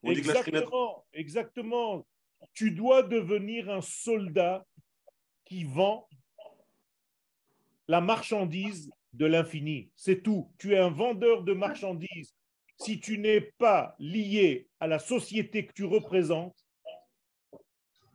exactement, 0.04 1.06
exactement 1.14 2.06
tu 2.54 2.72
dois 2.72 3.04
devenir 3.04 3.70
un 3.70 3.82
soldat 3.82 4.66
qui 5.46 5.64
vend 5.64 6.08
la 7.88 8.02
marchandise 8.02 8.90
de 9.14 9.26
l'infini. 9.26 9.92
C'est 9.96 10.24
tout. 10.24 10.52
Tu 10.58 10.74
es 10.74 10.80
un 10.80 10.90
vendeur 10.90 11.44
de 11.44 11.54
marchandises. 11.54 12.34
Si 12.80 13.00
tu 13.00 13.18
n'es 13.20 13.42
pas 13.42 13.96
lié 14.00 14.68
à 14.80 14.88
la 14.88 15.00
société 15.00 15.66
que 15.66 15.74
tu 15.74 15.86
représentes, 15.86 16.58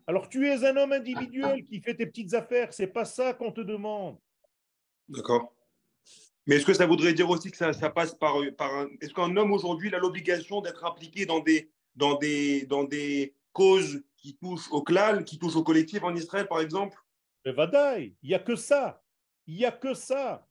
alors 0.06 0.28
tu 0.28 0.48
es 0.48 0.64
un 0.64 0.76
homme 0.76 0.92
individuel 0.92 1.64
qui 1.64 1.80
fait 1.80 1.94
tes 1.94 2.06
petites 2.06 2.34
affaires. 2.34 2.72
C'est 2.72 2.88
pas 2.88 3.04
ça 3.04 3.34
qu'on 3.34 3.52
te 3.52 3.60
demande. 3.60 4.18
D'accord. 5.08 5.54
Mais 6.46 6.56
est-ce 6.56 6.66
que 6.66 6.72
ça 6.72 6.86
voudrait 6.86 7.12
dire 7.12 7.28
aussi 7.28 7.50
que 7.50 7.56
ça, 7.56 7.90
passe 7.90 8.14
par, 8.14 8.36
un... 8.36 8.88
Est-ce 9.02 9.12
qu'un 9.12 9.36
homme 9.36 9.52
aujourd'hui 9.52 9.94
a 9.94 9.98
l'obligation 9.98 10.62
d'être 10.62 10.84
impliqué 10.84 11.26
dans 11.26 11.40
des, 11.40 11.70
dans, 11.94 12.14
des, 12.16 12.64
dans 12.64 12.84
des 12.84 13.34
causes 13.52 14.02
qui 14.18 14.36
touchent 14.36 14.70
au 14.70 14.82
clan, 14.82 15.22
qui 15.22 15.38
touchent 15.38 15.56
au 15.56 15.62
collectif 15.62 16.02
en 16.02 16.14
Israël, 16.14 16.46
par 16.46 16.60
exemple 16.60 16.98
Mais 17.44 17.52
Vadaï, 17.52 18.14
il 18.22 18.28
n'y 18.28 18.34
a 18.34 18.38
que 18.38 18.56
ça. 18.56 19.02
Il 19.46 19.56
n'y 19.56 19.64
a 19.64 19.72
que 19.72 19.94
ça. 19.94 20.46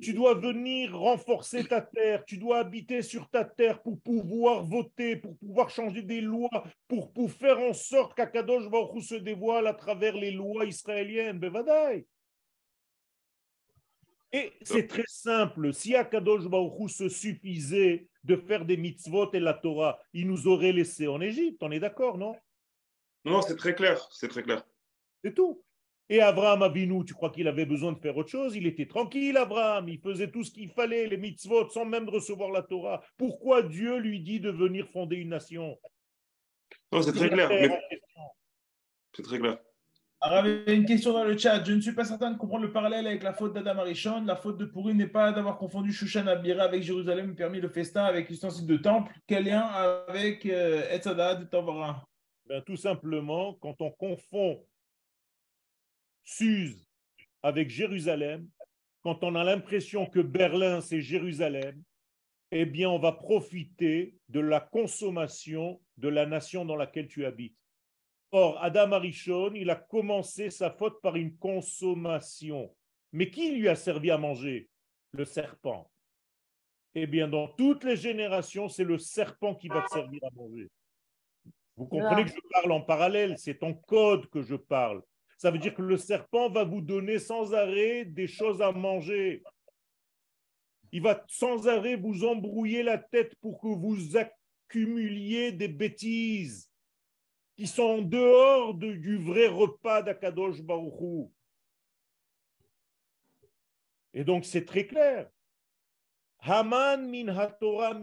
Tu 0.00 0.12
dois 0.12 0.34
venir 0.34 0.94
renforcer 0.96 1.64
ta 1.64 1.80
terre, 1.80 2.22
tu 2.26 2.36
dois 2.36 2.58
habiter 2.58 3.00
sur 3.00 3.30
ta 3.30 3.44
terre 3.44 3.80
pour 3.80 3.98
pouvoir 4.02 4.62
voter, 4.62 5.16
pour 5.16 5.38
pouvoir 5.38 5.70
changer 5.70 6.02
des 6.02 6.20
lois, 6.20 6.64
pour, 6.86 7.14
pour 7.14 7.32
faire 7.32 7.58
en 7.58 7.72
sorte 7.72 8.14
qu'Akadosh 8.14 8.68
Baruch 8.68 9.04
se 9.04 9.14
dévoile 9.14 9.66
à 9.66 9.72
travers 9.72 10.14
les 10.14 10.32
lois 10.32 10.66
israéliennes. 10.66 11.38
Bevadaï. 11.38 12.04
Et 14.32 14.52
c'est 14.62 14.86
très 14.86 15.06
simple. 15.06 15.72
Si 15.72 15.94
Akadosh 15.94 16.46
Baruch 16.46 16.90
se 16.90 17.08
suffisait 17.08 18.06
de 18.22 18.36
faire 18.36 18.66
des 18.66 18.76
mitzvot 18.76 19.32
et 19.32 19.40
la 19.40 19.54
Torah, 19.54 19.98
il 20.12 20.26
nous 20.26 20.46
aurait 20.46 20.72
laissé 20.72 21.06
en 21.06 21.22
Égypte. 21.22 21.62
On 21.62 21.70
est 21.70 21.80
d'accord, 21.80 22.18
non? 22.18 22.34
Non, 23.26 23.42
c'est 23.42 23.56
très 23.56 23.74
clair. 23.74 24.08
C'est 24.12 24.28
très 24.28 24.42
clair. 24.42 24.64
C'est 25.22 25.34
tout. 25.34 25.62
Et 26.08 26.20
Abraham 26.20 26.62
Avinu, 26.62 27.04
tu 27.04 27.12
crois 27.14 27.30
qu'il 27.30 27.48
avait 27.48 27.66
besoin 27.66 27.90
de 27.90 27.98
faire 27.98 28.16
autre 28.16 28.30
chose? 28.30 28.54
Il 28.54 28.66
était 28.66 28.86
tranquille, 28.86 29.36
Abraham. 29.36 29.88
Il 29.88 29.98
faisait 29.98 30.30
tout 30.30 30.44
ce 30.44 30.52
qu'il 30.52 30.70
fallait, 30.70 31.08
les 31.08 31.16
mitzvot, 31.16 31.68
sans 31.70 31.84
même 31.84 32.08
recevoir 32.08 32.52
la 32.52 32.62
Torah. 32.62 33.02
Pourquoi 33.16 33.62
Dieu 33.62 33.98
lui 33.98 34.20
dit 34.20 34.38
de 34.38 34.50
venir 34.50 34.88
fonder 34.92 35.16
une 35.16 35.30
nation? 35.30 35.76
Non, 36.92 37.02
c'est 37.02 37.12
très 37.12 37.28
clair. 37.28 37.50
C'est 39.12 39.22
très 39.24 39.40
clair. 39.40 39.58
Alors, 40.20 40.46
il 40.46 40.62
y 40.64 40.70
a 40.70 40.74
une 40.74 40.86
question 40.86 41.12
dans 41.12 41.24
le 41.24 41.36
chat. 41.36 41.64
Je 41.64 41.72
ne 41.72 41.80
suis 41.80 41.94
pas 41.94 42.04
certain 42.04 42.30
de 42.30 42.38
comprendre 42.38 42.62
le 42.64 42.72
parallèle 42.72 43.08
avec 43.08 43.24
la 43.24 43.32
faute 43.32 43.52
d'Adam 43.52 43.78
Arishon. 43.78 44.24
La 44.24 44.36
faute 44.36 44.58
de 44.58 44.64
Pourri 44.66 44.94
n'est 44.94 45.08
pas 45.08 45.32
d'avoir 45.32 45.58
confondu 45.58 45.92
Shushan 45.92 46.28
Abira 46.28 46.62
avec 46.62 46.84
Jérusalem 46.84 47.32
et 47.32 47.34
permis 47.34 47.60
le 47.60 47.68
festin 47.68 48.04
avec 48.04 48.28
l'ustensile 48.28 48.66
de 48.66 48.76
temple. 48.76 49.12
Quel 49.26 49.44
lien 49.44 49.62
avec 49.62 50.46
euh, 50.46 50.88
Etzadad 50.90 51.42
et 51.42 51.48
ben, 52.48 52.62
Tout 52.62 52.76
simplement, 52.76 53.54
quand 53.54 53.80
on 53.80 53.90
confond 53.90 54.64
Suse 56.24 56.88
avec 57.42 57.70
Jérusalem, 57.70 58.48
quand 59.02 59.22
on 59.22 59.36
a 59.36 59.44
l'impression 59.44 60.06
que 60.06 60.18
Berlin, 60.18 60.80
c'est 60.80 61.00
Jérusalem, 61.00 61.80
eh 62.50 62.64
bien, 62.64 62.90
on 62.90 62.98
va 62.98 63.12
profiter 63.12 64.16
de 64.28 64.40
la 64.40 64.60
consommation 64.60 65.80
de 65.96 66.08
la 66.08 66.26
nation 66.26 66.64
dans 66.64 66.76
laquelle 66.76 67.08
tu 67.08 67.24
habites. 67.24 67.56
Or, 68.32 68.62
Adam 68.62 68.92
Arishon, 68.92 69.54
il 69.54 69.70
a 69.70 69.76
commencé 69.76 70.50
sa 70.50 70.70
faute 70.70 71.00
par 71.00 71.16
une 71.16 71.36
consommation. 71.36 72.74
Mais 73.12 73.30
qui 73.30 73.52
lui 73.52 73.68
a 73.68 73.76
servi 73.76 74.10
à 74.10 74.18
manger? 74.18 74.68
Le 75.12 75.24
serpent. 75.24 75.90
Eh 76.94 77.06
bien, 77.06 77.28
dans 77.28 77.48
toutes 77.48 77.84
les 77.84 77.96
générations, 77.96 78.68
c'est 78.68 78.84
le 78.84 78.98
serpent 78.98 79.54
qui 79.54 79.68
va 79.68 79.82
te 79.82 79.92
servir 79.92 80.20
à 80.24 80.30
manger. 80.34 80.68
Vous 81.76 81.86
comprenez 81.86 82.24
que 82.24 82.30
je 82.30 82.48
parle 82.52 82.72
en 82.72 82.80
parallèle, 82.80 83.36
c'est 83.38 83.62
en 83.62 83.74
code 83.74 84.28
que 84.30 84.42
je 84.42 84.54
parle. 84.56 85.02
Ça 85.36 85.50
veut 85.50 85.58
dire 85.58 85.74
que 85.74 85.82
le 85.82 85.98
serpent 85.98 86.48
va 86.48 86.64
vous 86.64 86.80
donner 86.80 87.18
sans 87.18 87.52
arrêt 87.52 88.06
des 88.06 88.26
choses 88.26 88.62
à 88.62 88.72
manger. 88.72 89.42
Il 90.92 91.02
va 91.02 91.22
sans 91.28 91.68
arrêt 91.68 91.96
vous 91.96 92.24
embrouiller 92.24 92.82
la 92.82 92.96
tête 92.96 93.34
pour 93.42 93.60
que 93.60 93.66
vous 93.66 94.16
accumuliez 94.16 95.52
des 95.52 95.68
bêtises 95.68 96.70
qui 97.56 97.66
sont 97.66 97.82
en 97.82 98.02
dehors 98.02 98.74
du 98.74 99.18
vrai 99.18 99.48
repas 99.48 100.02
d'Akadosh 100.02 100.62
Baruchou. 100.62 101.30
Et 104.14 104.24
donc 104.24 104.46
c'est 104.46 104.64
très 104.64 104.86
clair. 104.86 105.28
Haman 106.40 107.10
min 107.10 107.28
haTorah. 107.28 107.98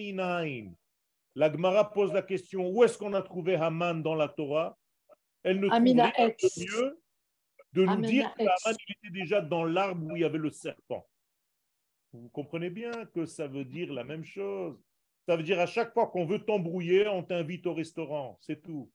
La 1.35 1.51
Gemara 1.51 1.91
pose 1.91 2.13
la 2.13 2.21
question 2.21 2.69
où 2.69 2.83
est-ce 2.83 2.97
qu'on 2.97 3.13
a 3.13 3.21
trouvé 3.21 3.55
Haman 3.55 4.01
dans 4.03 4.15
la 4.15 4.27
Torah? 4.27 4.77
Elle 5.43 5.59
ne 5.59 5.67
trouve 5.67 5.81
rien 5.81 5.95
de 5.95 6.63
mieux 6.63 6.99
de 7.73 7.85
nous 7.85 8.01
dire 8.01 8.33
que 8.35 8.43
Haman 8.43 8.77
était 8.89 9.11
déjà 9.11 9.41
dans 9.41 9.65
l'arbre 9.65 10.05
où 10.05 10.15
il 10.15 10.21
y 10.21 10.25
avait 10.25 10.37
le 10.37 10.51
serpent. 10.51 11.07
Vous 12.13 12.29
comprenez 12.29 12.69
bien 12.69 12.91
que 13.07 13.25
ça 13.25 13.47
veut 13.47 13.65
dire 13.65 13.91
la 13.91 14.03
même 14.03 14.23
chose. 14.23 14.79
Ça 15.27 15.35
veut 15.35 15.43
dire 15.43 15.59
à 15.59 15.65
chaque 15.65 15.93
fois 15.93 16.07
qu'on 16.07 16.25
veut 16.25 16.39
t'embrouiller, 16.39 17.07
on 17.07 17.23
t'invite 17.23 17.65
au 17.65 17.73
restaurant. 17.73 18.37
C'est 18.41 18.61
tout. 18.61 18.91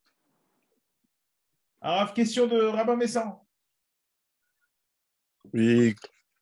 Alors, 1.81 2.13
question 2.13 2.47
de 2.47 2.61
Rabat 2.61 2.97
Messan. 2.97 3.41
Oui, 5.53 5.95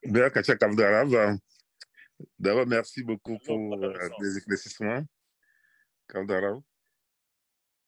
bien, 0.02 0.30
D'abord, 2.38 2.66
merci 2.66 3.02
beaucoup 3.02 3.38
pour 3.44 3.74
euh, 3.74 4.08
les 4.20 4.38
éclaircissements. 4.38 5.02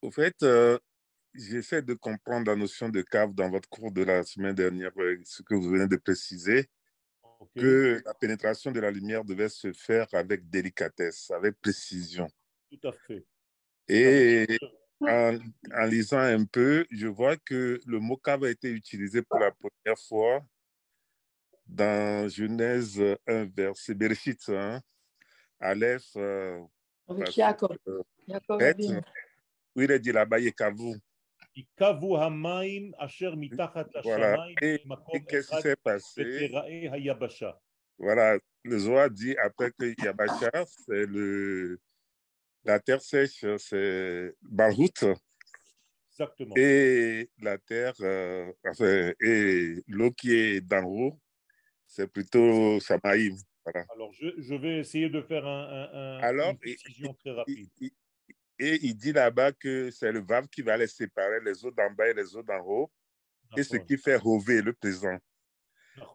Au 0.01 0.11
fait, 0.11 0.35
euh, 0.43 0.77
j'essaie 1.33 1.81
de 1.81 1.93
comprendre 1.93 2.47
la 2.47 2.55
notion 2.55 2.89
de 2.89 3.01
cave 3.01 3.33
dans 3.33 3.49
votre 3.49 3.67
cours 3.69 3.91
de 3.91 4.03
la 4.03 4.23
semaine 4.23 4.55
dernière, 4.55 4.91
euh, 4.97 5.19
ce 5.23 5.41
que 5.43 5.55
vous 5.55 5.69
venez 5.69 5.87
de 5.87 5.97
préciser, 5.97 6.69
que 7.55 8.01
la 8.05 8.13
pénétration 8.13 8.71
de 8.71 8.79
la 8.79 8.91
lumière 8.91 9.23
devait 9.23 9.49
se 9.49 9.71
faire 9.73 10.07
avec 10.13 10.49
délicatesse, 10.49 11.31
avec 11.31 11.59
précision. 11.59 12.27
Tout 12.71 12.87
à 12.87 12.91
fait. 12.91 13.25
Et 13.87 14.59
en, 15.01 15.39
lisant 15.85 16.19
un 16.19 16.45
peu, 16.45 16.85
je 16.91 17.07
vois 17.07 17.37
que 17.37 17.79
le 17.85 17.99
mot 17.99 18.17
cave 18.17 18.43
a 18.43 18.49
été 18.49 18.69
utilisé 18.69 19.21
pour 19.21 19.39
la 19.39 19.51
première 19.51 19.97
fois 19.97 20.45
dans 21.65 22.27
Genèse 22.27 23.01
1, 23.27 23.45
verset 23.45 23.93
Bereshit, 23.93 24.49
hein, 24.49 24.81
Aleph. 25.59 26.11
Euh, 26.15 26.59
avec 27.09 27.31
Jacob. 27.31 27.75
Euh, 27.87 28.01
oui, 29.75 29.85
il 29.85 29.91
a 29.91 29.99
dit 29.99 30.11
là-bas, 30.11 30.39
Yekavou. 30.39 30.95
Voilà. 34.03 34.47
Et, 34.61 34.81
qu'est-ce 35.27 35.49
qui 35.49 35.61
s'est 35.61 35.75
passé? 35.75 36.51
Voilà, 37.97 38.37
le 38.63 38.79
Zohar 38.79 39.09
dit 39.09 39.35
après 39.37 39.71
que 39.71 39.93
Yabasha, 40.01 40.51
c'est 40.85 41.05
le, 41.05 41.79
la 42.63 42.79
terre 42.79 43.01
sèche, 43.01 43.45
c'est 43.57 44.33
Balhout. 44.41 45.17
Exactement. 46.11 46.55
Et 46.57 47.29
la 47.41 47.57
terre, 47.57 47.93
euh, 48.01 48.51
enfin, 48.67 49.11
et 49.21 49.83
l'eau 49.87 50.11
qui 50.11 50.33
est 50.33 50.61
d'en 50.61 50.83
haut, 50.83 51.19
c'est 51.87 52.07
plutôt 52.07 52.79
Samaïm. 52.79 53.35
Voilà. 53.71 53.85
Alors, 53.93 54.11
je, 54.13 54.27
je, 54.37 54.55
vais 54.55 54.79
essayer 54.79 55.09
de 55.09 55.21
faire 55.21 55.45
un, 55.45 55.89
un, 55.93 56.17
Alors, 56.19 56.51
une 56.51 56.57
précision 56.57 57.13
très 57.13 57.31
rapide. 57.31 57.69
Et 58.61 58.77
il 58.81 58.95
dit 58.95 59.13
là-bas 59.13 59.53
que 59.53 59.89
c'est 59.89 60.11
le 60.11 60.19
Vav 60.19 60.47
qui 60.49 60.61
va 60.61 60.75
les 60.75 60.87
séparer, 60.87 61.39
les 61.45 61.65
eaux 61.65 61.71
d'en 61.71 61.91
bas 61.91 62.09
et 62.09 62.13
les 62.13 62.35
eaux 62.35 62.43
d'en 62.43 62.59
haut, 62.65 62.91
et 63.55 63.63
ce 63.63 63.77
qui 63.77 63.97
fait 63.97 64.17
Rové, 64.17 64.61
le 64.61 64.73
présent. 64.73 65.17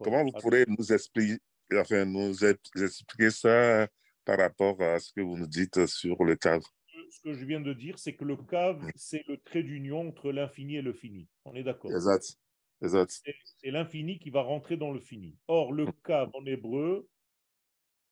Comment 0.00 0.22
vous 0.22 0.32
pourrez 0.32 0.64
nous 0.68 0.92
expliquer, 0.92 1.38
enfin, 1.74 2.04
nous 2.04 2.44
expliquer 2.44 3.30
ça 3.30 3.88
par 4.24 4.38
rapport 4.38 4.80
à 4.82 5.00
ce 5.00 5.12
que 5.12 5.20
vous 5.22 5.36
nous 5.36 5.46
dites 5.46 5.86
sur 5.86 6.22
le 6.24 6.36
cave 6.36 6.62
Ce 7.10 7.20
que 7.22 7.32
je 7.32 7.44
viens 7.44 7.60
de 7.60 7.72
dire, 7.72 7.98
c'est 7.98 8.14
que 8.14 8.24
le 8.24 8.36
cave, 8.36 8.86
c'est 8.94 9.24
le 9.26 9.38
trait 9.38 9.62
d'union 9.62 10.08
entre 10.08 10.30
l'infini 10.30 10.76
et 10.76 10.82
le 10.82 10.92
fini. 10.92 11.28
On 11.46 11.54
est 11.54 11.62
d'accord 11.62 11.90
Exact. 11.92 12.36
exact. 12.82 13.22
C'est 13.58 13.70
l'infini 13.70 14.18
qui 14.18 14.28
va 14.28 14.42
rentrer 14.42 14.76
dans 14.76 14.92
le 14.92 15.00
fini. 15.00 15.38
Or, 15.48 15.72
le 15.72 15.86
cave 16.04 16.30
en 16.34 16.44
hébreu 16.44 17.08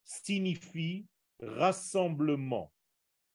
signifie 0.05 1.07
rassemblement. 1.41 2.73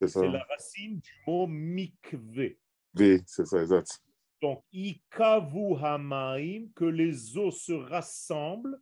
C'est 0.05 0.27
la 0.27 0.43
racine 0.43 0.99
du 0.99 1.11
mot 1.25 1.47
mikve. 1.47 2.55
Oui, 2.95 3.21
c'est 3.25 3.45
ça, 3.45 3.61
exact. 3.61 3.99
Donc, 4.41 4.63
ikavu 4.71 5.75
hamaim, 5.81 6.67
que 6.75 6.85
les 6.85 7.37
eaux 7.37 7.51
se 7.51 7.73
rassemblent, 7.73 8.79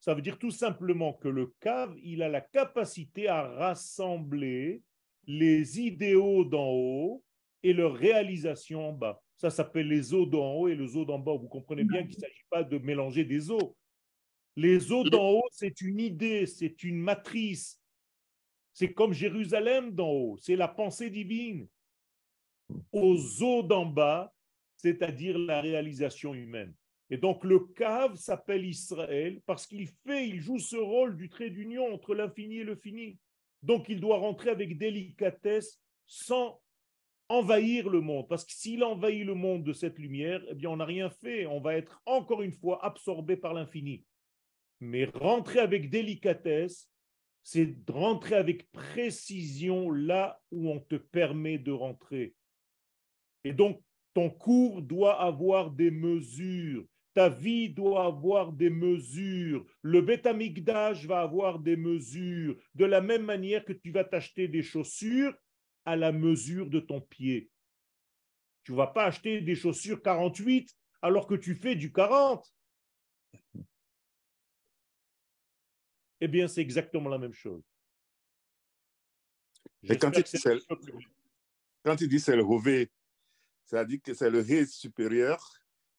ça 0.00 0.14
veut 0.14 0.22
dire 0.22 0.38
tout 0.38 0.50
simplement 0.50 1.14
que 1.14 1.28
le 1.28 1.54
cave, 1.60 1.94
il 2.02 2.22
a 2.22 2.28
la 2.28 2.40
capacité 2.40 3.28
à 3.28 3.42
rassembler 3.42 4.82
les 5.26 5.80
idéaux 5.80 6.44
d'en 6.44 6.68
haut 6.68 7.24
et 7.62 7.72
leur 7.72 7.94
réalisation 7.94 8.88
en 8.88 8.92
bas. 8.92 9.22
Ça 9.36 9.50
s'appelle 9.50 9.88
les 9.88 10.14
eaux 10.14 10.26
d'en 10.26 10.54
haut 10.54 10.68
et 10.68 10.76
les 10.76 10.96
eaux 10.96 11.04
d'en 11.04 11.18
bas. 11.18 11.32
Vous 11.32 11.48
comprenez 11.48 11.84
bien 11.84 12.02
qu'il 12.02 12.16
ne 12.16 12.20
s'agit 12.20 12.46
pas 12.50 12.62
de 12.62 12.78
mélanger 12.78 13.24
des 13.24 13.50
eaux. 13.50 13.76
Les 14.56 14.92
eaux 14.92 15.04
d'en 15.04 15.30
haut, 15.30 15.48
c'est 15.50 15.80
une 15.80 15.98
idée, 15.98 16.46
c'est 16.46 16.82
une 16.84 16.98
matrice, 16.98 17.80
c'est 18.72 18.92
comme 18.92 19.12
Jérusalem 19.12 19.92
d'en 19.92 20.10
haut, 20.10 20.36
c'est 20.40 20.56
la 20.56 20.68
pensée 20.68 21.10
divine. 21.10 21.68
Aux 22.92 23.42
eaux 23.42 23.62
d'en 23.62 23.86
bas, 23.86 24.32
c'est-à-dire 24.76 25.38
la 25.38 25.60
réalisation 25.60 26.34
humaine. 26.34 26.74
Et 27.10 27.16
donc 27.16 27.44
le 27.44 27.60
cave 27.60 28.16
s'appelle 28.16 28.64
Israël 28.64 29.40
parce 29.46 29.66
qu'il 29.66 29.86
fait, 29.86 30.28
il 30.28 30.40
joue 30.40 30.58
ce 30.58 30.76
rôle 30.76 31.16
du 31.16 31.28
trait 31.28 31.50
d'union 31.50 31.92
entre 31.92 32.14
l'infini 32.14 32.58
et 32.58 32.64
le 32.64 32.76
fini. 32.76 33.18
Donc 33.62 33.88
il 33.88 34.00
doit 34.00 34.18
rentrer 34.18 34.50
avec 34.50 34.78
délicatesse 34.78 35.80
sans 36.06 36.60
envahir 37.28 37.88
le 37.88 38.00
monde. 38.00 38.28
Parce 38.28 38.44
que 38.44 38.52
s'il 38.52 38.82
envahit 38.82 39.24
le 39.24 39.34
monde 39.34 39.64
de 39.64 39.72
cette 39.72 39.98
lumière, 39.98 40.42
eh 40.48 40.54
bien 40.54 40.70
on 40.70 40.76
n'a 40.76 40.84
rien 40.84 41.10
fait. 41.10 41.46
On 41.46 41.60
va 41.60 41.76
être 41.76 42.02
encore 42.06 42.42
une 42.42 42.52
fois 42.52 42.84
absorbé 42.84 43.36
par 43.36 43.54
l'infini. 43.54 44.04
Mais 44.84 45.06
rentrer 45.06 45.60
avec 45.60 45.88
délicatesse, 45.88 46.90
c'est 47.42 47.74
rentrer 47.88 48.34
avec 48.34 48.70
précision 48.70 49.90
là 49.90 50.38
où 50.50 50.70
on 50.70 50.78
te 50.78 50.96
permet 50.96 51.56
de 51.56 51.72
rentrer. 51.72 52.34
Et 53.44 53.54
donc, 53.54 53.82
ton 54.12 54.28
cours 54.28 54.82
doit 54.82 55.22
avoir 55.22 55.70
des 55.70 55.90
mesures. 55.90 56.84
Ta 57.14 57.30
vie 57.30 57.70
doit 57.70 58.04
avoir 58.04 58.52
des 58.52 58.68
mesures. 58.68 59.64
Le 59.80 60.02
bétamigdash 60.02 61.06
va 61.06 61.20
avoir 61.20 61.60
des 61.60 61.76
mesures. 61.76 62.56
De 62.74 62.84
la 62.84 63.00
même 63.00 63.24
manière 63.24 63.64
que 63.64 63.72
tu 63.72 63.90
vas 63.90 64.04
t'acheter 64.04 64.48
des 64.48 64.62
chaussures 64.62 65.34
à 65.86 65.96
la 65.96 66.12
mesure 66.12 66.68
de 66.68 66.80
ton 66.80 67.00
pied. 67.00 67.50
Tu 68.64 68.72
ne 68.72 68.76
vas 68.76 68.88
pas 68.88 69.06
acheter 69.06 69.40
des 69.40 69.54
chaussures 69.54 70.02
48 70.02 70.70
alors 71.00 71.26
que 71.26 71.34
tu 71.34 71.54
fais 71.54 71.74
du 71.74 71.90
40. 71.90 72.44
Eh 76.24 76.28
bien, 76.28 76.48
c'est 76.48 76.62
exactement 76.62 77.10
la 77.10 77.18
même 77.18 77.34
chose. 77.34 77.62
Et 79.82 79.98
quand, 79.98 80.10
il, 80.16 80.24
quand 81.84 82.00
il 82.00 82.08
dit 82.08 82.18
c'est 82.18 82.34
le 82.34 82.42
rové, 82.42 82.90
ça 83.66 83.84
dit 83.84 84.00
que 84.00 84.14
c'est 84.14 84.30
le 84.30 84.40
ré 84.40 84.64
supérieur 84.64 85.38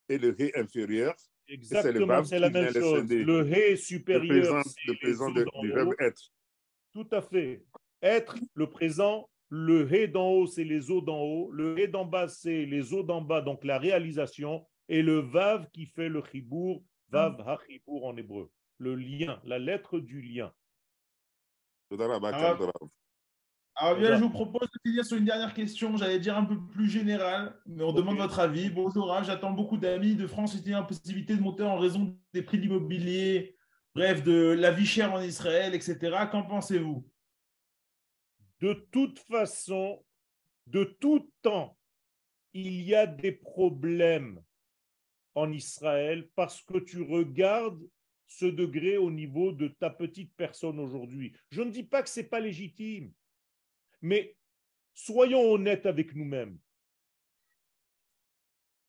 et 0.10 0.18
le 0.18 0.32
ré 0.32 0.52
inférieur. 0.56 1.14
Exactement, 1.48 2.24
c'est 2.24 2.40
la 2.40 2.50
même 2.50 2.74
chose. 2.74 3.08
Le 3.08 3.42
ré 3.42 3.76
supérieur, 3.76 4.64
le 4.88 4.96
présent, 4.98 5.30
le 5.30 5.46
présent 5.46 5.62
du 5.62 5.72
verbe 5.72 5.94
être. 6.00 6.34
Tout 6.92 7.08
à 7.12 7.22
fait. 7.22 7.64
Être, 8.02 8.36
le 8.56 8.68
présent, 8.68 9.30
le 9.50 9.84
ré 9.84 10.08
d'en 10.08 10.28
haut, 10.32 10.48
c'est 10.48 10.64
les 10.64 10.90
eaux 10.90 11.02
d'en 11.02 11.22
haut, 11.22 11.52
le 11.52 11.74
ré 11.74 11.88
d'en 11.88 12.06
bas, 12.06 12.28
c'est 12.28 12.66
les 12.66 12.96
eaux 12.96 13.04
d'en 13.04 13.22
bas, 13.22 13.42
donc 13.42 13.64
la 13.64 13.78
réalisation, 13.78 14.66
et 14.90 15.04
le 15.04 15.20
vav 15.20 15.70
qui 15.72 15.86
fait 15.86 16.10
le 16.10 16.24
chibour, 16.32 16.84
vav 17.10 17.40
ha 17.42 17.60
en 17.86 18.18
hébreu, 18.18 18.50
le 18.78 18.96
lien, 18.96 19.40
la 19.44 19.60
lettre 19.60 20.00
du 20.00 20.22
lien. 20.22 20.54
Alors 23.78 23.98
bien, 23.98 24.18
je 24.18 24.24
vous 24.24 24.30
propose 24.30 24.70
de 24.70 24.80
finir 24.86 25.06
sur 25.06 25.18
une 25.18 25.26
dernière 25.26 25.54
question, 25.54 25.98
j'allais 25.98 26.20
dire 26.20 26.38
un 26.38 26.46
peu 26.46 26.58
plus 26.68 26.90
générale, 26.90 27.60
mais 27.66 27.84
on 27.84 27.92
demande 27.92 28.18
votre 28.18 28.40
avis. 28.40 28.70
Bonjour, 28.70 29.22
j'attends 29.24 29.52
beaucoup 29.52 29.78
d'amis 29.78 30.16
de 30.16 30.28
France 30.28 30.60
qui 30.62 30.74
ont 30.74 30.78
la 30.78 30.84
possibilité 30.84 31.36
de 31.36 31.42
monter 31.42 31.64
en 31.64 31.78
raison 31.78 32.18
des 32.34 32.42
prix 32.42 32.58
de 32.58 32.64
l'immobilier, 32.64 33.58
bref, 33.94 34.24
de 34.24 34.56
la 34.58 34.72
vie 34.72 34.86
chère 34.86 35.14
en 35.14 35.22
Israël, 35.22 35.76
etc. 35.76 36.28
Qu'en 36.32 36.44
pensez-vous? 36.44 37.06
De 38.62 38.88
toute 38.92 39.20
façon, 39.20 40.04
de 40.68 40.86
tout 40.86 41.30
temps, 41.42 41.78
il 42.54 42.82
y 42.82 42.96
a 42.96 43.06
des 43.06 43.34
problèmes 43.34 44.42
en 45.34 45.52
Israël 45.52 46.30
parce 46.36 46.62
que 46.62 46.78
tu 46.78 47.02
regardes 47.02 47.86
ce 48.28 48.46
degré 48.46 48.98
au 48.98 49.12
niveau 49.12 49.52
de 49.52 49.68
ta 49.68 49.90
petite 49.90 50.34
personne 50.36 50.80
aujourd'hui. 50.80 51.34
Je 51.52 51.62
ne 51.62 51.72
dis 51.72 51.84
pas 51.84 52.04
que 52.04 52.10
ce 52.10 52.20
n'est 52.20 52.28
pas 52.28 52.40
légitime. 52.40 53.14
Mais 54.02 54.36
soyons 54.94 55.42
honnêtes 55.52 55.86
avec 55.86 56.16
nous-mêmes. 56.16 56.58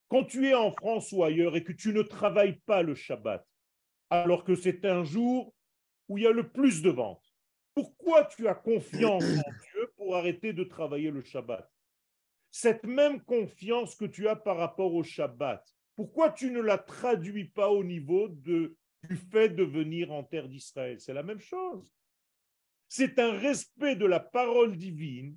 Quand 0.09 0.25
tu 0.25 0.47
es 0.47 0.55
en 0.55 0.73
France 0.73 1.11
ou 1.13 1.25
ailleurs 1.25 1.57
et 1.57 1.65
que 1.65 1.73
tu 1.73 1.93
ne 1.93 2.03
travailles 2.03 2.61
pas 2.67 2.83
le 2.83 2.95
Shabbat, 2.95 3.47
alors 4.11 4.45
que 4.45 4.55
c'est 4.55 4.85
un 4.85 5.05
jour 5.05 5.53
où 6.09 6.17
il 6.17 6.25
y 6.25 6.27
a 6.27 6.33
le 6.33 6.49
plus 6.49 6.81
de 6.83 6.91
ventes, 6.91 7.35
pourquoi 7.75 8.25
tu 8.25 8.47
as 8.47 8.55
confiance 8.55 9.25
en 9.25 9.51
Dieu 9.73 9.93
pour 9.97 10.17
arrêter 10.17 10.53
de 10.53 10.65
travailler 10.65 11.11
le 11.11 11.23
Shabbat? 11.23 11.71
Cette 12.51 12.85
même 12.85 13.21
confiance 13.23 13.97
que 13.97 14.07
tu 14.07 14.29
as 14.29 14.37
par 14.37 14.57
rapport 14.57 14.95
au 14.95 15.03
Shabbat, 15.03 15.63
pourquoi 15.97 16.31
tu 16.31 16.51
ne 16.51 16.61
la 16.61 16.79
traduis 16.79 17.49
pas 17.49 17.71
au 17.71 17.83
niveau 17.83 18.29
de, 18.29 18.77
du 19.09 19.17
fait 19.17 19.51
de 19.51 19.63
venir 19.63 20.13
en 20.13 20.23
terre 20.23 20.49
d'Israël 20.49 21.01
C'est 21.01 21.15
la 21.15 21.23
même 21.23 21.41
chose. 21.41 21.93
C'est 22.89 23.19
un 23.19 23.33
respect 23.33 23.97
de 23.97 24.07
la 24.07 24.21
parole 24.21 24.77
divine, 24.77 25.37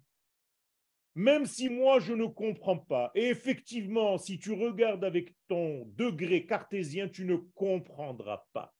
même 1.15 1.45
si 1.45 1.69
moi 1.69 1.99
je 1.99 2.13
ne 2.13 2.25
comprends 2.25 2.77
pas. 2.77 3.11
Et 3.15 3.25
effectivement, 3.29 4.17
si 4.17 4.37
tu 4.39 4.53
regardes 4.53 5.03
avec 5.03 5.33
ton 5.47 5.85
degré 5.95 6.45
cartésien, 6.45 7.09
tu 7.09 7.25
ne 7.25 7.35
comprendras 7.35 8.45
pas. 8.53 8.73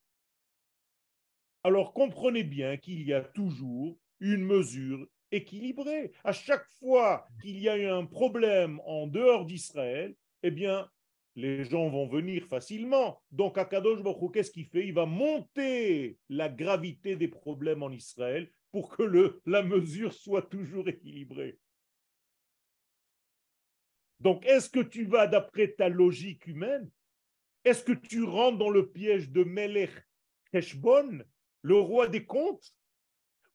Alors 1.62 1.92
comprenez 1.92 2.44
bien 2.44 2.76
qu'il 2.76 3.02
y 3.02 3.12
a 3.12 3.22
toujours 3.22 3.98
une 4.20 4.44
mesure 4.44 5.06
équilibrée. 5.32 6.12
À 6.24 6.32
chaque 6.32 6.66
fois 6.78 7.26
qu'il 7.42 7.58
y 7.58 7.68
a 7.68 7.76
eu 7.76 7.86
un 7.86 8.06
problème 8.06 8.80
en 8.84 9.06
dehors 9.06 9.44
d'Israël, 9.44 10.14
eh 10.42 10.50
bien, 10.50 10.88
les 11.36 11.64
gens 11.64 11.88
vont 11.88 12.08
venir 12.08 12.46
facilement. 12.46 13.22
Donc, 13.30 13.58
Akadosh 13.58 14.02
Baruch 14.02 14.32
qu'est-ce 14.32 14.50
qu'il 14.50 14.66
fait? 14.66 14.86
Il 14.86 14.94
va 14.94 15.06
monter 15.06 16.18
la 16.28 16.48
gravité 16.48 17.16
des 17.16 17.28
problèmes 17.28 17.82
en 17.82 17.90
Israël 17.90 18.50
pour 18.72 18.90
que 18.90 19.40
la 19.46 19.62
mesure 19.62 20.12
soit 20.12 20.42
toujours 20.42 20.88
équilibrée. 20.88 21.58
Donc, 24.20 24.44
est-ce 24.44 24.68
que 24.68 24.80
tu 24.80 25.06
vas 25.06 25.26
d'après 25.26 25.72
ta 25.72 25.88
logique 25.88 26.46
humaine 26.46 26.90
Est-ce 27.64 27.84
que 27.84 27.92
tu 27.92 28.24
rentres 28.24 28.58
dans 28.58 28.70
le 28.70 28.90
piège 28.90 29.30
de 29.30 29.44
Melech 29.44 29.92
Heshbon, 30.52 31.24
le 31.62 31.76
roi 31.76 32.06
des 32.08 32.24
comptes? 32.24 32.74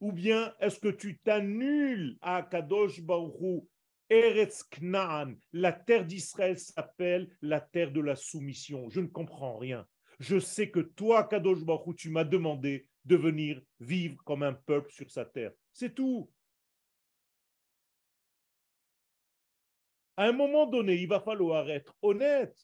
Ou 0.02 0.12
bien 0.12 0.54
est-ce 0.60 0.80
que 0.80 0.90
tu 0.90 1.20
t'annules 1.20 2.18
à 2.22 2.42
Kadosh 2.44 3.02
Baruch 3.02 3.64
Eretz 4.10 4.64
Knaan, 4.64 5.36
la 5.52 5.72
terre 5.72 6.06
d'Israël 6.06 6.60
s'appelle 6.60 7.30
la 7.42 7.60
terre 7.60 7.92
de 7.92 8.02
la 8.02 8.16
soumission. 8.16 8.90
Je 8.90 9.02
ne 9.02 9.08
comprends 9.08 9.58
rien. 9.58 9.88
Je 10.20 10.40
sais 10.40 10.70
que 10.70 10.80
toi, 10.80 11.28
Kadosh 11.28 11.64
Baruch 11.64 11.98
tu 11.98 12.10
m'as 12.10 12.24
demandé 12.24 12.88
de 13.04 13.16
venir 13.16 13.62
vivre 13.80 14.22
comme 14.24 14.44
un 14.44 14.54
peuple 14.54 14.92
sur 14.92 15.10
sa 15.10 15.26
terre. 15.26 15.52
C'est 15.74 15.94
tout. 15.94 16.30
À 20.18 20.26
un 20.28 20.32
moment 20.32 20.66
donné, 20.66 20.96
il 20.96 21.08
va 21.08 21.20
falloir 21.20 21.70
être 21.70 21.94
honnête. 22.02 22.56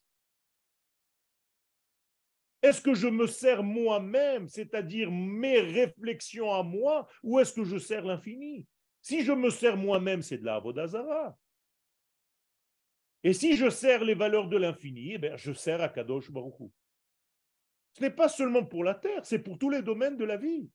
Est-ce 2.62 2.82
que 2.82 2.94
je 2.94 3.08
me 3.08 3.28
sers 3.28 3.64
moi-même, 3.64 4.48
c'est-à-dire 4.48 5.12
mes 5.12 5.60
réflexions 5.60 6.54
à 6.54 6.62
moi, 6.64 7.08
ou 7.24 7.40
est-ce 7.40 7.54
que 7.54 7.64
je 7.64 7.78
sers 7.78 8.06
l'infini? 8.06 8.68
Si 9.02 9.24
je 9.24 9.32
me 9.32 9.50
sers 9.50 9.78
moi-même, 9.78 10.22
c'est 10.22 10.38
de 10.38 10.46
la 10.46 10.56
Avodazara. 10.56 11.38
Et 13.24 13.34
si 13.34 13.56
je 13.56 13.70
sers 13.70 14.04
les 14.04 14.16
valeurs 14.16 14.48
de 14.48 14.58
l'infini, 14.58 15.14
eh 15.14 15.38
je 15.38 15.54
sers 15.54 15.82
à 15.82 15.90
Kadosh 15.90 16.32
Baruch 16.32 16.72
ce 17.94 18.02
n'est 18.02 18.12
pas 18.12 18.30
seulement 18.30 18.66
pour 18.66 18.84
la 18.84 18.96
terre, 18.96 19.26
c'est 19.26 19.40
pour 19.40 19.58
tous 19.58 19.70
les 19.70 19.82
domaines 19.82 20.18
de 20.18 20.26
la 20.26 20.38
vie. 20.38 20.70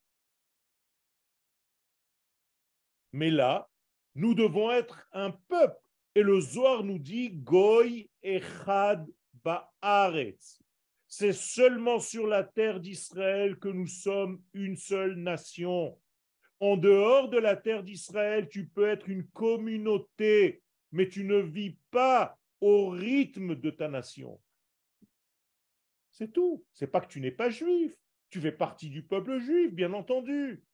Mais 3.12 3.31
là, 3.31 3.68
nous 4.14 4.35
devons 4.35 4.70
être 4.70 5.09
un 5.12 5.31
peuple. 5.31 5.81
Et 6.14 6.22
le 6.22 6.41
Zohar 6.41 6.85
nous 6.85 6.99
dit 6.99 7.31
Goy 7.31 8.11
Echad 8.22 9.07
Ba'aretz. 9.45 10.62
C'est 11.09 11.33
seulement 11.33 12.01
sur 12.01 12.27
la 12.27 12.43
terre 12.43 12.81
d'Israël 12.81 13.59
que 13.59 13.68
nous 13.68 13.87
sommes 13.87 14.43
une 14.53 14.77
seule 14.77 15.14
nation. 15.14 15.99
En 16.61 16.76
dehors 16.76 17.28
de 17.28 17.38
la 17.38 17.57
terre 17.57 17.82
d'Israël, 17.82 18.48
tu 18.48 18.66
peux 18.66 18.88
être 18.88 19.09
une 19.09 19.26
communauté, 19.28 20.62
mais 20.92 21.09
tu 21.09 21.24
ne 21.24 21.36
vis 21.36 21.78
pas 21.90 22.38
au 22.61 22.88
rythme 22.88 23.54
de 23.54 23.70
ta 23.70 23.88
nation. 23.88 24.40
C'est 26.12 26.32
tout. 26.32 26.64
C'est 26.72 26.86
pas 26.86 27.02
que 27.02 27.09
tu 27.09 27.20
n'es 27.20 27.30
pas 27.30 27.50
juif. 27.50 27.94
Tu 28.30 28.40
fais 28.40 28.52
partie 28.52 28.88
du 28.88 29.02
peuple 29.02 29.38
juif, 29.38 29.72
bien 29.72 29.92
entendu. 29.92 30.64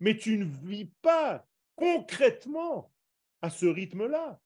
Mais 0.00 0.16
tu 0.16 0.38
ne 0.38 0.46
vis 0.66 0.90
pas 1.02 1.46
concrètement 1.76 2.90
à 3.42 3.50
ce 3.50 3.66
rythme-là. 3.66 4.40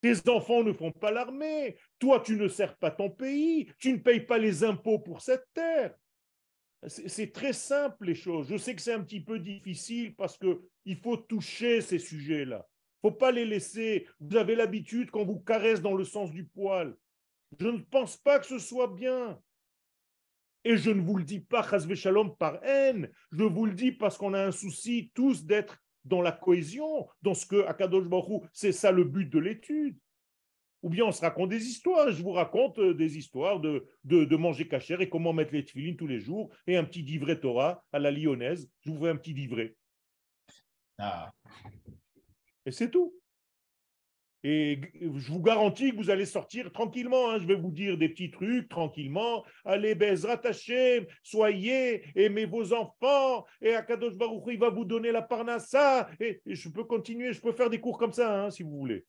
Tes 0.00 0.28
enfants 0.28 0.62
ne 0.62 0.72
font 0.72 0.92
pas 0.92 1.10
l'armée. 1.10 1.76
Toi, 1.98 2.20
tu 2.20 2.36
ne 2.36 2.46
sers 2.46 2.76
pas 2.76 2.90
ton 2.90 3.10
pays. 3.10 3.72
Tu 3.78 3.92
ne 3.92 3.98
payes 3.98 4.20
pas 4.20 4.38
les 4.38 4.62
impôts 4.62 4.98
pour 4.98 5.22
cette 5.22 5.48
terre. 5.54 5.94
C'est 6.86 7.32
très 7.32 7.52
simple 7.52 8.06
les 8.06 8.14
choses. 8.14 8.48
Je 8.48 8.56
sais 8.56 8.74
que 8.74 8.82
c'est 8.82 8.92
un 8.92 9.02
petit 9.02 9.20
peu 9.20 9.38
difficile 9.38 10.14
parce 10.14 10.38
qu'il 10.38 10.96
faut 11.02 11.16
toucher 11.16 11.80
ces 11.80 11.98
sujets-là. 11.98 12.66
Il 13.02 13.06
ne 13.06 13.10
faut 13.10 13.16
pas 13.16 13.32
les 13.32 13.44
laisser. 13.44 14.06
Vous 14.20 14.36
avez 14.36 14.54
l'habitude 14.54 15.10
qu'on 15.10 15.24
vous 15.24 15.40
caresse 15.40 15.80
dans 15.80 15.94
le 15.94 16.04
sens 16.04 16.30
du 16.30 16.44
poil. 16.46 16.96
Je 17.58 17.68
ne 17.68 17.78
pense 17.78 18.16
pas 18.16 18.38
que 18.38 18.46
ce 18.46 18.58
soit 18.58 18.88
bien. 18.88 19.38
Et 20.64 20.76
je 20.76 20.90
ne 20.90 21.00
vous 21.00 21.16
le 21.16 21.24
dis 21.24 21.40
pas, 21.40 21.66
Shalom, 21.94 22.36
par 22.36 22.62
haine. 22.64 23.10
Je 23.32 23.44
vous 23.44 23.66
le 23.66 23.74
dis 23.74 23.92
parce 23.92 24.16
qu'on 24.16 24.34
a 24.34 24.42
un 24.42 24.52
souci 24.52 25.10
tous 25.14 25.44
d'être 25.44 25.78
dans 26.04 26.22
la 26.22 26.32
cohésion, 26.32 27.08
dans 27.22 27.34
ce 27.34 27.46
que 27.46 27.64
Akadosh 27.66 28.06
Baruch 28.06 28.44
c'est 28.52 28.72
ça 28.72 28.90
le 28.90 29.04
but 29.04 29.26
de 29.30 29.38
l'étude. 29.38 29.98
Ou 30.84 30.90
bien 30.90 31.06
on 31.06 31.12
se 31.12 31.22
raconte 31.22 31.48
des 31.48 31.66
histoires. 31.66 32.12
Je 32.12 32.22
vous 32.22 32.32
raconte 32.32 32.78
euh, 32.78 32.92
des 32.92 33.16
histoires 33.16 33.58
de, 33.58 33.86
de, 34.04 34.36
manger 34.36 34.68
cachère 34.68 35.00
et 35.00 35.08
comment 35.08 35.32
mettre 35.32 35.54
les 35.54 35.64
tefilines 35.64 35.96
tous 35.96 36.06
les 36.06 36.20
jours 36.20 36.50
et 36.66 36.76
un 36.76 36.84
petit 36.84 37.00
livret 37.00 37.40
Torah 37.40 37.82
à 37.90 37.98
la 37.98 38.10
lyonnaise. 38.10 38.70
Je 38.82 38.90
vous 38.90 39.02
fais 39.02 39.08
un 39.08 39.16
petit 39.16 39.32
livret. 39.32 39.74
Ah. 40.98 41.32
Et 42.66 42.70
c'est 42.70 42.90
tout. 42.90 43.14
Et 44.42 44.78
je 45.00 45.32
vous 45.32 45.40
garantis 45.40 45.92
que 45.92 45.96
vous 45.96 46.10
allez 46.10 46.26
sortir 46.26 46.70
tranquillement. 46.70 47.30
Hein. 47.30 47.38
Je 47.38 47.46
vais 47.46 47.54
vous 47.54 47.70
dire 47.70 47.96
des 47.96 48.10
petits 48.10 48.30
trucs 48.30 48.68
tranquillement. 48.68 49.42
Allez, 49.64 49.94
Bezrat 49.94 50.42
Hashem, 50.44 51.06
soyez, 51.22 52.04
aimez 52.14 52.44
vos 52.44 52.74
enfants. 52.74 53.46
Et 53.62 53.74
Akadosh 53.74 54.16
Baruch 54.16 54.44
il 54.48 54.58
va 54.58 54.68
vous 54.68 54.84
donner 54.84 55.12
la 55.12 55.22
parnassa. 55.22 56.10
Et, 56.20 56.42
je 56.44 56.68
peux 56.68 56.84
continuer, 56.84 57.32
je 57.32 57.40
peux 57.40 57.52
faire 57.52 57.70
des 57.70 57.80
cours 57.80 57.96
comme 57.96 58.12
ça, 58.12 58.44
hein, 58.44 58.50
si 58.50 58.62
vous 58.62 58.76
voulez. 58.76 59.06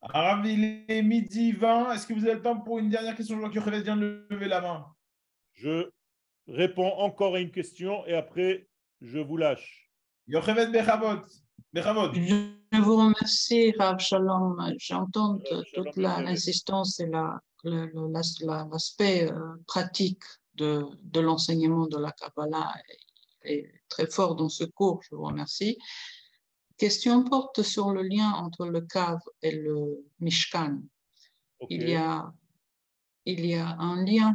Arabe, 0.00 0.46
il 0.46 0.84
est 0.88 1.02
midi 1.02 1.52
20. 1.52 1.92
Est-ce 1.92 2.06
que 2.06 2.14
vous 2.14 2.24
avez 2.24 2.34
le 2.34 2.42
temps 2.42 2.60
pour 2.60 2.78
une 2.78 2.88
dernière 2.88 3.16
question? 3.16 3.34
Je 3.36 3.40
vois 3.40 3.50
que 3.50 3.82
vient 3.82 3.96
de 3.96 4.26
lever 4.30 4.48
la 4.48 4.60
main. 4.60 4.86
Je 5.54 5.90
réponds 6.46 6.92
encore 6.98 7.34
à 7.34 7.40
une 7.40 7.50
question 7.50 8.06
et 8.06 8.14
après, 8.14 8.68
je 9.00 9.18
vous 9.18 9.36
lâche. 9.36 9.90
Je 12.72 12.80
vous 12.80 12.96
remercie, 12.96 13.72
Rav 13.78 13.98
Shalom. 13.98 14.74
J'entends 14.78 15.38
toute 15.74 15.96
l'insistance 15.96 17.00
et 17.00 17.10
l'aspect 17.64 19.26
la, 19.26 19.32
euh, 19.32 19.56
pratique 19.66 20.22
de, 20.54 20.84
de 21.02 21.20
l'enseignement 21.20 21.86
de 21.86 21.98
la 21.98 22.12
Kabbalah 22.12 22.72
est, 23.42 23.72
très 23.88 24.06
fort 24.06 24.36
dans 24.36 24.48
ce 24.48 24.64
cours. 24.64 25.00
Je 25.08 25.16
vous 25.16 25.24
remercie. 25.24 25.78
Question 26.78 27.24
porte 27.24 27.62
sur 27.62 27.90
le 27.90 28.02
lien 28.02 28.30
entre 28.30 28.66
le 28.66 28.80
Kav 28.80 29.18
et 29.42 29.52
le 29.52 30.04
Mishkan. 30.20 30.80
Il, 31.68 31.88
y 31.88 31.96
a, 31.96 32.32
il 33.24 33.44
y 33.44 33.54
a 33.54 33.76
un 33.78 34.04
lien 34.04 34.34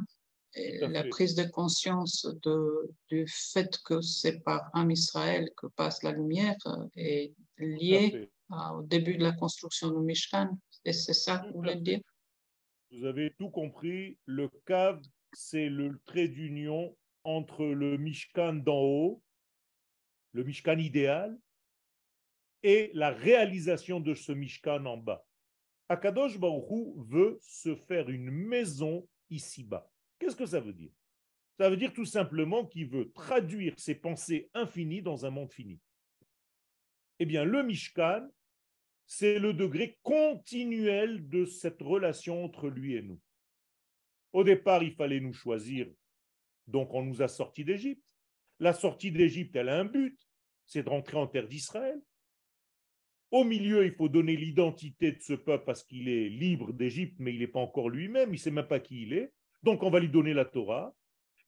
la 0.55 1.03
prise 1.05 1.35
de 1.35 1.43
conscience 1.45 2.27
de, 2.43 2.91
du 3.09 3.25
fait 3.27 3.77
que 3.85 4.01
c'est 4.01 4.39
par 4.41 4.69
un 4.73 4.89
Israël 4.89 5.49
que 5.57 5.67
passe 5.67 6.03
la 6.03 6.11
lumière 6.11 6.57
euh, 6.67 6.87
est 6.95 7.33
liée 7.57 8.29
au 8.49 8.83
début 8.83 9.17
de 9.17 9.23
la 9.23 9.31
construction 9.31 9.89
du 9.89 10.05
Mishkan. 10.05 10.57
Et 10.85 10.93
c'est 10.93 11.13
ça 11.13 11.39
que 11.39 11.47
vous 11.47 11.53
voulez 11.53 11.75
dire? 11.75 12.01
Vous 12.91 13.05
avez 13.05 13.33
tout 13.39 13.49
compris. 13.49 14.17
Le 14.25 14.49
Kav, 14.67 15.01
c'est 15.31 15.69
le 15.69 15.99
trait 16.05 16.27
d'union 16.27 16.95
entre 17.23 17.65
le 17.65 17.97
Mishkan 17.97 18.53
d'en 18.53 18.81
haut, 18.81 19.23
le 20.33 20.43
Mishkan 20.43 20.77
idéal, 20.77 21.39
et 22.63 22.91
la 22.93 23.11
réalisation 23.11 23.99
de 23.99 24.13
ce 24.13 24.31
Mishkan 24.31 24.85
en 24.85 24.97
bas. 24.97 25.25
Akadosh 25.89 26.39
Baruch 26.39 26.95
veut 27.09 27.37
se 27.41 27.75
faire 27.75 28.09
une 28.09 28.31
maison 28.31 29.07
ici-bas. 29.29 29.89
Qu'est-ce 30.17 30.35
que 30.35 30.45
ça 30.45 30.61
veut 30.61 30.73
dire? 30.73 30.91
Ça 31.59 31.69
veut 31.69 31.77
dire 31.77 31.93
tout 31.93 32.05
simplement 32.05 32.65
qu'il 32.65 32.87
veut 32.87 33.11
traduire 33.11 33.73
ses 33.77 33.95
pensées 33.95 34.49
infinies 34.53 35.01
dans 35.01 35.25
un 35.25 35.29
monde 35.29 35.51
fini. 35.51 35.79
Eh 37.19 37.25
bien, 37.25 37.43
le 37.43 37.63
Mishkan, 37.63 38.27
c'est 39.05 39.37
le 39.37 39.53
degré 39.53 39.99
continuel 40.01 41.27
de 41.29 41.45
cette 41.45 41.81
relation 41.81 42.43
entre 42.43 42.69
lui 42.69 42.95
et 42.95 43.01
nous. 43.01 43.19
Au 44.31 44.43
départ, 44.43 44.81
il 44.81 44.95
fallait 44.95 45.19
nous 45.19 45.33
choisir, 45.33 45.87
donc 46.65 46.93
on 46.93 47.03
nous 47.03 47.21
a 47.21 47.27
sortis 47.27 47.63
d'Égypte. 47.63 48.03
La 48.59 48.73
sortie 48.73 49.11
d'Égypte, 49.11 49.55
elle 49.55 49.69
a 49.69 49.79
un 49.79 49.85
but, 49.85 50.19
c'est 50.65 50.83
de 50.83 50.89
rentrer 50.89 51.17
en 51.17 51.27
terre 51.27 51.47
d'Israël. 51.47 52.01
Au 53.33 53.43
milieu, 53.43 53.83
il 53.83 53.93
faut 53.93 54.09
donner 54.09 54.35
l'identité 54.35 55.13
de 55.13 55.19
ce 55.19 55.33
peuple 55.33 55.65
parce 55.65 55.83
qu'il 55.83 56.07
est 56.07 56.29
libre 56.29 56.71
d'Égypte, 56.71 57.15
mais 57.17 57.33
il 57.33 57.39
n'est 57.39 57.47
pas 57.47 57.61
encore 57.61 57.89
lui-même, 57.89 58.29
il 58.29 58.33
ne 58.33 58.37
sait 58.37 58.51
même 58.51 58.67
pas 58.67 58.79
qui 58.79 59.01
il 59.01 59.13
est. 59.13 59.33
Donc, 59.63 59.81
on 59.81 59.89
va 59.89 59.99
lui 59.99 60.09
donner 60.09 60.35
la 60.35 60.45
Torah. 60.45 60.93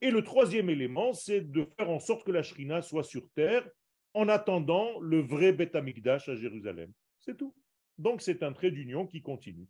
Et 0.01 0.09
le 0.09 0.23
troisième 0.23 0.71
élément, 0.71 1.13
c'est 1.13 1.41
de 1.41 1.63
faire 1.77 1.91
en 1.91 1.99
sorte 1.99 2.25
que 2.25 2.31
la 2.31 2.41
Shrina 2.41 2.81
soit 2.81 3.03
sur 3.03 3.29
terre 3.35 3.69
en 4.15 4.27
attendant 4.29 4.99
le 4.99 5.21
vrai 5.21 5.53
Beth 5.53 5.75
Amikdash 5.75 6.27
à 6.27 6.35
Jérusalem. 6.35 6.91
C'est 7.19 7.37
tout. 7.37 7.53
Donc, 7.99 8.23
c'est 8.23 8.41
un 8.41 8.51
trait 8.51 8.71
d'union 8.71 9.05
qui 9.05 9.21
continue. 9.21 9.67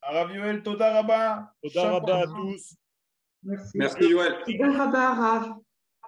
Arav 0.00 0.32
Yoel, 0.32 0.62
Toda 0.62 0.92
Rabba. 0.92 1.52
Toda 1.60 1.90
Rabba 1.90 2.18
à 2.18 2.26
tous. 2.28 2.76
Merci. 3.42 3.78
Merci 3.78 4.10
Yoel. 4.10 4.32
Toda 4.46 5.58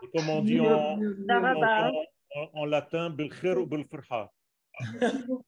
Et 0.01 0.17
comme 0.17 0.29
on 0.29 0.43
dit 0.43 0.61
en, 0.61 0.97
en, 0.97 1.89
en, 1.89 1.93
en 2.35 2.67
latin, 2.67 3.11
Belcher 3.11 3.59
ou 3.59 3.67
Belferha. 3.67 4.31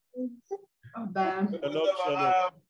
Shalom, 0.94 1.88
shalom. 2.04 2.54